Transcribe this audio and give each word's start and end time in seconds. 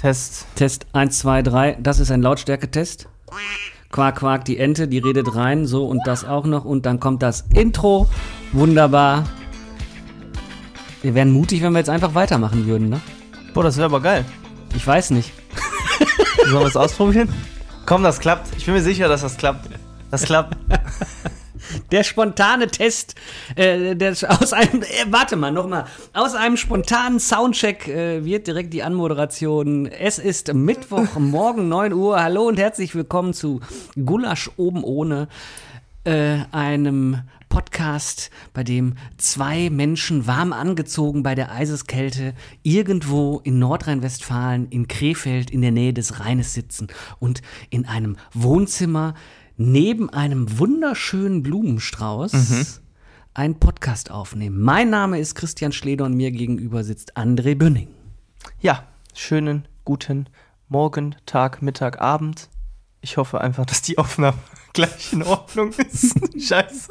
Test. 0.00 0.46
Test 0.54 0.86
1, 0.94 1.18
2, 1.18 1.42
3. 1.42 1.76
Das 1.78 2.00
ist 2.00 2.10
ein 2.10 2.22
Lautstärketest. 2.22 3.06
Quark, 3.90 4.16
Quark, 4.16 4.44
die 4.46 4.56
Ente, 4.56 4.88
die 4.88 4.98
redet 4.98 5.34
rein. 5.34 5.66
So 5.66 5.86
und 5.86 6.06
das 6.06 6.24
auch 6.24 6.46
noch. 6.46 6.64
Und 6.64 6.86
dann 6.86 7.00
kommt 7.00 7.22
das 7.22 7.44
Intro. 7.54 8.08
Wunderbar. 8.52 9.24
Wir 11.02 11.14
wären 11.14 11.30
mutig, 11.30 11.60
wenn 11.60 11.72
wir 11.72 11.80
jetzt 11.80 11.90
einfach 11.90 12.14
weitermachen 12.14 12.66
würden, 12.66 12.88
ne? 12.88 13.00
Boah, 13.52 13.62
das 13.62 13.76
wäre 13.76 13.86
aber 13.86 14.00
geil. 14.00 14.24
Ich 14.74 14.86
weiß 14.86 15.10
nicht. 15.10 15.32
Sollen 16.46 16.62
wir 16.62 16.66
es 16.66 16.76
ausprobieren? 16.76 17.28
Komm, 17.84 18.02
das 18.02 18.20
klappt. 18.20 18.56
Ich 18.56 18.64
bin 18.64 18.74
mir 18.74 18.82
sicher, 18.82 19.06
dass 19.06 19.20
das 19.20 19.36
klappt. 19.36 19.68
Das 20.10 20.24
klappt. 20.24 20.56
Der 21.90 22.04
spontane 22.04 22.68
Test, 22.68 23.16
äh, 23.56 23.96
der 23.96 24.12
aus 24.28 24.52
einem, 24.52 24.82
äh, 24.82 25.06
warte 25.08 25.34
mal, 25.34 25.50
nochmal, 25.50 25.86
aus 26.12 26.34
einem 26.34 26.56
spontanen 26.56 27.18
Soundcheck 27.18 27.88
äh, 27.88 28.24
wird 28.24 28.46
direkt 28.46 28.72
die 28.72 28.84
Anmoderation. 28.84 29.86
Es 29.86 30.20
ist 30.20 30.54
Mittwoch, 30.54 31.14
morgen 31.18 31.68
9 31.68 31.92
Uhr. 31.92 32.22
Hallo 32.22 32.46
und 32.46 32.60
herzlich 32.60 32.94
willkommen 32.94 33.34
zu 33.34 33.60
Gulasch 33.96 34.50
oben 34.56 34.84
ohne, 34.84 35.26
äh, 36.04 36.38
einem 36.52 37.22
Podcast, 37.48 38.30
bei 38.54 38.62
dem 38.62 38.94
zwei 39.18 39.68
Menschen 39.70 40.28
warm 40.28 40.52
angezogen 40.52 41.24
bei 41.24 41.34
der 41.34 41.50
Eiseskälte 41.50 42.34
irgendwo 42.62 43.40
in 43.42 43.58
Nordrhein-Westfalen, 43.58 44.68
in 44.70 44.86
Krefeld, 44.86 45.50
in 45.50 45.60
der 45.60 45.72
Nähe 45.72 45.92
des 45.92 46.20
Rheines 46.20 46.54
sitzen 46.54 46.86
und 47.18 47.42
in 47.68 47.86
einem 47.86 48.16
Wohnzimmer 48.32 49.14
neben 49.64 50.08
einem 50.08 50.58
wunderschönen 50.58 51.42
Blumenstrauß 51.42 52.32
Mhm. 52.32 52.66
einen 53.34 53.54
Podcast 53.60 54.10
aufnehmen. 54.10 54.58
Mein 54.58 54.88
Name 54.88 55.20
ist 55.20 55.34
Christian 55.34 55.70
Schleder 55.72 56.06
und 56.06 56.14
mir 56.14 56.30
gegenüber 56.30 56.82
sitzt 56.82 57.18
André 57.18 57.54
Bünning. 57.54 57.88
Ja, 58.60 58.86
schönen 59.14 59.68
guten 59.84 60.30
Morgen, 60.68 61.14
Tag, 61.26 61.60
Mittag, 61.60 62.00
Abend. 62.00 62.48
Ich 63.02 63.18
hoffe 63.18 63.42
einfach, 63.42 63.66
dass 63.66 63.82
die 63.82 63.98
Aufnahme 63.98 64.38
gleich 64.72 65.12
in 65.12 65.22
Ordnung 65.24 65.72
ist. 65.74 66.14
Scheiße. 66.42 66.88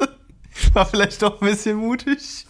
War 0.72 0.86
vielleicht 0.86 1.22
doch 1.22 1.40
ein 1.40 1.48
bisschen 1.48 1.76
mutig. 1.76 2.46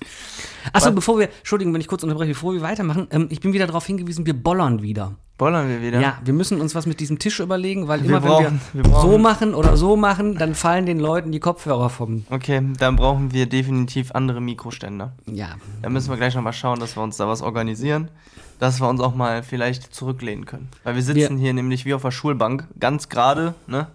Achso, 0.72 0.92
bevor 0.92 1.18
wir, 1.18 1.28
Entschuldigung, 1.38 1.72
wenn 1.74 1.80
ich 1.80 1.88
kurz 1.88 2.02
unterbreche, 2.02 2.32
bevor 2.32 2.52
wir 2.52 2.62
weitermachen, 2.62 3.08
ähm, 3.10 3.26
ich 3.30 3.40
bin 3.40 3.52
wieder 3.52 3.66
darauf 3.66 3.86
hingewiesen, 3.86 4.26
wir 4.26 4.34
bollern 4.34 4.82
wieder. 4.82 5.14
Bollern 5.38 5.68
wir 5.68 5.80
wieder? 5.80 6.00
Ja, 6.00 6.18
wir 6.22 6.34
müssen 6.34 6.60
uns 6.60 6.74
was 6.74 6.84
mit 6.84 7.00
diesem 7.00 7.18
Tisch 7.18 7.40
überlegen, 7.40 7.88
weil 7.88 8.02
Wir 8.02 8.10
immer 8.10 8.20
brauchen- 8.20 8.60
wenn 8.74 8.84
wir 8.84 8.90
wir, 8.92 9.00
so 9.00 9.16
machen 9.18 9.54
oder 9.54 9.76
so 9.76 9.96
machen, 9.96 10.36
dann 10.36 10.54
fallen 10.54 10.84
den 10.84 11.00
Leuten 11.00 11.32
die 11.32 11.40
Kopfhörer 11.40 11.88
vom. 11.88 12.24
Okay, 12.28 12.60
dann 12.78 12.96
brauchen 12.96 13.32
wir 13.32 13.46
definitiv 13.46 14.12
andere 14.12 14.40
Mikroständer. 14.42 15.12
Ja. 15.26 15.54
Da 15.80 15.88
müssen 15.88 16.10
wir 16.10 16.18
gleich 16.18 16.34
nochmal 16.34 16.52
schauen, 16.52 16.78
dass 16.78 16.94
wir 16.96 17.02
uns 17.02 17.16
da 17.16 17.26
was 17.26 17.40
organisieren. 17.40 18.10
Dass 18.58 18.78
wir 18.78 18.88
uns 18.90 19.00
auch 19.00 19.14
mal 19.14 19.42
vielleicht 19.42 19.94
zurücklehnen 19.94 20.44
können. 20.44 20.68
Weil 20.84 20.94
wir 20.94 21.02
sitzen 21.02 21.38
hier 21.38 21.54
nämlich 21.54 21.86
wie 21.86 21.94
auf 21.94 22.02
der 22.02 22.10
Schulbank, 22.10 22.66
ganz 22.78 23.08
gerade, 23.08 23.54
ne? 23.66 23.86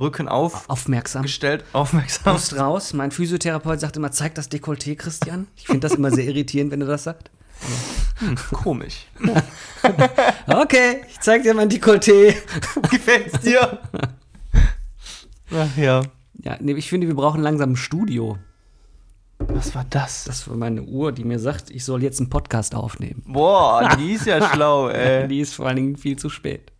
Rücken 0.00 0.28
auf, 0.28 0.68
Aufmerksam. 0.68 1.22
gestellt, 1.22 1.64
aufmerksam. 1.72 2.32
Brust 2.34 2.56
raus. 2.58 2.92
Mein 2.94 3.10
Physiotherapeut 3.10 3.78
sagt 3.80 3.96
immer, 3.96 4.10
zeig 4.10 4.34
das 4.34 4.50
Dekolleté, 4.50 4.96
Christian. 4.96 5.46
Ich 5.56 5.66
finde 5.66 5.80
das 5.80 5.92
immer 5.92 6.10
sehr 6.10 6.24
irritierend, 6.24 6.70
wenn 6.72 6.80
du 6.80 6.86
das 6.86 7.04
sagst. 7.04 7.30
Komisch. 8.52 9.06
Okay, 10.46 11.02
ich 11.08 11.20
zeig 11.20 11.42
dir 11.42 11.54
mein 11.54 11.70
Dekolleté. 11.70 12.34
Gefällt's 12.90 13.40
dir? 13.40 13.78
Ach 15.54 15.76
ja. 15.76 16.02
Ja, 16.42 16.56
nee, 16.60 16.72
ich 16.72 16.88
finde, 16.88 17.06
wir 17.06 17.14
brauchen 17.14 17.40
langsam 17.42 17.72
ein 17.72 17.76
Studio. 17.76 18.38
Was 19.38 19.74
war 19.74 19.86
das? 19.88 20.24
Das 20.24 20.46
war 20.48 20.56
meine 20.56 20.82
Uhr, 20.82 21.12
die 21.12 21.24
mir 21.24 21.38
sagt, 21.38 21.70
ich 21.70 21.84
soll 21.84 22.02
jetzt 22.02 22.20
einen 22.20 22.28
Podcast 22.28 22.74
aufnehmen. 22.74 23.22
Boah, 23.26 23.96
die 23.98 24.12
ist 24.12 24.26
ja 24.26 24.46
schlau, 24.54 24.88
ey. 24.88 25.26
Die 25.28 25.40
ist 25.40 25.54
vor 25.54 25.66
allen 25.66 25.76
Dingen 25.76 25.96
viel 25.96 26.16
zu 26.18 26.28
spät. 26.28 26.72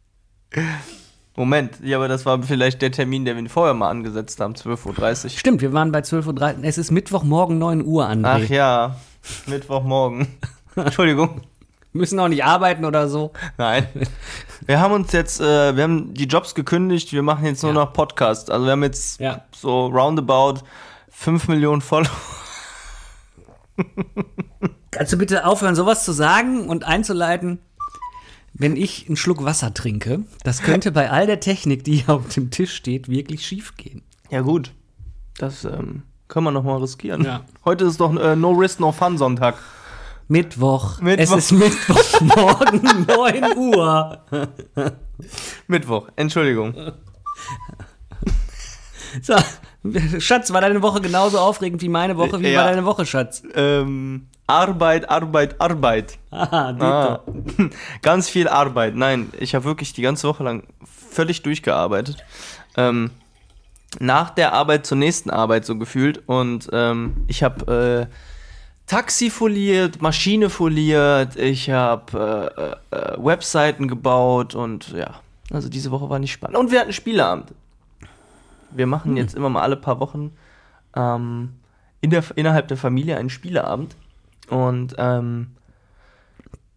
Moment, 1.40 1.78
ja, 1.82 1.96
aber 1.96 2.06
das 2.06 2.26
war 2.26 2.42
vielleicht 2.42 2.82
der 2.82 2.92
Termin, 2.92 3.24
den 3.24 3.34
wir 3.42 3.48
vorher 3.48 3.72
mal 3.72 3.88
angesetzt 3.88 4.40
haben, 4.40 4.52
12.30 4.52 5.24
Uhr. 5.24 5.30
Stimmt, 5.30 5.62
wir 5.62 5.72
waren 5.72 5.90
bei 5.90 6.00
12.13 6.00 6.58
Uhr. 6.58 6.64
Es 6.64 6.76
ist 6.76 6.90
Mittwochmorgen 6.90 7.56
9 7.56 7.82
Uhr, 7.82 8.06
André. 8.06 8.42
Ach 8.44 8.48
ja, 8.50 8.96
Mittwochmorgen. 9.46 10.28
Entschuldigung. 10.76 11.40
Müssen 11.94 12.20
auch 12.20 12.28
nicht 12.28 12.44
arbeiten 12.44 12.84
oder 12.84 13.08
so. 13.08 13.32
Nein. 13.56 13.86
Wir 14.66 14.80
haben 14.80 14.92
uns 14.92 15.12
jetzt, 15.12 15.40
äh, 15.40 15.74
wir 15.74 15.82
haben 15.82 16.12
die 16.12 16.26
Jobs 16.26 16.54
gekündigt, 16.54 17.10
wir 17.14 17.22
machen 17.22 17.46
jetzt 17.46 17.62
nur 17.62 17.72
Ja. 17.72 17.84
noch 17.84 17.94
Podcast. 17.94 18.50
Also 18.50 18.66
wir 18.66 18.72
haben 18.72 18.82
jetzt 18.82 19.18
Ja. 19.18 19.40
so 19.56 19.86
roundabout 19.86 20.60
5 21.08 21.48
Millionen 21.48 21.80
Follower. 21.80 22.10
Kannst 24.90 25.12
du 25.12 25.16
bitte 25.16 25.46
aufhören, 25.46 25.74
sowas 25.74 26.04
zu 26.04 26.12
sagen 26.12 26.68
und 26.68 26.84
einzuleiten? 26.84 27.60
Wenn 28.52 28.76
ich 28.76 29.06
einen 29.06 29.16
Schluck 29.16 29.44
Wasser 29.44 29.72
trinke, 29.72 30.20
das 30.44 30.62
könnte 30.62 30.92
bei 30.92 31.10
all 31.10 31.26
der 31.26 31.40
Technik, 31.40 31.84
die 31.84 31.96
hier 31.96 32.14
auf 32.14 32.28
dem 32.28 32.50
Tisch 32.50 32.74
steht, 32.74 33.08
wirklich 33.08 33.46
schief 33.46 33.76
gehen. 33.76 34.02
Ja 34.30 34.40
gut, 34.42 34.72
das 35.38 35.64
ähm, 35.64 36.02
können 36.28 36.44
wir 36.44 36.50
noch 36.50 36.64
mal 36.64 36.76
riskieren. 36.78 37.24
Ja. 37.24 37.44
Heute 37.64 37.84
ist 37.84 38.00
doch 38.00 38.14
äh, 38.16 38.36
No 38.36 38.50
Risk, 38.52 38.80
No 38.80 38.92
Fun 38.92 39.16
Sonntag. 39.18 39.56
Mittwoch. 40.28 41.00
Mittwoch. 41.00 41.36
Es 41.36 41.50
ist 41.50 41.52
Mittwochmorgen 41.52 43.06
9 43.08 43.56
Uhr. 43.56 44.22
Mittwoch, 45.66 46.08
Entschuldigung. 46.16 46.74
So, 49.22 49.34
Schatz, 50.20 50.52
war 50.52 50.60
deine 50.60 50.82
Woche 50.82 51.00
genauso 51.00 51.38
aufregend 51.38 51.82
wie 51.82 51.88
meine 51.88 52.16
Woche? 52.16 52.40
Wie 52.40 52.48
Ja. 52.50 52.60
war 52.60 52.68
deine 52.70 52.84
Woche, 52.84 53.06
Schatz? 53.06 53.42
Ähm, 53.54 54.28
Arbeit, 54.50 55.08
Arbeit, 55.08 55.60
Arbeit. 55.60 56.18
Aha. 56.30 56.76
Ah, 56.78 57.20
ganz 58.02 58.28
viel 58.28 58.48
Arbeit. 58.48 58.94
Nein, 58.96 59.32
ich 59.38 59.54
habe 59.54 59.64
wirklich 59.64 59.92
die 59.92 60.02
ganze 60.02 60.28
Woche 60.28 60.42
lang 60.42 60.64
völlig 60.84 61.42
durchgearbeitet. 61.42 62.24
Ähm, 62.76 63.10
nach 63.98 64.30
der 64.30 64.52
Arbeit 64.52 64.86
zur 64.86 64.98
nächsten 64.98 65.30
Arbeit 65.30 65.64
so 65.64 65.76
gefühlt. 65.76 66.22
Und 66.26 66.68
ähm, 66.72 67.24
ich 67.26 67.42
habe 67.42 68.08
äh, 68.08 68.14
Taxi 68.86 69.30
foliert, 69.30 70.02
Maschine 70.02 70.50
foliert, 70.50 71.36
ich 71.36 71.70
habe 71.70 72.82
äh, 72.90 72.96
äh, 72.96 73.14
äh, 73.14 73.24
Webseiten 73.24 73.86
gebaut 73.86 74.56
und 74.56 74.88
ja, 74.88 75.20
also 75.52 75.68
diese 75.68 75.92
Woche 75.92 76.10
war 76.10 76.18
nicht 76.18 76.32
spannend. 76.32 76.58
Und 76.58 76.72
wir 76.72 76.80
hatten 76.80 76.92
Spieleabend. 76.92 77.54
Wir 78.72 78.86
machen 78.86 79.16
jetzt 79.16 79.34
immer 79.34 79.48
mal 79.48 79.62
alle 79.62 79.76
paar 79.76 80.00
Wochen 80.00 80.32
ähm, 80.96 81.54
in 82.00 82.10
der, 82.10 82.24
innerhalb 82.34 82.68
der 82.68 82.76
Familie 82.76 83.16
einen 83.16 83.30
Spieleabend. 83.30 83.96
Und 84.50 84.94
ähm, 84.98 85.52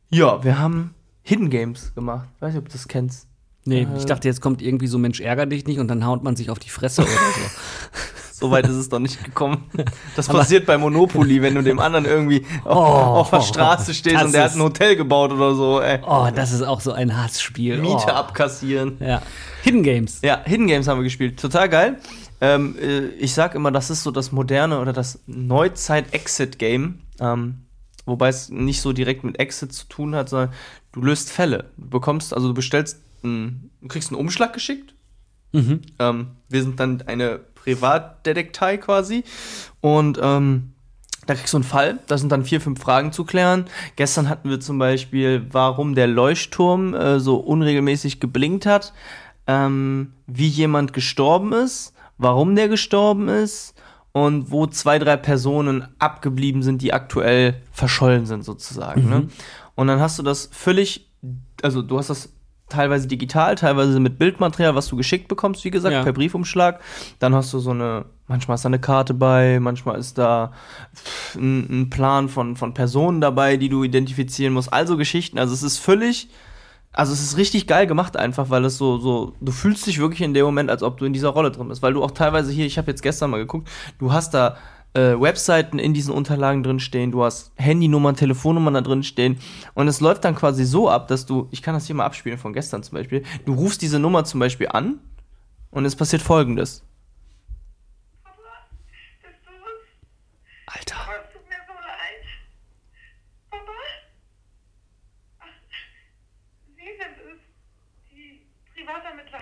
ja, 0.10 0.44
wir 0.44 0.60
haben 0.60 0.94
Hidden 1.24 1.50
Games 1.50 1.94
gemacht. 1.96 2.30
Weiß 2.40 2.54
nicht, 2.54 2.60
ob 2.60 2.70
du 2.70 2.74
das 2.74 2.88
kennst. 2.88 3.28
Nee, 3.66 3.84
Äh. 3.84 3.98
ich 3.98 4.06
dachte, 4.06 4.28
jetzt 4.28 4.42
kommt 4.42 4.62
irgendwie 4.62 4.88
so 4.88 4.98
Mensch, 4.98 5.20
ärger 5.22 5.46
dich 5.46 5.66
nicht 5.66 5.80
und 5.80 5.88
dann 5.88 6.06
haut 6.06 6.24
man 6.24 6.36
sich 6.36 6.50
auf 6.50 6.60
die 6.60 6.70
Fresse 6.70 7.02
oder 7.02 7.12
so. 7.12 7.18
So 8.36 8.52
weit 8.52 8.68
ist 8.68 8.76
es 8.76 8.90
doch 8.90 9.00
nicht 9.00 9.24
gekommen. 9.24 9.70
Das 10.18 10.28
Aber- 10.28 10.40
passiert 10.40 10.66
bei 10.66 10.78
Monopoly, 10.78 11.42
wenn 11.42 11.56
du 11.56 11.62
dem 11.64 11.80
anderen 11.80 12.04
irgendwie 12.04 12.46
auf, 12.66 12.76
Oh, 12.76 13.20
auf 13.22 13.30
der 13.30 13.40
Straße 13.40 13.94
stehst 13.94 14.22
und 14.22 14.34
der 14.34 14.44
hat 14.44 14.56
ein 14.56 14.62
Hotel 14.62 14.98
gebaut 14.98 15.32
oder 15.32 15.56
so. 15.56 15.80
Ey. 15.80 16.00
Oh, 16.06 16.28
das 16.36 16.52
ist 16.52 16.62
auch 16.62 16.82
so 16.82 16.92
ein 16.92 17.16
Hassspiel. 17.16 17.78
Miete 17.78 18.08
oh. 18.08 18.10
abkassieren. 18.10 18.98
Ja. 19.00 19.22
Hidden 19.62 19.84
Games. 19.84 20.20
Ja, 20.24 20.42
Hidden 20.44 20.68
Games 20.68 20.90
haben 20.90 20.98
wir 21.00 21.06
gespielt. 21.06 21.40
Total 21.40 21.70
geil. 21.70 22.00
Ähm, 22.44 22.76
äh, 22.78 23.06
ich 23.20 23.34
sag 23.34 23.56
immer, 23.56 23.72
das 23.72 23.90
ist 23.90 24.04
so 24.04 24.12
das 24.12 24.34
moderne 24.34 24.82
oder 24.82 24.92
das 24.92 25.20
Neuzeit-Exit-Game. 25.28 27.00
Ähm, 27.22 27.60
wobei 28.06 28.28
es 28.28 28.50
nicht 28.50 28.82
so 28.82 28.92
direkt 28.92 29.24
mit 29.24 29.40
Exit 29.40 29.72
zu 29.72 29.88
tun 29.88 30.14
hat, 30.14 30.28
sondern 30.28 30.54
du 30.92 31.02
löst 31.02 31.32
Fälle. 31.32 31.72
Du 31.78 31.88
bekommst, 31.88 32.34
also 32.34 32.50
du 32.50 32.54
bestellst, 32.54 33.00
ein, 33.24 33.72
du 33.82 33.88
kriegst 33.88 34.10
einen 34.12 34.20
Umschlag 34.20 34.52
geschickt. 34.52 34.94
Mhm. 35.54 35.84
Ähm, 36.00 36.28
wir 36.50 36.62
sind 36.64 36.82
dann 36.82 37.04
eine 37.04 37.40
Privatdetektei 37.56 38.76
quasi. 38.76 39.24
Und 39.80 40.20
ähm, 40.22 40.74
da 41.26 41.36
kriegst 41.36 41.54
du 41.54 41.58
einen 41.58 41.64
Fall. 41.64 42.00
Da 42.08 42.18
sind 42.18 42.30
dann 42.34 42.44
vier, 42.44 42.60
fünf 42.60 42.82
Fragen 42.82 43.14
zu 43.14 43.24
klären. 43.24 43.68
Gestern 43.96 44.28
hatten 44.28 44.50
wir 44.50 44.60
zum 44.60 44.80
Beispiel, 44.80 45.48
warum 45.50 45.96
der 45.96 46.08
Leuchtturm 46.08 46.94
äh, 46.94 47.22
so 47.22 47.38
unregelmäßig 47.38 48.20
geblinkt 48.20 48.66
hat, 48.66 48.92
ähm, 49.48 50.12
wie 50.28 50.50
jemand 50.50 50.92
gestorben 50.92 51.54
ist, 51.54 51.94
warum 52.18 52.56
der 52.56 52.68
gestorben 52.68 53.28
ist 53.28 53.74
und 54.12 54.52
wo 54.52 54.68
zwei, 54.68 55.00
drei 55.00 55.18
Personen 55.18 55.88
abgeblieben 56.00 56.62
sind, 56.64 56.82
die 56.82 56.94
aktuell 56.94 57.62
verschollen 57.72 58.26
sind 58.26 58.44
sozusagen. 58.44 59.10
Ne? 59.10 59.28
Und 59.76 59.88
dann 59.88 60.00
hast 60.00 60.20
du 60.20 60.24
das 60.24 60.50
völlig, 60.52 61.10
also 61.62 61.82
du 61.82 61.98
hast 61.98 62.10
das 62.10 62.30
teilweise 62.70 63.08
digital, 63.08 63.56
teilweise 63.56 64.00
mit 64.00 64.18
Bildmaterial, 64.18 64.74
was 64.76 64.88
du 64.88 64.96
geschickt 64.96 65.28
bekommst, 65.28 65.64
wie 65.64 65.72
gesagt, 65.72 65.94
Ja. 65.94 66.04
per 66.04 66.14
Briefumschlag. 66.14 66.80
Dann 67.20 67.36
hast 67.36 67.54
du 67.54 67.60
so 67.60 67.72
eine, 67.72 68.06
manchmal 68.28 68.56
ist 68.56 68.66
da 68.66 68.70
eine 68.70 68.80
Karte 68.80 69.14
bei, 69.14 69.60
manchmal 69.60 70.00
ist 70.00 70.18
da 70.18 70.54
ein, 71.36 71.82
ein 71.84 71.90
Plan 71.90 72.30
von, 72.30 72.56
von 72.56 72.74
Personen 72.74 73.22
dabei, 73.22 73.58
die 73.58 73.70
du 73.70 73.84
identifizieren 73.84 74.54
musst. 74.54 74.72
Also 74.74 74.98
Geschichten. 74.98 75.38
Also 75.38 75.54
es 75.54 75.62
ist 75.64 75.78
völlig, 75.78 76.30
also 76.94 77.14
es 77.14 77.22
ist 77.22 77.38
richtig 77.38 77.68
geil 77.68 77.88
gemacht 77.88 78.16
einfach, 78.18 78.50
weil 78.50 78.64
es 78.66 78.78
so, 78.78 78.98
so, 78.98 79.34
du 79.42 79.52
fühlst 79.52 79.86
dich 79.88 80.00
wirklich 80.00 80.22
in 80.22 80.34
dem 80.34 80.46
Moment, 80.46 80.70
als 80.70 80.84
ob 80.84 80.98
du 80.98 81.06
in 81.06 81.14
dieser 81.14 81.30
Rolle 81.30 81.52
drin 81.52 81.68
bist. 81.68 81.82
Weil 81.82 81.94
du 81.94 82.04
auch 82.04 82.12
teilweise 82.12 82.52
hier, 82.52 82.66
ich 82.66 82.78
habe 82.78 82.90
jetzt 82.92 83.02
gestern 83.02 83.32
mal 83.32 83.38
geguckt, 83.38 83.68
du 84.00 84.12
hast 84.14 84.34
da 84.34 84.58
äh, 84.94 85.20
Webseiten 85.20 85.80
in 85.80 85.94
diesen 85.94 86.14
Unterlagen 86.14 86.64
drin 86.64 86.80
stehen, 86.80 87.12
du 87.12 87.24
hast 87.24 87.52
Handynummern, 87.56 88.16
Telefonnummern 88.16 88.76
da 88.76 88.82
drin 88.82 89.04
stehen 89.04 89.40
und 89.74 89.88
es 89.88 90.02
läuft 90.02 90.24
dann 90.24 90.36
quasi 90.36 90.66
so 90.66 90.90
ab, 90.90 91.08
dass 91.08 91.26
du, 91.26 91.48
ich 91.52 91.62
kann 91.62 91.74
das 91.74 91.88
hier 91.88 91.96
mal 91.96 92.06
abspielen 92.06 92.38
von 92.38 92.54
gestern 92.54 92.84
zum 92.84 92.98
Beispiel, 92.98 93.24
du 93.46 93.54
rufst 93.54 93.82
diese 93.82 94.00
Nummer 94.00 94.24
zum 94.24 94.40
Beispiel 94.40 94.68
an 94.70 95.00
und 95.72 95.86
es 95.86 95.96
passiert 95.96 96.22
folgendes. 96.22 96.84
Papa, 98.24 98.70
bist 99.24 99.42
du 99.46 99.52
es? 99.52 100.76
Alter. 100.76 100.96
Papa, 100.96 101.16
es 101.26 101.34
tut 101.34 101.50
mir 101.50 101.62
so 101.66 101.74
leid. 101.74 102.24
Papa? 103.50 103.72
Ach, 105.40 105.48
Sie 106.78 106.86
sind 106.86 107.18
es, 107.18 107.40
die 108.12 108.46
Privatermittler. 108.76 109.42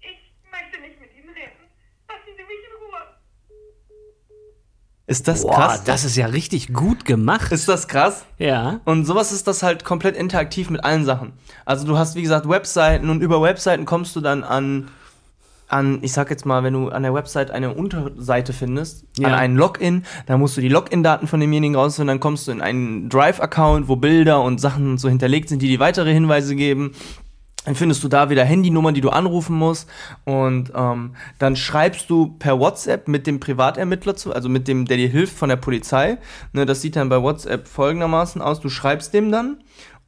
Ich 0.00 0.18
möchte 0.50 0.80
nicht 0.82 1.00
mit 1.00 1.14
Ihnen 1.14 1.30
reden. 1.30 1.70
Lassen 2.08 2.34
Sie 2.36 2.42
mich 2.42 2.62
in 2.66 2.74
Ruhe. 2.82 3.18
Ist 5.08 5.26
das 5.26 5.42
Boah, 5.42 5.54
krass? 5.54 5.84
das 5.84 6.04
ist 6.04 6.16
ja 6.16 6.26
richtig 6.26 6.72
gut 6.72 7.04
gemacht. 7.06 7.50
ist 7.50 7.66
das 7.66 7.88
krass? 7.88 8.24
ja. 8.38 8.80
Und 8.84 9.06
sowas 9.06 9.32
ist 9.32 9.46
das 9.48 9.62
halt 9.62 9.82
komplett 9.82 10.16
interaktiv 10.16 10.68
mit 10.70 10.84
allen 10.84 11.04
Sachen. 11.06 11.32
Also 11.64 11.86
du 11.86 11.96
hast, 11.98 12.14
wie 12.14 12.22
gesagt, 12.22 12.48
Webseiten 12.48 13.08
und 13.10 13.22
über 13.22 13.40
Webseiten 13.42 13.86
kommst 13.86 14.14
du 14.16 14.20
dann 14.20 14.44
an, 14.44 14.88
an, 15.66 15.98
ich 16.02 16.12
sag 16.12 16.28
jetzt 16.30 16.44
mal, 16.46 16.62
wenn 16.62 16.74
du 16.74 16.90
an 16.90 17.02
der 17.04 17.14
Website 17.14 17.50
eine 17.50 17.72
Unterseite 17.74 18.52
findest, 18.52 19.04
Ja. 19.18 19.28
an 19.28 19.34
einen 19.34 19.56
Login, 19.56 20.04
dann 20.26 20.40
musst 20.40 20.56
du 20.58 20.60
die 20.60 20.68
Login-Daten 20.68 21.26
von 21.26 21.40
demjenigen 21.40 21.74
rausfinden, 21.74 22.08
dann 22.08 22.20
kommst 22.20 22.46
du 22.46 22.52
in 22.52 22.60
einen 22.60 23.08
Drive-Account, 23.08 23.88
wo 23.88 23.96
Bilder 23.96 24.42
und 24.42 24.60
Sachen 24.60 24.98
so 24.98 25.08
hinterlegt 25.08 25.48
sind, 25.48 25.62
die 25.62 25.68
dir 25.68 25.80
weitere 25.80 26.12
Hinweise 26.12 26.54
geben. 26.54 26.92
Dann 27.64 27.74
findest 27.74 28.02
du 28.02 28.08
da 28.08 28.30
wieder 28.30 28.44
Handynummern, 28.44 28.94
die 28.94 29.00
du 29.00 29.10
anrufen 29.10 29.56
musst. 29.56 29.88
Und 30.24 30.72
ähm, 30.74 31.14
dann 31.38 31.56
schreibst 31.56 32.08
du 32.08 32.34
per 32.38 32.58
WhatsApp 32.58 33.08
mit 33.08 33.26
dem 33.26 33.40
Privatermittler 33.40 34.16
zu, 34.16 34.32
also 34.32 34.48
mit 34.48 34.68
dem, 34.68 34.86
der 34.86 34.96
dir 34.96 35.08
hilft 35.08 35.36
von 35.36 35.48
der 35.48 35.56
Polizei. 35.56 36.18
Ne, 36.52 36.64
das 36.64 36.80
sieht 36.80 36.96
dann 36.96 37.08
bei 37.08 37.20
WhatsApp 37.20 37.68
folgendermaßen 37.68 38.40
aus. 38.40 38.60
Du 38.60 38.70
schreibst 38.70 39.12
dem 39.12 39.30
dann 39.30 39.58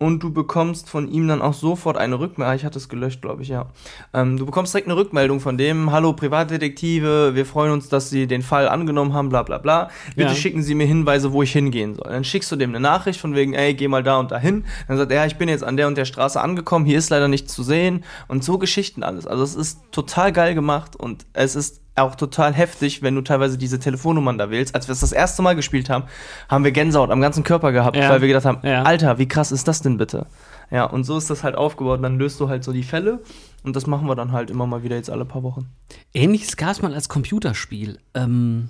und 0.01 0.23
du 0.23 0.33
bekommst 0.33 0.89
von 0.89 1.09
ihm 1.09 1.29
dann 1.29 1.43
auch 1.43 1.53
sofort 1.55 1.97
eine 1.99 2.19
Rückmeldung. 2.19 2.51
Ah, 2.53 2.55
Ich 2.57 2.65
hatte 2.65 2.79
es 2.79 2.89
gelöscht, 2.89 3.21
glaube 3.23 3.43
ich, 3.43 3.49
ja. 3.49 3.67
Ähm, 4.15 4.39
du 4.39 4.47
bekommst 4.47 4.73
direkt 4.75 4.89
eine 4.89 4.97
Rückmeldung 4.97 5.41
von 5.41 5.57
dem, 5.59 5.93
hallo 5.93 6.15
Privatdetektive, 6.15 7.35
wir 7.35 7.47
freuen 7.47 7.73
uns, 7.73 7.89
dass 7.89 8.11
Sie 8.11 8.27
den 8.27 8.43
Fall 8.43 8.69
angenommen 8.69 9.13
haben, 9.13 9.29
bla 9.29 9.43
bla 9.43 9.59
bla. 9.59 9.91
Bitte 10.17 10.31
Ja. 10.31 10.35
schicken 10.35 10.63
Sie 10.63 10.75
mir 10.75 10.87
Hinweise, 10.87 11.33
wo 11.33 11.43
ich 11.43 11.53
hingehen 11.53 11.95
soll. 11.95 12.11
Dann 12.11 12.25
schickst 12.25 12.51
du 12.51 12.57
dem 12.57 12.71
eine 12.71 12.81
Nachricht 12.81 13.21
von 13.21 13.35
wegen, 13.35 13.53
ey, 13.53 13.75
geh 13.75 13.89
mal 13.89 14.03
da 14.03 14.19
und 14.19 14.31
dahin. 14.31 14.65
Dann 14.89 14.97
sagt 14.97 15.11
er, 15.13 15.19
ja, 15.19 15.27
ich 15.27 15.37
bin 15.37 15.49
jetzt 15.49 15.63
an 15.63 15.77
der 15.77 15.87
und 15.87 15.97
der 15.99 16.07
Straße 16.07 16.41
angekommen, 16.41 16.87
hier 16.87 16.99
ist 16.99 17.11
leider 17.11 17.29
nichts 17.29 17.53
zu 17.53 17.63
sehen. 17.63 18.03
Und 18.27 18.43
so 18.43 18.57
Geschichten 18.59 19.03
alles. 19.03 19.27
Also 19.27 19.43
es 19.43 19.55
ist 19.55 19.81
total 19.93 20.33
geil 20.33 20.55
gemacht 20.55 20.97
und 20.97 21.27
es 21.35 21.55
ist 21.55 21.80
auch 21.97 22.15
total 22.15 22.53
heftig, 22.55 23.03
wenn 23.03 23.15
du 23.15 23.21
teilweise 23.23 23.59
diese 23.59 23.79
Telefonnummern 23.79 24.39
da 24.39 24.51
wählst. 24.51 24.75
Als 24.75 24.89
wir 24.89 24.93
es 24.93 25.01
das 25.01 25.13
erste 25.13 25.43
Mal 25.43 25.55
gespielt 25.57 25.91
haben, 25.91 26.05
haben 26.49 26.65
wir 26.65 26.73
Gänsehaut 26.73 27.11
am 27.11 27.21
ganzen 27.21 27.43
Körper 27.45 27.73
gehabt, 27.73 27.97
Ja. 27.97 28.09
weil 28.11 28.21
wir 28.21 28.29
gedacht 28.29 28.45
haben, 28.47 28.67
Ja. 28.67 28.83
Alter, 28.85 29.19
wie 29.19 29.29
krass 29.29 29.53
ist 29.53 29.69
das 29.69 29.83
denn 29.83 29.97
bitte? 29.99 30.27
Ja, 30.71 30.85
und 30.85 31.05
so 31.05 31.19
ist 31.19 31.29
das 31.31 31.43
halt 31.43 31.57
aufgebaut. 31.57 31.97
Und 31.99 32.03
dann 32.05 32.19
löst 32.19 32.39
du 32.41 32.49
halt 32.49 32.63
so 32.65 32.73
die 32.73 32.85
Fälle 32.85 33.21
und 33.65 33.75
das 33.77 33.87
machen 33.87 34.07
wir 34.07 34.15
dann 34.15 34.33
halt 34.33 34.51
immer 34.51 34.67
mal 34.67 34.83
wieder 34.83 34.97
jetzt 34.97 35.11
alle 35.11 35.25
paar 35.25 35.43
Wochen. 35.43 35.67
Ähnliches 36.15 36.57
gab 36.57 36.71
es 36.71 36.81
mal 36.83 36.95
als 36.95 37.09
Computerspiel. 37.09 37.99
Ähm, 38.15 38.69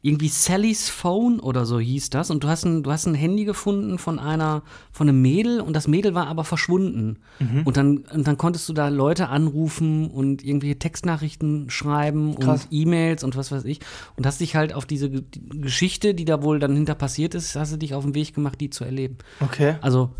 irgendwie 0.00 0.28
Sally's 0.28 0.88
Phone 0.88 1.40
oder 1.40 1.66
so 1.66 1.80
hieß 1.80 2.10
das. 2.10 2.30
Und 2.30 2.44
du 2.44 2.48
hast 2.48 2.64
ein, 2.64 2.84
du 2.84 2.92
hast 2.92 3.06
ein 3.06 3.14
Handy 3.14 3.44
gefunden 3.44 3.98
von 3.98 4.20
einer, 4.20 4.62
von 4.92 5.08
einem 5.08 5.20
Mädel 5.20 5.60
und 5.60 5.74
das 5.74 5.88
Mädel 5.88 6.14
war 6.14 6.28
aber 6.28 6.44
verschwunden. 6.44 7.18
Mhm. 7.40 7.62
Und, 7.64 7.76
dann, 7.76 7.98
und 7.98 8.26
dann 8.26 8.38
konntest 8.38 8.68
du 8.68 8.72
da 8.72 8.88
Leute 8.88 9.28
anrufen 9.28 10.08
und 10.08 10.44
irgendwelche 10.44 10.78
Textnachrichten 10.78 11.68
schreiben 11.68 12.38
Krass. 12.38 12.66
und 12.66 12.72
E-Mails 12.72 13.24
und 13.24 13.36
was 13.36 13.50
weiß 13.50 13.64
ich. 13.64 13.80
Und 14.16 14.24
hast 14.24 14.40
dich 14.40 14.54
halt 14.54 14.72
auf 14.72 14.86
diese 14.86 15.10
die 15.10 15.60
Geschichte, 15.60 16.14
die 16.14 16.24
da 16.24 16.42
wohl 16.42 16.60
dann 16.60 16.76
hinter 16.76 16.94
passiert 16.94 17.34
ist, 17.34 17.56
hast 17.56 17.72
du 17.72 17.76
dich 17.76 17.94
auf 17.94 18.04
den 18.04 18.14
Weg 18.14 18.34
gemacht, 18.34 18.60
die 18.60 18.70
zu 18.70 18.84
erleben. 18.84 19.18
Okay. 19.40 19.76
Also, 19.80 20.10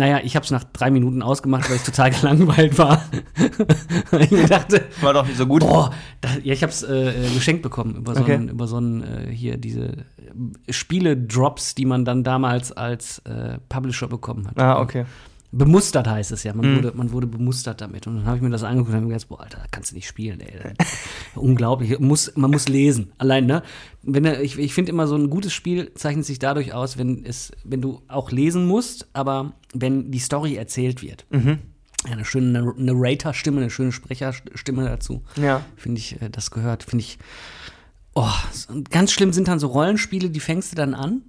naja, 0.00 0.20
ich 0.24 0.34
habe 0.34 0.44
es 0.44 0.50
nach 0.50 0.64
drei 0.64 0.90
Minuten 0.90 1.22
ausgemacht, 1.22 1.68
weil 1.68 1.76
ich 1.76 1.82
total 1.82 2.10
gelangweilt 2.20 2.76
war. 2.78 3.02
Ich 4.18 4.46
dachte, 4.46 4.82
War 5.02 5.12
doch 5.14 5.26
nicht 5.26 5.36
so 5.36 5.46
gut. 5.46 5.60
boah, 5.60 5.92
da, 6.20 6.30
ja, 6.42 6.52
ich 6.52 6.62
habe 6.62 6.72
es 6.72 6.82
äh, 6.82 7.10
äh, 7.26 7.34
geschenkt 7.34 7.62
bekommen 7.62 7.94
über 7.96 8.14
so 8.14 8.22
Okay. 8.22 8.34
einen, 8.34 8.48
über 8.48 8.66
so 8.66 8.76
einen 8.78 9.02
äh, 9.02 9.30
hier 9.30 9.56
diese 9.56 10.04
Spiele-Drops, 10.68 11.74
die 11.74 11.84
man 11.84 12.04
dann 12.04 12.24
damals 12.24 12.72
als 12.72 13.18
äh, 13.20 13.58
Publisher 13.68 14.08
bekommen 14.08 14.48
hat. 14.48 14.58
Ah, 14.58 14.80
okay. 14.80 15.04
Bemustert 15.52 16.06
heißt 16.06 16.30
es 16.30 16.44
ja. 16.44 16.54
Man, 16.54 16.70
Mhm. 16.72 16.76
wurde, 16.76 16.92
man 16.96 17.10
wurde 17.12 17.26
bemustert 17.26 17.80
damit. 17.80 18.06
Und 18.06 18.16
dann 18.16 18.26
habe 18.26 18.36
ich 18.36 18.42
mir 18.42 18.50
das 18.50 18.62
angeguckt 18.62 18.90
und 18.90 18.94
habe 18.96 19.06
mir 19.06 19.12
gedacht, 19.14 19.28
boah, 19.28 19.40
Alter, 19.40 19.58
da 19.58 19.64
kannst 19.70 19.90
du 19.90 19.96
nicht 19.96 20.06
spielen, 20.06 20.38
ey. 20.40 20.74
Unglaublich. 21.34 21.98
Muss, 21.98 22.32
man 22.36 22.50
muss 22.52 22.68
lesen. 22.68 23.12
Allein, 23.18 23.46
ne? 23.46 23.62
Wenn, 24.02 24.24
ich 24.26 24.58
ich 24.58 24.72
finde 24.74 24.92
immer, 24.92 25.06
so 25.08 25.16
ein 25.16 25.28
gutes 25.28 25.52
Spiel 25.52 25.92
zeichnet 25.94 26.24
sich 26.24 26.38
dadurch 26.38 26.72
aus, 26.72 26.98
wenn, 26.98 27.24
es, 27.24 27.50
wenn 27.64 27.80
du 27.80 28.00
auch 28.06 28.30
lesen 28.30 28.66
musst, 28.66 29.08
aber 29.12 29.54
wenn 29.74 30.10
die 30.12 30.20
Story 30.20 30.54
erzählt 30.54 31.02
wird. 31.02 31.26
Mhm. 31.30 31.58
Eine 32.10 32.24
schöne 32.24 32.46
Nar- 32.60 32.74
Narrator-Stimme, 32.78 33.60
eine 33.60 33.70
schöne 33.70 33.92
Sprecherstimme 33.92 34.84
dazu. 34.84 35.22
Ja. 35.36 35.64
Finde 35.76 35.98
ich, 35.98 36.22
äh, 36.22 36.30
das 36.30 36.50
gehört, 36.52 36.84
finde 36.84 37.02
ich. 37.04 37.18
Oh, 38.14 38.28
ganz 38.90 39.12
schlimm 39.12 39.32
sind 39.32 39.48
dann 39.48 39.58
so 39.58 39.66
Rollenspiele, 39.66 40.30
die 40.30 40.40
fängst 40.40 40.72
du 40.72 40.76
dann 40.76 40.94
an 40.94 41.22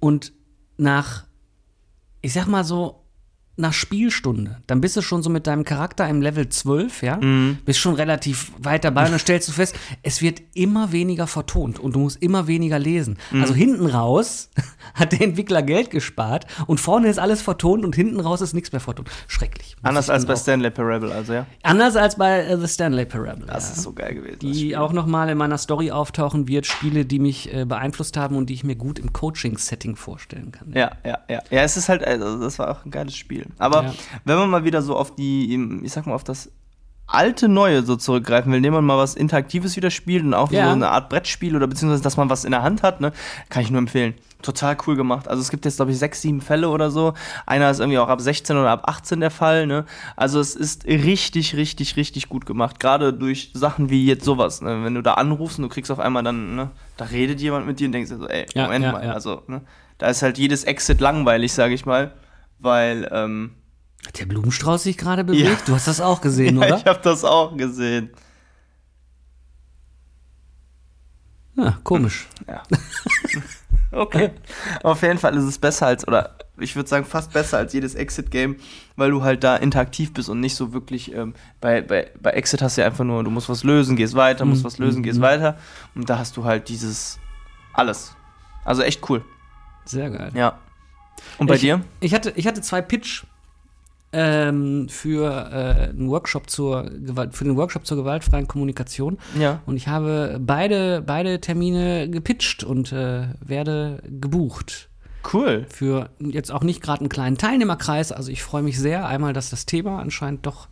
und 0.00 0.32
nach, 0.76 1.24
ich 2.22 2.32
sag 2.32 2.46
mal 2.46 2.64
so, 2.64 3.01
nach 3.56 3.72
Spielstunde, 3.72 4.62
dann 4.66 4.80
bist 4.80 4.96
du 4.96 5.02
schon 5.02 5.22
so 5.22 5.28
mit 5.28 5.46
deinem 5.46 5.64
Charakter 5.64 6.08
im 6.08 6.22
Level 6.22 6.48
12, 6.48 7.02
ja? 7.02 7.20
Bist 7.64 7.78
schon 7.78 7.94
relativ 7.94 8.52
weit 8.58 8.84
dabei 8.84 9.04
und 9.04 9.10
dann 9.10 9.18
stellst 9.18 9.48
du 9.48 9.52
fest, 9.52 9.76
es 10.02 10.22
wird 10.22 10.40
immer 10.54 10.92
weniger 10.92 11.26
vertont 11.26 11.78
und 11.78 11.94
du 11.94 12.00
musst 12.00 12.22
immer 12.22 12.46
weniger 12.46 12.78
lesen. 12.78 13.18
Also 13.32 13.54
hinten 13.54 13.86
raus 13.86 14.50
hat 14.94 15.12
der 15.12 15.20
Entwickler 15.22 15.62
Geld 15.62 15.90
gespart 15.90 16.46
und 16.66 16.80
vorne 16.80 17.08
ist 17.08 17.18
alles 17.18 17.42
vertont 17.42 17.84
und 17.84 17.94
hinten 17.94 18.20
raus 18.20 18.40
ist 18.40 18.54
nichts 18.54 18.72
mehr 18.72 18.80
vertont. 18.80 19.10
Schrecklich. 19.26 19.76
Anders 19.82 20.10
als 20.10 20.26
bei 20.26 20.36
Stanley 20.36 20.70
Parable, 20.70 21.12
also 21.12 21.34
ja. 21.34 21.46
Anders 21.62 21.96
als 21.96 22.16
bei 22.16 22.40
äh, 22.40 22.58
The 22.58 22.68
Stanley 22.68 23.04
Parable. 23.04 23.46
Das 23.46 23.68
ja. 23.68 23.74
ist 23.74 23.82
so 23.82 23.92
geil 23.92 24.14
gewesen. 24.14 24.38
Die 24.40 24.76
auch 24.76 24.92
nochmal 24.92 25.28
in 25.28 25.38
meiner 25.38 25.58
Story 25.58 25.90
auftauchen 25.90 26.48
wird, 26.48 26.66
Spiele, 26.66 27.04
die 27.04 27.18
mich 27.18 27.52
äh, 27.52 27.64
beeinflusst 27.64 28.16
haben 28.16 28.36
und 28.36 28.48
die 28.50 28.54
ich 28.54 28.64
mir 28.64 28.76
gut 28.76 28.98
im 28.98 29.12
Coaching-Setting 29.12 29.96
vorstellen 29.96 30.52
kann. 30.52 30.72
Ja, 30.72 30.92
ja, 31.04 31.18
ja. 31.28 31.42
Ja, 31.50 31.62
es 31.62 31.76
ist 31.76 31.88
halt, 31.88 32.04
also 32.04 32.40
das 32.40 32.58
war 32.58 32.70
auch 32.70 32.84
ein 32.84 32.90
geiles 32.90 33.16
Spiel. 33.16 33.41
Aber 33.58 33.84
Ja. 33.84 33.94
wenn 34.24 34.36
man 34.38 34.50
mal 34.50 34.64
wieder 34.64 34.82
so 34.82 34.96
auf 34.96 35.14
die, 35.14 35.54
ich 35.82 35.92
sag 35.92 36.06
mal, 36.06 36.14
auf 36.14 36.24
das 36.24 36.50
alte 37.08 37.48
Neue 37.48 37.82
so 37.82 37.96
zurückgreifen 37.96 38.50
will, 38.52 38.56
indem 38.58 38.72
man 38.72 38.84
mal 38.84 38.96
was 38.96 39.14
Interaktives 39.14 39.76
wieder 39.76 39.90
spielt 39.90 40.24
und 40.24 40.32
auch 40.34 40.50
Ja. 40.50 40.66
so 40.66 40.70
eine 40.72 40.88
Art 40.88 41.10
Brettspiel 41.10 41.54
oder 41.54 41.66
beziehungsweise, 41.66 42.02
dass 42.02 42.16
man 42.16 42.30
was 42.30 42.44
in 42.44 42.52
der 42.52 42.62
Hand 42.62 42.82
hat, 42.82 43.00
ne, 43.02 43.12
kann 43.50 43.62
ich 43.62 43.70
nur 43.70 43.78
empfehlen. 43.80 44.14
Total 44.40 44.76
cool 44.86 44.96
gemacht. 44.96 45.28
Also 45.28 45.40
es 45.42 45.50
gibt 45.50 45.64
jetzt, 45.66 45.76
glaube 45.76 45.92
ich, 45.92 45.98
sechs, 45.98 46.22
sieben 46.22 46.40
Fälle 46.40 46.68
oder 46.70 46.90
so. 46.90 47.12
Einer 47.46 47.70
ist 47.70 47.78
irgendwie 47.80 47.98
auch 47.98 48.08
ab 48.08 48.20
16 48.20 48.56
oder 48.56 48.70
ab 48.70 48.88
18 48.88 49.20
der 49.20 49.30
Fall, 49.30 49.66
ne. 49.66 49.84
Also 50.16 50.40
es 50.40 50.56
ist 50.56 50.84
richtig, 50.86 51.54
richtig, 51.54 51.96
richtig 51.96 52.28
gut 52.28 52.44
gemacht. 52.46 52.80
Gerade 52.80 53.12
durch 53.12 53.50
Sachen 53.54 53.88
wie 53.90 54.04
jetzt 54.06 54.24
sowas, 54.24 54.60
ne. 54.62 54.82
Wenn 54.82 54.94
du 54.94 55.02
da 55.02 55.14
anrufst 55.14 55.58
und 55.58 55.64
du 55.64 55.68
kriegst 55.68 55.90
auf 55.92 56.00
einmal 56.00 56.22
dann, 56.24 56.56
ne, 56.56 56.70
da 56.96 57.04
redet 57.04 57.40
jemand 57.40 57.66
mit 57.66 57.78
dir 57.78 57.86
und 57.86 57.92
denkst 57.92 58.10
dir 58.10 58.16
so, 58.18 58.26
ey, 58.26 58.46
Ja, 58.54 58.64
Moment 58.64 58.84
ja, 58.86 58.92
mal, 58.92 59.10
also, 59.10 59.42
ne, 59.48 59.60
da 59.98 60.06
ist 60.08 60.22
halt 60.22 60.38
jedes 60.38 60.64
Exit 60.64 61.00
langweilig, 61.00 61.52
sage 61.52 61.74
ich 61.74 61.84
mal, 61.86 62.12
weil, 62.62 63.08
ähm, 63.12 63.52
Hat 64.06 64.18
der 64.18 64.26
Blumenstrauß 64.26 64.84
sich 64.84 64.96
gerade 64.96 65.24
bewegt? 65.24 65.44
Ja. 65.44 65.66
Du 65.66 65.74
hast 65.74 65.88
das 65.88 66.00
auch 66.00 66.20
gesehen, 66.20 66.56
ja, 66.60 66.66
oder? 66.66 66.76
ich 66.78 66.86
habe 66.86 67.00
das 67.02 67.24
auch 67.24 67.56
gesehen. 67.56 68.10
Ja, 71.56 71.78
komisch. 71.84 72.26
Ja. 72.48 72.62
okay. 73.92 74.30
Auf 74.82 75.02
jeden 75.02 75.18
Fall 75.18 75.36
ist 75.36 75.44
es 75.44 75.58
besser 75.58 75.86
als, 75.86 76.06
oder 76.06 76.36
ich 76.58 76.76
würde 76.76 76.88
sagen, 76.88 77.04
fast 77.04 77.32
besser 77.32 77.58
als 77.58 77.72
jedes 77.72 77.94
Exit-Game, 77.94 78.56
weil 78.96 79.10
du 79.10 79.22
halt 79.22 79.44
da 79.44 79.56
interaktiv 79.56 80.12
bist 80.12 80.28
und 80.28 80.40
nicht 80.40 80.54
so 80.56 80.72
wirklich, 80.72 81.14
ähm, 81.14 81.34
bei, 81.60 81.80
bei, 81.82 82.10
bei 82.20 82.30
Exit 82.30 82.62
hast 82.62 82.76
du 82.76 82.80
ja 82.82 82.86
einfach 82.86 83.04
nur, 83.04 83.22
du 83.22 83.30
musst 83.30 83.48
was 83.48 83.64
lösen, 83.64 83.96
gehst 83.96 84.14
weiter, 84.14 84.44
musst 84.44 84.62
Mhm, 84.62 84.66
was 84.66 84.78
lösen, 84.78 84.98
mhm, 84.98 85.02
gehst 85.04 85.18
mhm. 85.18 85.22
weiter. 85.24 85.58
Und 85.94 86.08
da 86.10 86.18
hast 86.18 86.36
du 86.36 86.44
halt 86.44 86.68
dieses 86.68 87.18
alles. 87.72 88.14
Also 88.64 88.82
echt 88.82 89.08
cool. 89.08 89.24
Sehr 89.84 90.10
geil. 90.10 90.30
Ja. 90.34 90.58
Und 91.38 91.46
bei 91.46 91.54
ich, 91.54 91.60
dir? 91.60 91.80
Ich 92.00 92.14
hatte, 92.14 92.32
ich 92.36 92.46
hatte 92.46 92.60
zwei 92.60 92.82
Pitch 92.82 93.24
ähm, 94.12 94.88
für 94.88 95.30
äh, 95.30 95.88
einen 95.88 96.08
Workshop 96.10 96.50
zur 96.50 96.84
Gewalt, 96.84 97.34
für 97.34 97.44
den 97.44 97.56
Workshop 97.56 97.86
zur 97.86 97.96
gewaltfreien 97.96 98.46
Kommunikation. 98.46 99.18
Ja. 99.38 99.62
Und 99.66 99.76
ich 99.76 99.88
habe 99.88 100.38
beide, 100.40 101.02
beide 101.02 101.40
Termine 101.40 102.10
gepitcht 102.10 102.62
und 102.64 102.92
äh, 102.92 103.28
werde 103.40 104.02
gebucht. 104.20 104.88
Cool. 105.32 105.66
Für 105.70 106.10
jetzt 106.18 106.50
auch 106.50 106.62
nicht 106.62 106.82
gerade 106.82 107.00
einen 107.00 107.08
kleinen 107.08 107.38
Teilnehmerkreis. 107.38 108.12
Also 108.12 108.30
ich 108.30 108.42
freue 108.42 108.62
mich 108.62 108.78
sehr, 108.78 109.06
einmal, 109.06 109.32
dass 109.32 109.50
das 109.50 109.66
Thema 109.66 110.00
anscheinend 110.00 110.44
doch 110.46 110.68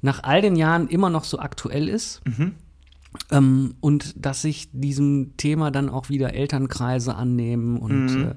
nach 0.00 0.22
all 0.22 0.40
den 0.40 0.56
Jahren 0.56 0.88
immer 0.88 1.10
noch 1.10 1.24
so 1.24 1.38
aktuell 1.40 1.88
ist. 1.88 2.22
Ähm, 3.30 3.74
und 3.80 4.14
dass 4.24 4.40
sich 4.42 4.68
diesem 4.72 5.36
Thema 5.36 5.70
dann 5.70 5.90
auch 5.90 6.08
wieder 6.08 6.32
Elternkreise 6.34 7.14
annehmen 7.14 7.76
und 7.76 8.06
Mhm. 8.06 8.22
äh, 8.28 8.34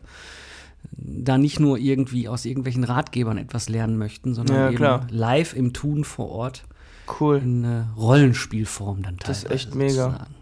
da 0.92 1.38
nicht 1.38 1.60
nur 1.60 1.78
irgendwie 1.78 2.28
aus 2.28 2.46
irgendwelchen 2.46 2.84
Ratgebern 2.84 3.38
etwas 3.38 3.70
lernen 3.70 3.98
möchten, 3.98 4.34
sondern 4.34 4.56
Ja, 4.58 4.68
eben 4.68 4.78
klar. 4.78 5.08
live 5.10 5.54
im 5.56 5.74
Tun 5.74 6.04
vor 6.04 6.30
Ort 6.30 6.64
Cool. 7.20 7.38
in 7.38 7.64
äh, 7.64 7.84
Rollenspielform 7.98 9.02
dann 9.04 9.18
teilweise. 9.18 9.44
Das 9.48 9.52
ist 9.62 9.68
echt 9.68 9.76
mega. 9.76 9.90
sozusagen. 9.94 10.36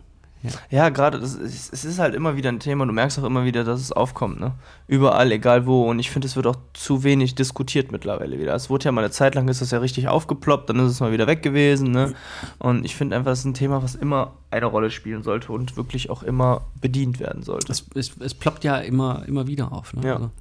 Ja, 0.70 0.90
gerade, 0.90 1.18
es 1.20 1.70
ist 1.70 2.00
halt 2.00 2.16
immer 2.16 2.36
wieder 2.36 2.50
ein 2.50 2.60
Thema. 2.60 2.86
Du 2.86 2.92
merkst 2.92 3.18
auch 3.20 3.24
immer 3.24 3.46
wieder, 3.46 3.64
dass 3.64 3.80
es 3.80 3.92
aufkommt, 3.92 4.40
ne? 4.40 4.54
Überall, 4.88 5.32
egal 5.32 5.66
wo. 5.66 5.90
Und 5.90 6.00
ich 6.00 6.12
finde, 6.12 6.28
es 6.28 6.36
wird 6.36 6.48
auch 6.48 6.58
zu 6.74 7.04
wenig 7.04 7.36
diskutiert 7.36 7.92
mittlerweile 7.92 8.40
wieder. 8.40 8.54
Es 8.54 8.70
wurde 8.70 8.86
ja 8.86 8.92
mal 8.92 9.02
eine 9.02 9.12
Zeit 9.12 9.36
lang, 9.36 9.48
ist 9.48 9.62
das 9.62 9.72
ja 9.72 9.80
richtig 9.80 10.08
aufgeploppt, 10.08 10.70
dann 10.70 10.80
ist 10.80 10.92
es 10.92 11.00
mal 11.00 11.12
wieder 11.12 11.28
weg 11.28 11.44
gewesen, 11.44 11.92
ne? 11.92 12.14
Und 12.60 12.84
ich 12.86 12.96
finde 12.96 13.16
einfach, 13.16 13.32
das 13.32 13.40
ist 13.40 13.46
ein 13.46 13.54
Thema, 13.54 13.82
was 13.82 13.96
immer 13.96 14.34
eine 14.52 14.66
Rolle 14.66 14.92
spielen 14.92 15.24
sollte 15.24 15.52
und 15.52 15.78
wirklich 15.78 16.10
auch 16.10 16.24
immer 16.24 16.62
bedient 16.80 17.20
werden 17.20 17.44
sollte. 17.44 17.72
Es, 17.72 17.86
es, 17.96 18.12
es 18.20 18.34
ploppt 18.34 18.64
ja 18.64 18.78
immer, 18.78 19.24
immer 19.28 19.48
wieder 19.48 19.72
auf. 19.72 19.94
Ne? 19.94 20.06
Ja. 20.06 20.14
Also, 20.16 20.32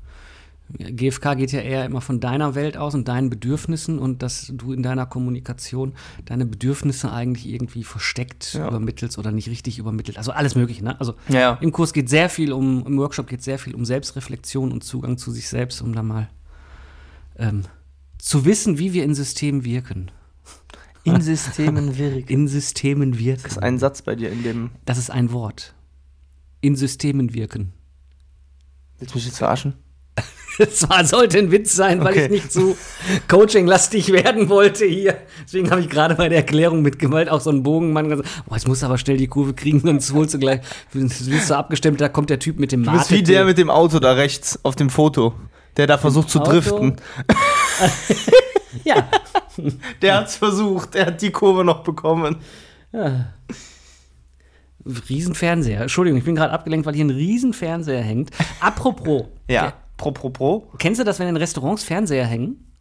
GFK 0.78 1.34
geht 1.36 1.52
ja 1.52 1.60
eher 1.60 1.84
immer 1.84 2.00
von 2.00 2.18
deiner 2.18 2.54
Welt 2.54 2.76
aus 2.78 2.94
und 2.94 3.06
deinen 3.06 3.28
Bedürfnissen 3.28 3.98
und 3.98 4.22
dass 4.22 4.50
du 4.54 4.72
in 4.72 4.82
deiner 4.82 5.04
Kommunikation 5.04 5.92
deine 6.24 6.46
Bedürfnisse 6.46 7.12
eigentlich 7.12 7.46
irgendwie 7.46 7.84
versteckt 7.84 8.54
Ja. 8.54 8.68
übermittelst 8.68 9.18
oder 9.18 9.32
nicht 9.32 9.48
richtig 9.48 9.78
übermittelt. 9.78 10.16
Also 10.16 10.32
alles 10.32 10.54
Mögliche. 10.54 10.82
Ne? 10.82 10.98
Also 10.98 11.14
Ja, 11.28 11.58
im 11.60 11.72
Kurs 11.72 11.92
geht 11.92 12.08
sehr 12.08 12.30
viel 12.30 12.52
um, 12.52 12.86
im 12.86 12.96
Workshop 12.98 13.26
geht 13.26 13.42
sehr 13.42 13.58
viel 13.58 13.74
um 13.74 13.84
Selbstreflexion 13.84 14.72
und 14.72 14.82
Zugang 14.82 15.18
zu 15.18 15.30
sich 15.30 15.48
selbst, 15.48 15.82
um 15.82 15.94
da 15.94 16.02
mal 16.02 16.30
ähm, 17.36 17.62
zu 18.18 18.44
wissen, 18.46 18.78
wie 18.78 18.94
wir 18.94 19.04
in 19.04 19.14
Systemen 19.14 19.64
wirken. 19.64 20.10
In 21.04 21.20
Systemen 21.20 21.98
wirken. 21.98 22.28
In 22.28 22.48
Systemen 22.48 23.18
wirken. 23.18 23.42
Das 23.42 23.52
ist 23.52 23.58
ein 23.62 23.78
Satz 23.78 24.00
bei 24.02 24.14
dir 24.14 24.30
in 24.30 24.42
dem. 24.42 24.70
Das 24.86 24.96
ist 24.96 25.10
ein 25.10 25.32
Wort. 25.32 25.74
In 26.62 26.76
Systemen 26.76 27.34
wirken. 27.34 27.72
Willst 28.98 29.12
du 29.14 29.18
mich 29.18 29.26
jetzt 29.26 29.38
verarschen? 29.38 29.74
Das 30.58 30.88
war, 30.88 31.04
sollte 31.04 31.38
ein 31.38 31.50
Witz 31.50 31.74
sein, 31.74 32.00
weil 32.04 32.12
Okay. 32.12 32.24
ich 32.26 32.30
nicht 32.30 32.52
zu 32.52 32.76
coachinglastig 33.28 34.12
werden 34.12 34.48
wollte 34.50 34.84
hier. 34.84 35.16
Deswegen 35.44 35.70
habe 35.70 35.80
ich 35.80 35.88
gerade 35.88 36.14
bei 36.14 36.28
der 36.28 36.38
Erklärung 36.38 36.82
mitgewalt 36.82 37.28
auch 37.30 37.40
so 37.40 37.50
einen 37.50 37.62
Bogenmann 37.62 38.08
gesagt, 38.10 38.28
boah, 38.46 38.54
jetzt 38.56 38.68
musst 38.68 38.82
du 38.82 38.86
aber 38.86 38.98
schnell 38.98 39.16
die 39.16 39.28
Kurve 39.28 39.54
kriegen, 39.54 39.80
sonst 39.80 40.12
holst 40.12 40.34
du 40.34 40.38
gleich, 40.38 40.60
willst 40.92 41.50
du 41.50 41.56
abgestimmt, 41.56 42.00
da 42.00 42.08
kommt 42.08 42.28
der 42.30 42.38
Typ 42.38 42.58
mit 42.58 42.70
dem 42.72 42.84
Du 42.84 42.92
bist 42.92 43.10
wie 43.10 43.22
der 43.22 43.44
mit 43.46 43.56
dem 43.58 43.70
Auto 43.70 43.98
da 43.98 44.12
rechts 44.12 44.58
auf 44.62 44.76
dem 44.76 44.90
Foto, 44.90 45.34
der 45.76 45.86
da 45.86 45.96
versucht 45.98 46.28
zu 46.30 46.40
Auto? 46.40 46.50
driften. 46.50 46.96
Ja, 48.84 49.06
Der 50.00 50.16
hat's 50.16 50.36
versucht, 50.36 50.94
der 50.94 51.04
hat 51.06 51.20
die 51.20 51.30
Kurve 51.30 51.62
noch 51.62 51.82
bekommen. 51.82 52.36
Riesenfernseher. 55.08 55.82
Entschuldigung, 55.82 56.18
ich 56.18 56.24
bin 56.24 56.34
gerade 56.34 56.52
abgelenkt, 56.52 56.86
weil 56.86 56.94
hier 56.94 57.04
ein 57.04 57.10
Riesenfernseher 57.10 58.00
hängt. 58.02 58.30
Apropos, 58.60 59.24
Ja. 59.48 59.74
Pro, 59.96 60.10
pro, 60.12 60.30
pro. 60.30 60.68
kennst 60.78 61.00
du 61.00 61.04
das, 61.04 61.18
wenn 61.18 61.28
in 61.28 61.36
Restaurants 61.36 61.84
Fernseher 61.84 62.26
hängen? 62.26 62.72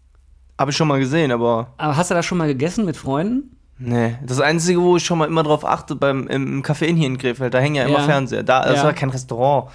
Habe 0.59 0.71
ich 0.71 0.77
schon 0.77 0.87
mal 0.87 0.99
gesehen, 0.99 1.31
aber 1.31 1.73
Aber 1.77 1.95
hast 1.97 2.11
du 2.11 2.15
das 2.15 2.25
schon 2.25 2.37
mal 2.37 2.47
gegessen 2.47 2.85
mit 2.85 2.97
Freunden? 2.97 3.57
nee. 3.77 4.15
Das 4.25 4.39
Einzige, 4.39 4.81
wo 4.81 4.97
ich 4.97 5.03
schon 5.05 5.17
mal 5.17 5.25
immer 5.27 5.43
drauf 5.43 5.65
achte, 5.65 5.95
beim, 5.95 6.27
im, 6.27 6.61
Café 6.63 6.93
hier 6.95 7.07
in 7.07 7.17
Krefeld, 7.17 7.53
da 7.53 7.59
hängen 7.59 7.75
ja 7.75 7.85
immer 7.85 7.99
Ja. 7.99 8.05
Fernseher. 8.05 8.43
Da, 8.43 8.63
das 8.65 8.77
Ja. 8.77 8.83
war 8.85 8.93
kein 8.93 9.09
Restaurant. 9.09 9.69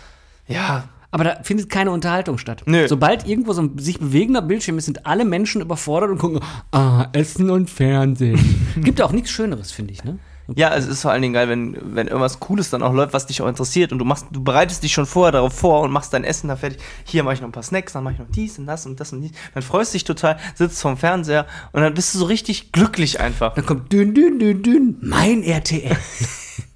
Ja, 0.49 0.85
Aber 1.13 1.25
da 1.25 1.39
findet 1.43 1.71
keine 1.71 1.91
Unterhaltung 1.93 2.37
statt. 2.39 2.63
Nö. 2.67 2.87
Sobald 2.89 3.27
irgendwo 3.27 3.53
so 3.53 3.63
ein 3.63 3.79
sich 3.79 3.99
bewegender 3.99 4.43
Bildschirm 4.43 4.77
ist, 4.79 4.85
sind 4.87 5.07
alle 5.07 5.25
Menschen 5.25 5.61
überfordert 5.63 6.11
und 6.11 6.19
gucken, 6.19 6.41
ah, 6.73 7.07
Essen 7.13 7.49
und 7.51 7.71
Fernsehen. 7.71 8.39
Gibt 8.83 9.01
auch 9.01 9.13
nichts 9.13 9.31
Schöneres, 9.31 9.73
finde 9.73 9.93
ich, 9.93 10.05
ne? 10.05 10.19
Ja, 10.55 10.75
es 10.75 10.87
ist 10.87 11.03
vor 11.03 11.11
allen 11.11 11.23
Dingen 11.23 11.35
geil, 11.35 11.49
wenn, 11.49 11.77
wenn 11.83 12.07
irgendwas 12.07 12.39
Cooles 12.39 12.71
dann 12.71 12.83
auch 12.83 12.93
läuft, 12.93 13.13
was 13.13 13.27
dich 13.27 13.43
auch 13.43 13.49
interessiert 13.49 13.91
und 13.91 13.99
du 13.99 14.05
machst, 14.05 14.27
du 14.31 14.43
bereitest 14.45 14.83
dich 14.83 14.93
schon 14.93 15.07
vorher 15.07 15.33
darauf 15.33 15.53
vor 15.53 15.81
und 15.81 15.91
machst 15.91 16.13
dein 16.13 16.23
Essen 16.23 16.49
da 16.49 16.57
fertig. 16.57 16.81
Hier 17.05 17.25
mache 17.25 17.35
ich 17.35 17.41
noch 17.41 17.49
ein 17.49 17.53
paar 17.53 17.65
Snacks, 17.65 17.95
dann 17.95 18.05
mache 18.05 18.15
ich 18.15 18.21
noch 18.21 18.31
dies 18.31 18.59
und 18.59 18.67
das 18.67 18.87
und 18.87 19.01
das 19.01 19.13
und 19.13 19.23
dies. 19.23 19.33
Dann 19.55 19.63
freust 19.63 19.93
du 19.93 19.97
dich 19.97 20.05
total, 20.05 20.39
sitzt 20.55 20.81
vorm 20.81 20.97
Fernseher 20.97 21.47
und 21.73 21.83
dann 21.83 21.95
bist 21.95 22.15
du 22.15 22.19
so 22.19 22.27
richtig 22.27 22.71
glücklich 22.71 23.19
einfach. 23.19 23.55
Dann 23.55 23.67
kommt 23.67 23.93
dünn, 23.93 24.15
dünn, 24.15 24.39
dünn, 24.39 24.63
dünn, 24.63 24.99
mein 25.01 25.43
RTL. 25.43 25.97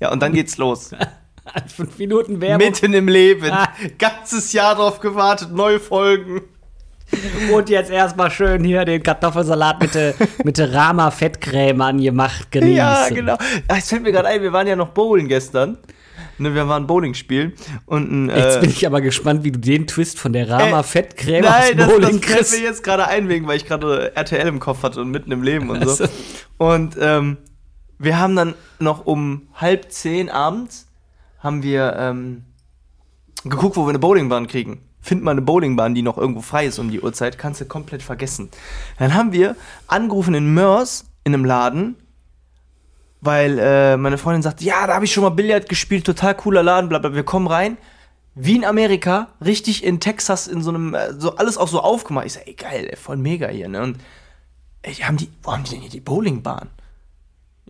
Ja, 0.01 0.11
und 0.11 0.21
dann 0.21 0.33
geht's 0.33 0.59
los. 0.59 0.91
Fünf 1.75 1.99
Minuten 1.99 2.41
Werbung 2.41 2.67
Mitten 2.67 2.93
im 2.93 3.09
Leben. 3.09 3.51
Ah. 3.51 3.73
Ganzes 3.99 4.53
Jahr 4.53 4.75
drauf 4.75 5.01
gewartet, 5.01 5.53
neue 5.53 5.81
Folgen. 5.81 6.43
und 7.55 7.69
jetzt 7.69 7.91
erstmal 7.91 8.31
schön 8.31 8.65
hier 8.65 8.85
den 8.85 9.03
Kartoffelsalat 9.03 9.81
mit 9.81 9.95
der, 9.95 10.15
mit 10.45 10.59
der 10.59 10.73
Rama-Fettcreme 10.73 11.81
angemacht 11.81 12.51
genießen. 12.51 12.77
Ja, 12.77 13.09
genau. 13.09 13.35
Ah, 13.69 13.77
Es 13.79 13.89
fällt 13.89 14.03
mir 14.03 14.13
gerade 14.13 14.29
ein, 14.29 14.43
wir 14.43 14.53
waren 14.53 14.67
ja 14.67 14.77
noch 14.77 14.91
bowlen 14.91 15.29
gestern. 15.29 15.79
Ne, 16.39 16.55
wir 16.55 16.67
waren 16.69 16.87
Bowling 16.87 17.13
spielen 17.13 17.53
und 17.85 18.11
ein, 18.11 18.29
Jetzt 18.35 18.57
äh, 18.57 18.61
bin 18.61 18.71
ich 18.71 18.87
aber 18.87 19.03
gespannt, 19.03 19.45
wie 19.45 19.53
du 19.53 19.59
den 19.59 19.87
Twist 19.87 20.19
von 20.19 20.33
der 20.33 20.49
Rama-Fettcreme 20.49 21.45
Nein, 21.45 21.77
das, 21.77 21.87
aus 21.87 21.93
Bowling 21.93 22.21
das 22.21 22.31
fällt 22.31 22.37
kriegst. 22.39 22.53
mir 22.59 22.63
jetzt 22.65 22.83
gerade 22.83 23.07
ein, 23.09 23.29
wegen, 23.29 23.47
weil 23.47 23.59
ich 23.59 23.67
gerade 23.67 24.17
RTL 24.17 24.47
im 24.49 24.59
Kopf 24.59 24.83
hatte 24.83 25.03
und 25.03 25.11
mitten 25.11 25.31
im 25.33 25.43
Leben 25.43 25.69
und 25.69 25.85
so. 25.85 25.91
Also. 25.91 26.05
Und 26.57 26.97
ähm, 26.99 27.37
wir 27.99 28.19
haben 28.19 28.37
dann 28.37 28.55
noch 28.79 29.05
um 29.05 29.49
halb 29.55 29.93
zehn 29.93 30.31
abends 30.31 30.87
haben 31.41 31.63
wir 31.63 31.95
ähm, 31.99 32.45
geguckt, 33.45 33.77
wo 33.77 33.85
wir 33.85 33.91
eine 33.91 33.99
Bowlingbahn 33.99 34.47
kriegen. 34.47 34.81
Find 35.01 35.23
mal 35.23 35.33
eine 35.33 35.43
Bowlingbahn, 35.43 35.95
die 35.95 36.03
noch 36.03 36.19
irgendwo 36.19 36.43
frei 36.43 36.67
ist 36.67 36.79
um 36.79 36.91
die 36.91 37.01
Uhrzeit, 37.01 37.39
kannst 37.39 37.61
du 37.61 37.65
komplett 37.65 38.03
vergessen. 38.03 38.51
Dann 38.99 39.15
haben 39.15 39.33
wir 39.33 39.57
angerufen 39.87 40.35
in 40.35 40.53
Mörs 40.53 41.07
in 41.25 41.35
einem 41.35 41.45
Laden, 41.45 41.97
weil 43.21 43.59
äh, 43.59 43.97
meine 43.97 44.19
Freundin 44.19 44.43
sagt, 44.43 44.61
ja, 44.61 44.87
da 44.87 44.95
habe 44.95 45.05
ich 45.05 45.13
schon 45.13 45.23
mal 45.23 45.31
Billard 45.31 45.69
gespielt, 45.69 46.05
total 46.05 46.35
cooler 46.35 46.63
Laden, 46.63 46.89
bla 46.89 46.99
bla. 46.99 47.15
Wir 47.15 47.25
kommen 47.25 47.47
rein, 47.47 47.77
wie 48.35 48.57
in 48.57 48.65
Amerika, 48.65 49.29
richtig 49.45 49.85
in 49.85 50.01
Texas 50.01 50.47
in 50.47 50.63
so 50.63 50.71
einem, 50.71 50.95
äh, 50.95 51.13
so 51.15 51.37
alles 51.37 51.57
auch 51.57 51.69
so 51.69 51.81
aufgemacht. 51.81 52.27
Ich 52.27 52.35
sag, 52.35 52.47
ey 52.47 52.55
geil, 52.55 52.95
voll 52.97 53.17
mega 53.17 53.49
hier, 53.49 53.69
ne? 53.69 53.83
Und 53.83 54.01
ey, 54.83 54.95
haben 54.95 55.17
die, 55.17 55.31
wo 55.43 55.53
haben 55.53 55.65
die 55.65 55.71
denn 55.71 55.81
hier 55.81 55.91
die 55.91 56.01
Bowlingbahn? 56.01 56.69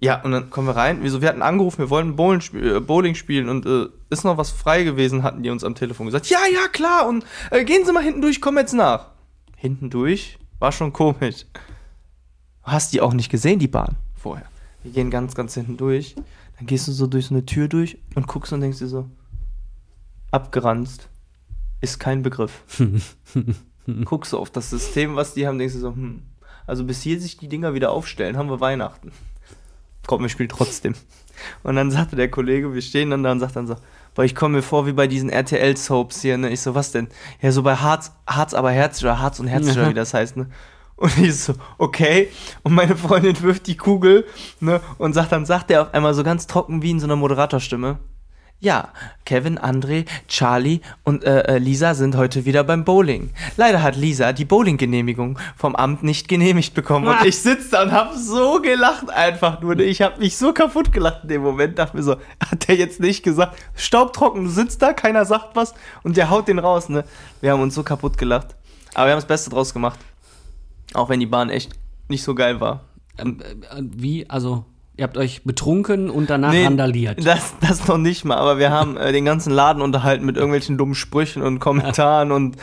Ja, 0.01 0.23
und 0.23 0.33
dann 0.33 0.49
kommen 0.49 0.67
wir 0.67 0.77
rein. 0.77 0.99
Wieso? 1.03 1.21
Wir 1.21 1.29
hatten 1.29 1.43
angerufen, 1.43 1.79
wir 1.79 1.91
wollten 1.91 2.17
Bowling, 2.17 2.41
spiel, 2.41 2.77
äh, 2.77 2.81
Bowling 2.81 3.15
spielen 3.15 3.49
und 3.51 3.67
äh, 3.67 3.87
ist 4.09 4.25
noch 4.25 4.39
was 4.39 4.51
frei 4.51 4.83
gewesen, 4.83 5.23
hatten 5.23 5.43
die 5.43 5.51
uns 5.51 5.63
am 5.63 5.75
Telefon 5.75 6.07
gesagt. 6.07 6.27
Ja, 6.31 6.39
ja, 6.53 6.69
klar, 6.69 7.07
und 7.07 7.25
äh, 7.51 7.65
gehen 7.65 7.85
Sie 7.85 7.93
mal 7.93 8.03
hinten 8.03 8.23
durch, 8.23 8.41
komm 8.41 8.57
jetzt 8.57 8.73
nach. 8.73 9.09
Hinten 9.57 9.91
durch? 9.91 10.39
War 10.59 10.73
schon 10.73 10.93
komisch. 10.93 11.45
Hast 12.63 12.93
die 12.95 13.03
auch 13.03 13.13
nicht 13.13 13.31
gesehen, 13.31 13.59
die 13.59 13.69
Bahn, 13.69 13.97
vorher. 14.17 14.47
Wir 14.83 14.93
gehen 14.93 15.11
ganz, 15.11 15.35
ganz 15.35 15.55
hinten 15.55 15.77
durch. 15.77 16.15
Dann 16.57 16.67
gehst 16.67 16.89
du 16.89 16.93
so 16.93 17.07
durch 17.07 17.27
so 17.27 17.35
eine 17.35 17.45
Tür 17.45 17.69
durch 17.69 17.99
und 18.15 18.27
guckst 18.27 18.53
und 18.53 18.61
denkst 18.63 18.79
dir 18.79 18.87
so, 18.87 19.07
abgeranzt. 20.31 21.09
Ist 21.83 21.99
kein 21.99 22.23
Begriff. 22.23 22.63
guckst 24.05 24.33
du 24.33 24.39
auf 24.39 24.51
das 24.51 24.71
System, 24.71 25.17
was 25.17 25.35
die 25.35 25.47
haben, 25.47 25.59
denkst 25.59 25.75
du 25.75 25.81
so, 25.81 25.95
hm. 25.95 26.23
Also 26.67 26.85
bis 26.85 27.03
hier 27.03 27.21
sich 27.21 27.37
die 27.37 27.49
Dinger 27.49 27.75
wieder 27.75 27.91
aufstellen, 27.91 28.37
haben 28.37 28.51
wir 28.51 28.61
Weihnachten. 28.61 29.13
Komm, 30.11 30.23
wir 30.23 30.29
spielen 30.29 30.49
trotzdem. 30.49 30.95
Und 31.63 31.77
dann 31.77 31.93
sagte 31.93 32.17
der 32.17 32.29
Kollege, 32.29 32.75
wir 32.75 32.83
stehen 32.83 33.11
dann 33.11 33.23
da 33.23 33.31
und 33.31 33.39
sagt 33.39 33.55
dann 33.55 33.69
so, 33.69 33.77
boah, 34.17 34.25
ich 34.25 34.35
komme 34.35 34.57
mir 34.57 34.63
vor 34.63 34.85
wie 34.89 34.93
bei 34.93 35.07
diesen 35.07 35.31
RTL-Soaps 35.31 36.21
hier, 36.21 36.37
ne? 36.37 36.51
Ich 36.51 36.63
so, 36.63 36.75
was 36.75 36.91
denn? 36.91 37.07
Ja, 37.41 37.53
so 37.53 37.63
bei 37.63 37.77
Harz, 37.77 38.11
Harz 38.27 38.53
aber 38.53 38.73
Herz 38.73 39.01
oder 39.05 39.21
Harz 39.21 39.39
und 39.39 39.47
Herz 39.47 39.71
oder 39.71 39.89
wie 39.89 39.95
das 39.95 40.13
heißt, 40.13 40.37
ne? 40.37 40.51
Und 40.97 41.17
ich 41.17 41.37
so, 41.37 41.55
okay. 41.79 42.29
Und 42.65 42.75
meine 42.75 42.97
Freundin 42.97 43.41
wirft 43.41 43.69
die 43.69 43.77
Kugel, 43.77 44.27
ne? 44.59 44.81
Und 44.99 45.13
sagt 45.13 45.31
dann, 45.31 45.47
sagt 45.47 45.71
er 45.71 45.83
auf 45.83 45.95
einmal 45.95 46.13
so 46.13 46.25
ganz 46.25 46.49
trocken 46.49 46.83
wie 46.83 46.91
in 46.91 46.99
so 46.99 47.07
einer 47.07 47.15
Moderatorstimme. 47.15 48.01
Ja, 48.63 48.91
Kevin, 49.25 49.59
André, 49.59 50.05
Charlie 50.29 50.81
und 51.03 51.25
äh, 51.25 51.41
äh, 51.55 51.59
Lisa 51.59 51.95
sind 51.95 52.15
heute 52.15 52.45
wieder 52.45 52.63
beim 52.63 52.85
Bowling. 52.85 53.31
Leider 53.57 53.83
hat 53.83 53.97
Lisa 53.97 54.35
die 54.35 54.45
Bowling-Genehmigung 54.45 55.39
vom 55.57 55.75
Amt 55.75 56.03
nicht 56.03 56.29
genehmigt 56.29 56.75
bekommen. 56.75 57.07
Und 57.09 57.15
Ah. 57.15 57.25
ich 57.25 57.39
sitze 57.41 57.71
da 57.71 57.83
und 57.85 57.93
hab 57.93 58.13
so 58.15 58.61
gelacht 58.61 59.09
einfach 59.09 59.63
nur. 59.63 59.79
Ich 59.79 60.03
hab 60.03 60.19
mich 60.19 60.37
so 60.37 60.53
kaputt 60.53 60.93
gelacht 60.93 61.21
in 61.23 61.31
dem 61.31 61.43
Moment. 61.43 61.79
Dachte 61.79 61.97
mir 61.97 62.03
so, 62.03 62.17
hat 62.51 62.69
der 62.69 62.77
jetzt 62.77 63.01
nicht 63.01 63.23
gesagt, 63.23 63.57
staubtrocken, 63.77 64.45
du 64.45 64.51
sitzt 64.51 64.83
da, 64.83 64.93
keiner 64.93 65.25
sagt 65.25 65.57
was 65.57 65.73
und 66.03 66.19
der 66.19 66.29
haut 66.29 66.47
den 66.47 66.59
raus, 66.59 66.91
ne? 66.91 67.05
Wir 67.41 67.53
haben 67.53 67.63
uns 67.63 67.75
so 67.75 67.83
kaputt 67.83 68.19
gelacht. 68.19 68.57
Aber 68.93 69.07
wir 69.07 69.13
haben 69.13 69.19
das 69.19 69.27
Beste 69.27 69.49
draus 69.49 69.73
gemacht. 69.73 69.99
Auch 70.93 71.09
wenn 71.09 71.21
die 71.21 71.27
Bahn 71.27 71.49
echt 71.49 71.73
nicht 72.09 72.23
so 72.25 72.35
geil 72.35 72.61
war. 72.61 72.81
Ähm, 73.17 73.39
äh, 73.41 73.81
wie? 73.81 74.29
Also, 74.29 74.67
ihr 75.01 75.05
habt 75.05 75.17
euch 75.17 75.45
betrunken 75.45 76.11
und 76.11 76.29
danach 76.29 76.53
Nee, 76.53 76.65
randaliert. 76.65 77.25
Das, 77.27 77.55
das 77.67 77.89
noch 77.89 77.97
nicht 77.97 78.27
mal, 78.27 78.37
aber 78.37 78.59
wir 78.59 78.71
haben 78.71 78.99
äh, 78.99 79.13
den 79.13 79.25
ganzen 79.25 79.51
Laden 79.51 79.81
unterhalten 79.81 80.27
mit 80.27 80.37
irgendwelchen 80.37 80.77
dummen 80.77 80.95
Sprüchen 80.95 81.41
und 81.43 81.59
Kommentaren 81.59 82.33
und 82.33 82.57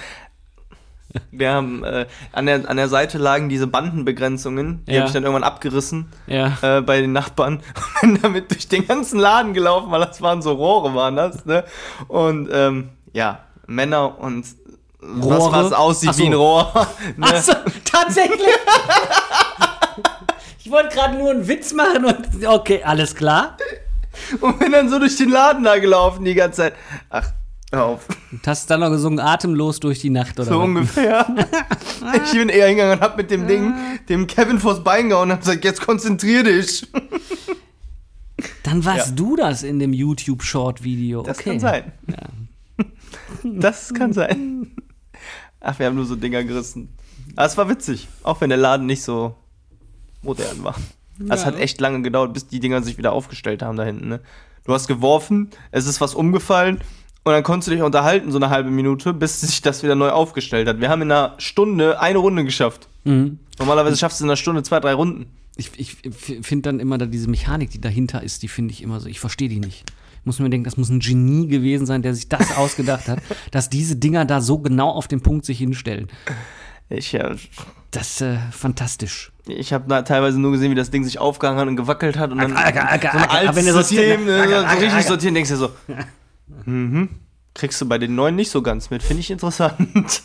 wir 1.31 1.51
haben 1.51 1.83
äh, 1.83 2.05
an, 2.33 2.45
der, 2.45 2.69
an 2.69 2.77
der 2.77 2.89
Seite 2.89 3.17
lagen 3.17 3.49
diese 3.49 3.65
Bandenbegrenzungen, 3.65 4.85
die 4.85 4.91
Ja. 4.91 4.97
habe 4.99 5.07
ich 5.07 5.13
dann 5.13 5.23
irgendwann 5.23 5.43
abgerissen 5.43 6.09
Ja. 6.27 6.57
äh, 6.61 6.81
bei 6.81 7.01
den 7.01 7.11
Nachbarn 7.11 7.61
und 8.03 8.13
bin 8.13 8.21
damit 8.21 8.51
durch 8.51 8.67
den 8.67 8.85
ganzen 8.85 9.19
Laden 9.19 9.55
gelaufen, 9.55 9.89
weil 9.89 10.01
das 10.05 10.21
waren 10.21 10.43
so 10.43 10.51
Rohre, 10.53 10.93
waren 10.93 11.15
das, 11.15 11.43
ne? 11.45 11.63
Und 12.07 12.49
ähm, 12.51 12.89
ja, 13.13 13.39
Männer 13.65 14.19
und 14.19 14.45
was, 14.99 15.39
Rohre? 15.39 15.51
was 15.65 15.73
aussieht 15.73 16.09
Ach 16.09 16.13
so. 16.13 16.21
wie 16.23 16.27
ein 16.27 16.33
Rohr. 16.33 16.87
Ne? 17.17 17.25
Achso, 17.25 17.53
tatsächlich? 17.83 18.39
gerade 21.07 21.17
nur 21.23 21.31
einen 21.31 21.47
Witz 21.47 21.73
machen 21.73 22.05
und. 22.05 22.17
Okay, 22.47 22.81
alles 22.83 23.15
klar. 23.15 23.57
Und 24.41 24.59
bin 24.59 24.71
dann 24.71 24.89
so 24.89 24.99
durch 24.99 25.17
den 25.17 25.29
Laden 25.29 25.63
da 25.63 25.77
gelaufen 25.77 26.25
die 26.25 26.33
ganze 26.33 26.57
Zeit. 26.57 26.73
Ach, 27.09 27.31
hör 27.71 27.85
auf. 27.85 28.07
Und 28.31 28.47
hast 28.47 28.69
dann 28.69 28.79
noch 28.79 28.89
gesungen, 28.89 29.19
atemlos 29.19 29.79
durch 29.79 29.99
die 29.99 30.09
Nacht, 30.09 30.39
oder? 30.39 30.49
So 30.49 30.59
was? 30.59 30.65
ungefähr. 30.65 31.27
ich 32.25 32.31
bin 32.31 32.49
eher 32.49 32.67
hingegangen 32.67 32.97
und 32.97 33.03
hab 33.03 33.17
mit 33.17 33.29
dem 33.29 33.47
Ding 33.47 33.73
dem 34.09 34.25
Kevin 34.27 34.59
vors 34.59 34.83
Bein 34.83 35.09
gehauen 35.09 35.29
und 35.29 35.33
hab 35.33 35.41
gesagt, 35.41 35.63
jetzt 35.63 35.81
konzentrier 35.81 36.43
dich. 36.43 36.87
Dann 38.63 38.83
warst 38.85 39.09
Ja. 39.09 39.15
du 39.15 39.35
das 39.35 39.63
in 39.63 39.79
dem 39.79 39.93
YouTube-Short-Video. 39.93 41.23
Das 41.23 41.39
okay. 41.39 41.51
kann 41.51 41.59
sein. 41.59 41.91
Das 43.43 43.93
kann 43.93 44.13
sein. 44.13 44.71
Ach, 45.59 45.77
wir 45.79 45.87
haben 45.87 45.95
nur 45.95 46.05
so 46.05 46.15
Dinger 46.15 46.43
gerissen. 46.43 46.89
Aber 47.35 47.45
es 47.45 47.57
war 47.57 47.69
witzig, 47.69 48.07
auch 48.23 48.41
wenn 48.41 48.49
der 48.49 48.57
Laden 48.57 48.85
nicht 48.85 49.03
so 49.03 49.35
modern 50.21 50.63
war. 50.63 50.75
Es 51.29 51.41
Ja. 51.41 51.47
hat 51.47 51.59
echt 51.59 51.79
lange 51.81 52.01
gedauert, 52.01 52.33
bis 52.33 52.47
die 52.47 52.59
Dinger 52.59 52.81
sich 52.83 52.97
wieder 52.97 53.11
aufgestellt 53.13 53.61
haben 53.61 53.77
da 53.77 53.83
hinten. 53.83 54.07
Ne? 54.09 54.19
Du 54.65 54.73
hast 54.73 54.87
geworfen, 54.87 55.49
es 55.71 55.87
ist 55.87 56.01
was 56.01 56.13
umgefallen 56.13 56.79
und 57.23 57.31
dann 57.33 57.43
konntest 57.43 57.67
du 57.67 57.71
dich 57.71 57.81
unterhalten, 57.81 58.31
so 58.31 58.37
eine 58.37 58.49
halbe 58.49 58.69
Minute, 58.69 59.13
bis 59.13 59.41
sich 59.41 59.61
das 59.61 59.83
wieder 59.83 59.95
neu 59.95 60.09
aufgestellt 60.09 60.67
hat. 60.67 60.79
Wir 60.81 60.89
haben 60.89 61.01
in 61.01 61.11
einer 61.11 61.35
Stunde 61.37 61.99
eine 61.99 62.17
Runde 62.19 62.43
geschafft. 62.43 62.87
Mhm. 63.05 63.39
Normalerweise 63.59 63.97
schaffst 63.97 64.19
du 64.19 64.25
in 64.25 64.29
einer 64.29 64.37
Stunde 64.37 64.63
zwei, 64.63 64.79
drei 64.79 64.93
Runden. 64.93 65.25
Ich, 65.55 65.71
ich 65.77 65.97
finde 66.45 66.69
dann 66.69 66.79
immer 66.79 66.97
da 66.99 67.05
diese 67.07 67.29
Mechanik, 67.29 67.71
die 67.71 67.81
dahinter 67.81 68.21
ist, 68.21 68.43
die 68.43 68.47
finde 68.47 68.73
ich 68.73 68.83
immer 68.83 68.99
so, 68.99 69.07
ich 69.09 69.19
verstehe 69.19 69.49
die 69.49 69.59
nicht. 69.59 69.85
Ich 70.19 70.25
muss 70.25 70.39
mir 70.39 70.49
denken, 70.49 70.65
das 70.65 70.77
muss 70.77 70.89
ein 70.89 70.99
Genie 70.99 71.47
gewesen 71.47 71.85
sein, 71.87 72.01
der 72.03 72.13
sich 72.13 72.27
das 72.29 72.51
ausgedacht 72.57 73.07
hat, 73.07 73.19
dass 73.51 73.69
diese 73.69 73.95
Dinger 73.95 74.25
da 74.25 74.41
so 74.41 74.59
genau 74.59 74.89
auf 74.91 75.07
den 75.07 75.21
Punkt 75.21 75.45
sich 75.45 75.57
hinstellen. 75.57 76.09
Ich, 76.89 77.13
äh, 77.13 77.35
Das 77.91 78.11
ist 78.11 78.21
äh, 78.21 78.37
fantastisch. 78.51 79.31
Ich 79.49 79.73
habe 79.73 80.03
teilweise 80.03 80.39
nur 80.39 80.51
gesehen, 80.51 80.71
wie 80.71 80.75
das 80.75 80.91
Ding 80.91 81.03
sich 81.03 81.19
aufgehangen 81.19 81.59
hat 81.59 81.67
und 81.67 81.75
gewackelt 81.75 82.17
hat 82.17 82.31
und 82.31 82.37
dann 82.39 82.55
Acker, 82.55 82.91
acker, 82.91 83.11
so 83.13 83.17
ein 83.17 83.29
altes 83.29 83.55
Wenn 83.55 83.73
System, 83.73 84.25
ne, 84.25 84.41
Acker, 84.41 84.59
so 84.61 84.65
acker, 84.65 84.81
richtig 84.81 85.05
sortieren, 85.05 85.33
denkst 85.35 85.49
du 85.51 85.55
so, 85.57 85.69
mhm, 86.65 87.09
kriegst 87.53 87.79
du 87.81 87.87
bei 87.87 87.97
den 87.97 88.15
neuen 88.15 88.35
nicht 88.35 88.51
so 88.51 88.61
ganz 88.61 88.89
mit, 88.89 89.03
finde 89.03 89.21
ich 89.21 89.31
interessant. 89.31 89.75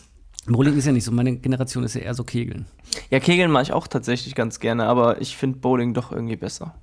Bowling 0.47 0.76
ist 0.76 0.87
ja 0.87 0.93
nicht 0.93 1.05
so, 1.05 1.12
meine 1.12 1.37
Generation 1.37 1.85
ist 1.85 1.95
ja 1.95 2.00
eher 2.00 2.14
so 2.14 2.25
Kegeln. 2.25 2.67
Ja, 3.11 3.21
Kegeln 3.21 3.50
mache 3.52 3.62
ich 3.62 3.73
auch 3.73 3.87
tatsächlich 3.87 4.35
ganz 4.35 4.59
gerne, 4.59 4.87
aber 4.87 5.21
ich 5.21 5.37
finde 5.37 5.59
Bowling 5.61 5.95
doch 5.95 6.11
irgendwie 6.11 6.35
besser. 6.37 6.75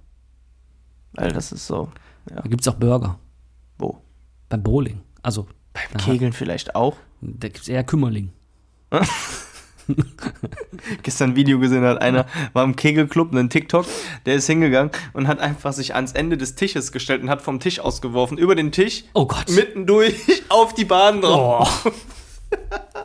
Weil 1.13 1.31
das 1.33 1.51
ist 1.51 1.67
so, 1.67 1.89
ja, 2.29 2.37
Da 2.37 2.47
gibt 2.49 2.61
es 2.61 2.67
auch 2.69 2.75
Burger 2.75 3.19
wo? 3.77 4.01
beim 4.47 4.63
Bowling. 4.63 5.01
Also, 5.23 5.47
da- 5.91 5.99
Kegeln 5.99 6.31
vielleicht 6.33 6.75
auch. 6.75 6.95
da 7.21 7.47
gibt 7.49 7.61
es 7.61 7.67
eher 7.67 7.83
Kümmerling. 7.83 8.31
Gestern 11.03 11.31
ein 11.31 11.35
Video 11.35 11.59
gesehen 11.59 11.83
hat, 11.83 12.01
einer 12.01 12.25
war 12.53 12.63
im 12.63 12.75
Kegelclub, 12.75 13.31
einen 13.31 13.49
TikTok, 13.49 13.85
der 14.25 14.35
ist 14.35 14.47
hingegangen 14.47 14.91
und 15.13 15.27
hat 15.27 15.39
einfach 15.39 15.73
sich 15.73 15.95
ans 15.95 16.11
Ende 16.13 16.37
des 16.37 16.55
Tisches 16.55 16.91
gestellt 16.91 17.21
und 17.21 17.29
hat 17.29 17.41
vom 17.41 17.59
Tisch 17.59 17.79
ausgeworfen, 17.79 18.37
über 18.37 18.55
den 18.55 18.71
Tisch, 18.71 19.03
Oh 19.13 19.25
Gott. 19.25 19.49
mitten 19.49 19.85
durch, 19.85 20.15
auf 20.49 20.73
die 20.73 20.85
Bahn 20.85 21.21
drauf. 21.21 21.85
Oh. 21.85 21.91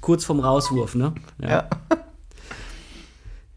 Kurz 0.00 0.24
vorm 0.24 0.40
Rauswurf, 0.40 0.94
ne? 0.96 1.14
Ja. 1.40 1.68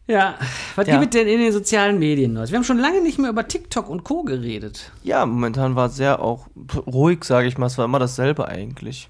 Ja, 0.07 0.35
was 0.75 0.85
Ja. 0.87 0.99
gibt 0.99 1.15
es 1.15 1.19
denn 1.19 1.27
in 1.27 1.39
den 1.39 1.51
sozialen 1.51 1.97
Medien 1.97 2.33
Neues? 2.33 2.51
Wir 2.51 2.57
haben 2.57 2.63
schon 2.63 2.77
lange 2.77 3.01
nicht 3.01 3.17
mehr 3.17 3.31
über 3.31 3.47
TikTok 3.47 3.89
und 3.89 4.03
Co. 4.03 4.21
geredet. 4.21 4.91
Ja, 5.03 5.25
momentan 5.25 5.75
war 5.75 5.87
es 5.87 5.95
sehr 5.95 6.21
auch 6.21 6.45
ruhig, 6.85 7.23
sage 7.23 7.47
ich 7.47 7.57
mal. 7.57 7.65
Es 7.65 7.79
war 7.79 7.85
immer 7.85 7.97
dasselbe 7.97 8.47
eigentlich. 8.47 9.09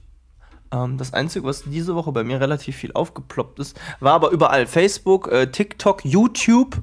Ähm, 0.71 0.97
das 0.97 1.13
Einzige, 1.13 1.45
was 1.45 1.63
diese 1.63 1.95
Woche 1.95 2.11
bei 2.11 2.23
mir 2.23 2.39
relativ 2.39 2.75
viel 2.75 2.91
aufgeploppt 2.93 3.59
ist, 3.59 3.79
war 3.99 4.13
aber 4.13 4.31
überall. 4.31 4.67
Facebook, 4.67 5.31
äh, 5.31 5.47
TikTok, 5.51 6.03
YouTube, 6.05 6.77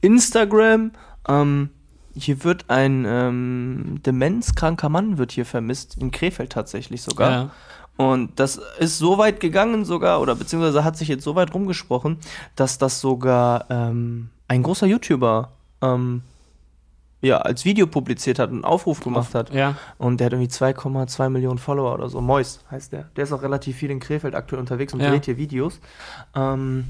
Instagram. 0.00 0.92
Ähm, 1.28 1.70
hier 2.14 2.42
wird 2.44 2.64
ein 2.68 3.04
ähm, 3.06 4.00
demenzkranker 4.04 4.88
Mann 4.88 5.18
wird 5.18 5.32
hier 5.32 5.46
vermisst, 5.46 5.96
in 6.00 6.10
Krefeld 6.10 6.50
tatsächlich 6.50 7.02
sogar. 7.02 7.30
Ja. 7.30 7.50
Und 7.96 8.38
das 8.38 8.60
ist 8.78 8.98
so 8.98 9.18
weit 9.18 9.40
gegangen 9.40 9.84
sogar, 9.84 10.20
oder 10.20 10.36
beziehungsweise 10.36 10.84
hat 10.84 10.96
sich 10.96 11.08
jetzt 11.08 11.24
so 11.24 11.34
weit 11.34 11.52
rumgesprochen, 11.52 12.18
dass 12.54 12.78
das 12.78 13.00
sogar 13.00 13.66
ähm, 13.70 14.30
ein 14.46 14.62
großer 14.62 14.86
YouTuber 14.86 15.50
ähm, 15.82 16.22
ja, 17.20 17.38
als 17.38 17.64
Video 17.64 17.86
publiziert 17.86 18.38
hat 18.38 18.50
und 18.50 18.56
einen 18.56 18.64
Aufruf 18.64 19.00
gemacht 19.00 19.34
hat. 19.34 19.52
Ja. 19.52 19.74
Und 19.98 20.20
der 20.20 20.26
hat 20.26 20.32
irgendwie 20.34 20.50
2,2 20.50 21.28
Millionen 21.30 21.58
Follower 21.58 21.94
oder 21.94 22.08
so. 22.08 22.20
Mois 22.20 22.60
heißt 22.70 22.92
der. 22.92 23.04
Der 23.16 23.24
ist 23.24 23.32
auch 23.32 23.42
relativ 23.42 23.76
viel 23.76 23.90
in 23.90 23.98
Krefeld 24.00 24.34
aktuell 24.34 24.60
unterwegs 24.60 24.94
und 24.94 25.00
Ja. 25.00 25.10
dreht 25.10 25.24
hier 25.24 25.36
Videos. 25.36 25.80
Ähm, 26.36 26.84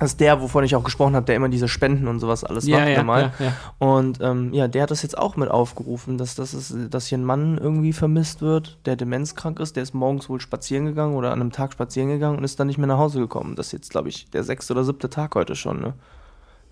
das 0.00 0.12
ist 0.12 0.20
der, 0.20 0.40
wovon 0.42 0.64
ich 0.64 0.74
auch 0.74 0.82
gesprochen 0.82 1.14
habe, 1.14 1.26
der 1.26 1.36
immer 1.36 1.48
diese 1.48 1.68
Spenden 1.68 2.08
und 2.08 2.18
sowas 2.18 2.42
alles 2.42 2.66
Ja, 2.66 2.78
macht. 2.80 2.88
ja, 2.88 2.96
normal. 2.96 3.32
ja, 3.38 3.44
ja. 3.46 3.52
Und 3.78 4.18
ähm, 4.20 4.52
ja, 4.52 4.66
der 4.66 4.82
hat 4.82 4.90
das 4.90 5.02
jetzt 5.02 5.16
auch 5.16 5.36
mit 5.36 5.48
aufgerufen, 5.48 6.18
dass, 6.18 6.34
das 6.34 6.54
ist, 6.54 6.74
dass 6.90 7.06
hier 7.06 7.18
ein 7.18 7.24
Mann 7.24 7.56
irgendwie 7.56 7.92
vermisst 7.92 8.40
wird, 8.42 8.78
der 8.84 8.96
demenzkrank 8.96 9.60
ist. 9.60 9.76
Der 9.76 9.84
ist 9.84 9.94
morgens 9.94 10.28
wohl 10.28 10.40
spazieren 10.40 10.86
gegangen 10.86 11.14
oder 11.14 11.30
an 11.30 11.40
einem 11.40 11.52
Tag 11.52 11.72
spazieren 11.72 12.08
gegangen 12.08 12.36
und 12.36 12.42
ist 12.42 12.58
dann 12.58 12.66
nicht 12.66 12.78
mehr 12.78 12.88
nach 12.88 12.98
Hause 12.98 13.20
gekommen. 13.20 13.54
Das 13.54 13.66
ist 13.66 13.72
jetzt, 13.74 13.90
glaube 13.90 14.08
ich, 14.08 14.28
der 14.30 14.42
sechste 14.42 14.72
oder 14.72 14.82
siebte 14.82 15.08
Tag 15.08 15.36
heute 15.36 15.54
schon, 15.54 15.80
ne? 15.80 15.92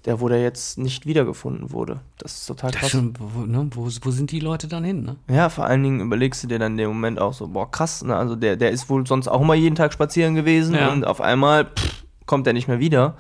Der, 0.07 0.21
wo 0.21 0.29
der 0.29 0.41
jetzt 0.43 0.79
nicht 0.79 1.05
wiedergefunden 1.05 1.73
wurde. 1.73 2.01
Das 2.17 2.33
ist 2.35 2.47
total 2.47 2.71
krass. 2.71 2.89
schon, 2.91 3.13
wo, 3.19 3.41
ne, 3.41 3.69
wo, 3.75 3.85
wo 4.01 4.11
sind 4.11 4.31
die 4.33 4.41
Leute 4.41 4.67
dann 4.67 4.83
hin, 4.83 5.03
ne? 5.03 5.17
Ja, 5.29 5.51
vor 5.51 5.67
allen 5.67 5.83
Dingen 5.83 6.01
überlegst 6.01 6.43
du 6.43 6.47
dir 6.47 6.59
dann 6.59 6.73
in 6.73 6.79
dem 6.79 6.89
Moment 6.89 7.21
auch 7.21 7.35
so, 7.35 7.49
boah, 7.49 7.71
krass, 7.71 8.03
ne? 8.03 8.17
Also 8.17 8.35
der, 8.35 8.57
der 8.57 8.71
ist 8.71 8.89
wohl 8.89 9.07
sonst 9.07 9.29
auch 9.29 9.43
immer 9.43 9.55
jeden 9.55 9.75
Tag 9.77 9.93
spazieren 9.93 10.35
gewesen 10.35 10.75
Ja. 10.75 10.91
und 10.91 11.07
auf 11.07 11.21
einmal 11.21 11.67
pff, 11.67 12.05
kommt 12.25 12.47
er 12.47 12.55
nicht 12.55 12.67
mehr 12.67 12.79
wieder. 12.79 13.17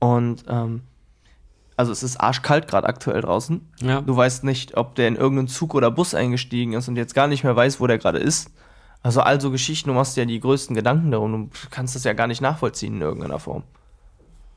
Und 0.00 0.44
ähm, 0.48 0.82
also 1.76 1.92
es 1.92 2.02
ist 2.02 2.16
arschkalt 2.16 2.66
gerade 2.66 2.88
aktuell 2.88 3.20
draußen. 3.20 3.60
Ja. 3.82 4.00
Du 4.00 4.16
weißt 4.16 4.42
nicht, 4.42 4.76
ob 4.76 4.94
der 4.96 5.06
in 5.08 5.14
irgendeinen 5.16 5.46
Zug 5.48 5.74
oder 5.74 5.90
Bus 5.92 6.14
eingestiegen 6.14 6.72
ist 6.72 6.88
und 6.88 6.96
jetzt 6.96 7.14
gar 7.14 7.28
nicht 7.28 7.44
mehr 7.44 7.54
weiß, 7.54 7.80
wo 7.80 7.86
der 7.86 7.98
gerade 7.98 8.18
ist. 8.18 8.50
Also 9.02 9.20
all 9.20 9.40
so 9.40 9.52
Geschichten, 9.52 9.90
du 9.90 9.94
machst 9.94 10.16
dir 10.16 10.22
ja 10.22 10.26
die 10.26 10.40
größten 10.40 10.74
Gedanken 10.74 11.12
darum, 11.12 11.50
du 11.50 11.68
kannst 11.70 11.94
das 11.94 12.02
ja 12.02 12.14
gar 12.14 12.26
nicht 12.26 12.40
nachvollziehen 12.40 12.94
in 12.96 13.02
irgendeiner 13.02 13.38
Form. 13.38 13.62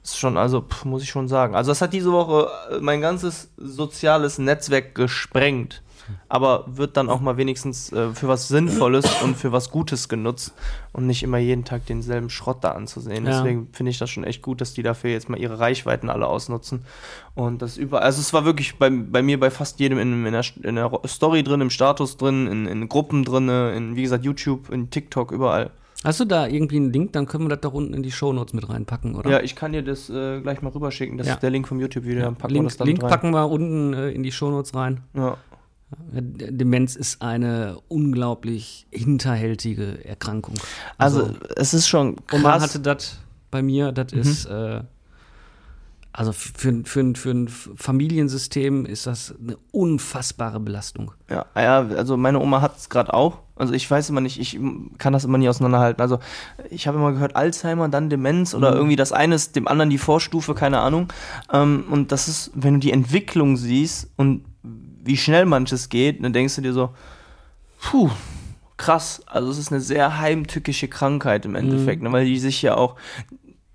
Das 0.02 0.12
ist 0.12 0.20
schon, 0.20 0.38
also 0.38 0.62
pff, 0.62 0.86
muss 0.86 1.04
ich 1.04 1.10
schon 1.10 1.28
sagen. 1.28 1.56
Also 1.56 1.72
das 1.72 1.82
hat 1.82 1.94
diese 1.94 2.12
Woche 2.12 2.50
äh, 2.72 2.80
mein 2.80 3.02
ganzes 3.02 3.50
soziales 3.58 4.38
Netzwerk 4.38 4.96
gesprengt. 4.96 5.82
Aber 6.28 6.66
wird 6.68 6.98
dann 6.98 7.10
auch 7.10 7.20
mal 7.20 7.38
wenigstens 7.38 7.92
äh, 7.92 8.12
für 8.14 8.28
was 8.28 8.48
Sinnvolles 8.48 9.22
und 9.22 9.38
für 9.38 9.52
was 9.52 9.70
Gutes 9.70 10.10
genutzt 10.10 10.54
und 10.92 11.06
nicht 11.06 11.24
immer 11.24 11.38
jeden 11.38 11.66
Tag 11.66 11.86
denselben 11.86 12.30
Schrott 12.30 12.64
da 12.64 12.72
anzusehen. 12.72 13.26
Ja. 13.26 13.32
Deswegen 13.32 13.68
finde 13.74 13.92
ich 13.92 14.00
das 14.00 14.10
schon 14.10 14.24
echt 14.24 14.42
gut, 14.42 14.62
dass 14.62 14.74
die 14.74 14.84
dafür 14.84 15.12
jetzt 15.12 15.30
mal 15.30 15.40
ihre 15.40 15.60
Reichweiten 15.60 16.10
alle 16.10 16.28
ausnutzen. 16.28 16.84
Und 17.36 17.62
das 17.62 17.78
überall, 17.78 18.04
also 18.04 18.22
es 18.22 18.34
war 18.34 18.46
wirklich 18.46 18.78
bei, 18.78 18.90
bei 18.90 19.22
mir 19.22 19.40
bei 19.40 19.52
fast 19.52 19.80
jedem 19.80 20.00
in, 20.00 20.26
in, 20.26 20.32
der, 20.32 20.46
in 20.64 20.76
der 20.76 20.92
Story 21.06 21.44
drin, 21.44 21.62
im 21.62 21.70
Status 21.70 22.18
drin, 22.18 22.48
in, 22.48 22.66
in 22.66 22.90
Gruppen 22.90 23.24
drin, 23.24 23.50
in, 23.50 23.96
wie 23.96 24.04
gesagt, 24.04 24.26
YouTube, 24.26 24.70
in 24.70 24.90
TikTok, 24.90 25.32
überall. 25.32 25.72
Hast 26.04 26.20
du 26.22 26.26
da 26.26 26.48
irgendwie 26.48 26.78
einen 26.78 26.94
Link? 26.94 27.12
Dann 27.14 27.26
können 27.26 27.46
wir 27.46 27.50
das 27.50 27.60
da 27.62 27.68
unten 27.68 27.94
in 27.94 28.04
die 28.04 28.12
Shownotes 28.12 28.54
mit 28.54 28.70
reinpacken, 28.70 29.16
oder? 29.16 29.30
Ja, 29.30 29.42
ich 29.42 29.56
kann 29.56 29.74
dir 29.74 29.84
das 29.84 30.10
äh, 30.10 30.40
gleich 30.42 30.62
mal 30.62 30.70
rüberschicken. 30.70 31.18
Das 31.18 31.28
Ja. 31.28 31.34
ist 31.34 31.44
der 31.44 31.50
Link 31.50 31.68
vom 31.68 31.80
YouTube-Video, 31.80 32.22
dann 32.22 32.36
packen 32.36 32.54
wir 32.54 32.62
Link, 32.62 32.80
Link 32.86 33.00
packen 33.02 33.32
wir 33.32 33.50
unten 33.50 33.94
äh, 33.94 34.10
in 34.12 34.24
die 34.24 34.32
Shownotes 34.32 34.74
rein. 34.76 35.02
Ja. 35.14 35.38
Ja, 36.14 36.22
D- 36.22 36.52
Demenz 36.52 36.96
ist 36.96 37.22
eine 37.22 37.78
unglaublich 37.88 38.86
hinterhältige 38.92 40.06
Erkrankung. 40.06 40.54
Also, 41.00 41.32
es 41.56 41.74
ist 41.74 41.88
schon 41.90 42.12
und 42.32 42.32
man 42.32 42.44
krass. 42.44 42.62
hatte 42.64 42.80
das 42.80 43.20
bei 43.52 43.62
mir, 43.64 43.92
das 43.92 44.14
Mhm. 44.14 44.20
ist, 44.22 44.46
äh, 44.46 44.82
also 46.14 46.32
für, 46.32 46.70
ein- 46.70 46.86
für, 46.86 47.14
für 47.16 47.32
ein 47.32 47.48
Familiensystem 47.48 48.86
ist 48.86 49.06
das 49.08 49.34
eine 49.42 49.58
unfassbare 49.72 50.60
Belastung. 50.60 51.12
Ja, 51.30 51.46
ja, 51.56 51.80
also 51.80 52.18
meine 52.18 52.40
Oma 52.40 52.62
hat 52.62 52.78
es 52.78 52.90
gerade 52.90 53.14
auch. 53.14 53.40
Also 53.60 53.74
ich 53.74 53.90
weiß 53.90 54.10
immer 54.10 54.22
nicht, 54.22 54.40
ich 54.40 54.60
kann 54.98 55.14
das 55.14 55.26
immer 55.26 55.38
nie 55.38 55.50
auseinanderhalten. 55.50 56.02
Also 56.02 56.20
ich 56.70 56.88
habe 56.88 56.98
immer 56.98 57.12
gehört 57.12 57.36
Alzheimer, 57.36 57.90
dann 57.90 58.10
Demenz 58.10 58.54
oder 58.54 58.74
irgendwie 58.74 58.96
das 58.96 59.12
eine 59.12 59.36
ist 59.36 59.56
dem 59.56 59.68
anderen 59.68 59.90
die 59.90 59.98
Vorstufe, 59.98 60.56
keine 60.56 60.80
Ahnung. 60.80 61.12
Ähm, 61.52 61.84
und 61.90 62.12
das 62.12 62.28
ist, 62.28 62.52
wenn 62.56 62.76
du 62.76 62.80
die 62.80 62.92
Entwicklung 62.92 63.58
siehst 63.58 64.10
und 64.16 64.46
wie 64.64 65.18
schnell 65.18 65.46
manches 65.46 65.90
geht, 65.90 66.24
dann 66.24 66.34
denkst 66.34 66.56
du 66.56 66.62
dir 66.62 66.74
so, 66.74 66.90
puh, 67.82 68.10
krass. 68.78 69.22
Also 69.26 69.52
es 69.52 69.58
ist 69.58 69.72
eine 69.72 69.82
sehr 69.82 70.20
heimtückische 70.20 70.88
Krankheit 70.88 71.46
im 71.46 71.56
Endeffekt, 71.56 72.02
ne, 72.02 72.12
weil 72.12 72.26
die 72.26 72.40
sich 72.40 72.62
ja 72.62 72.76
auch, 72.76 72.96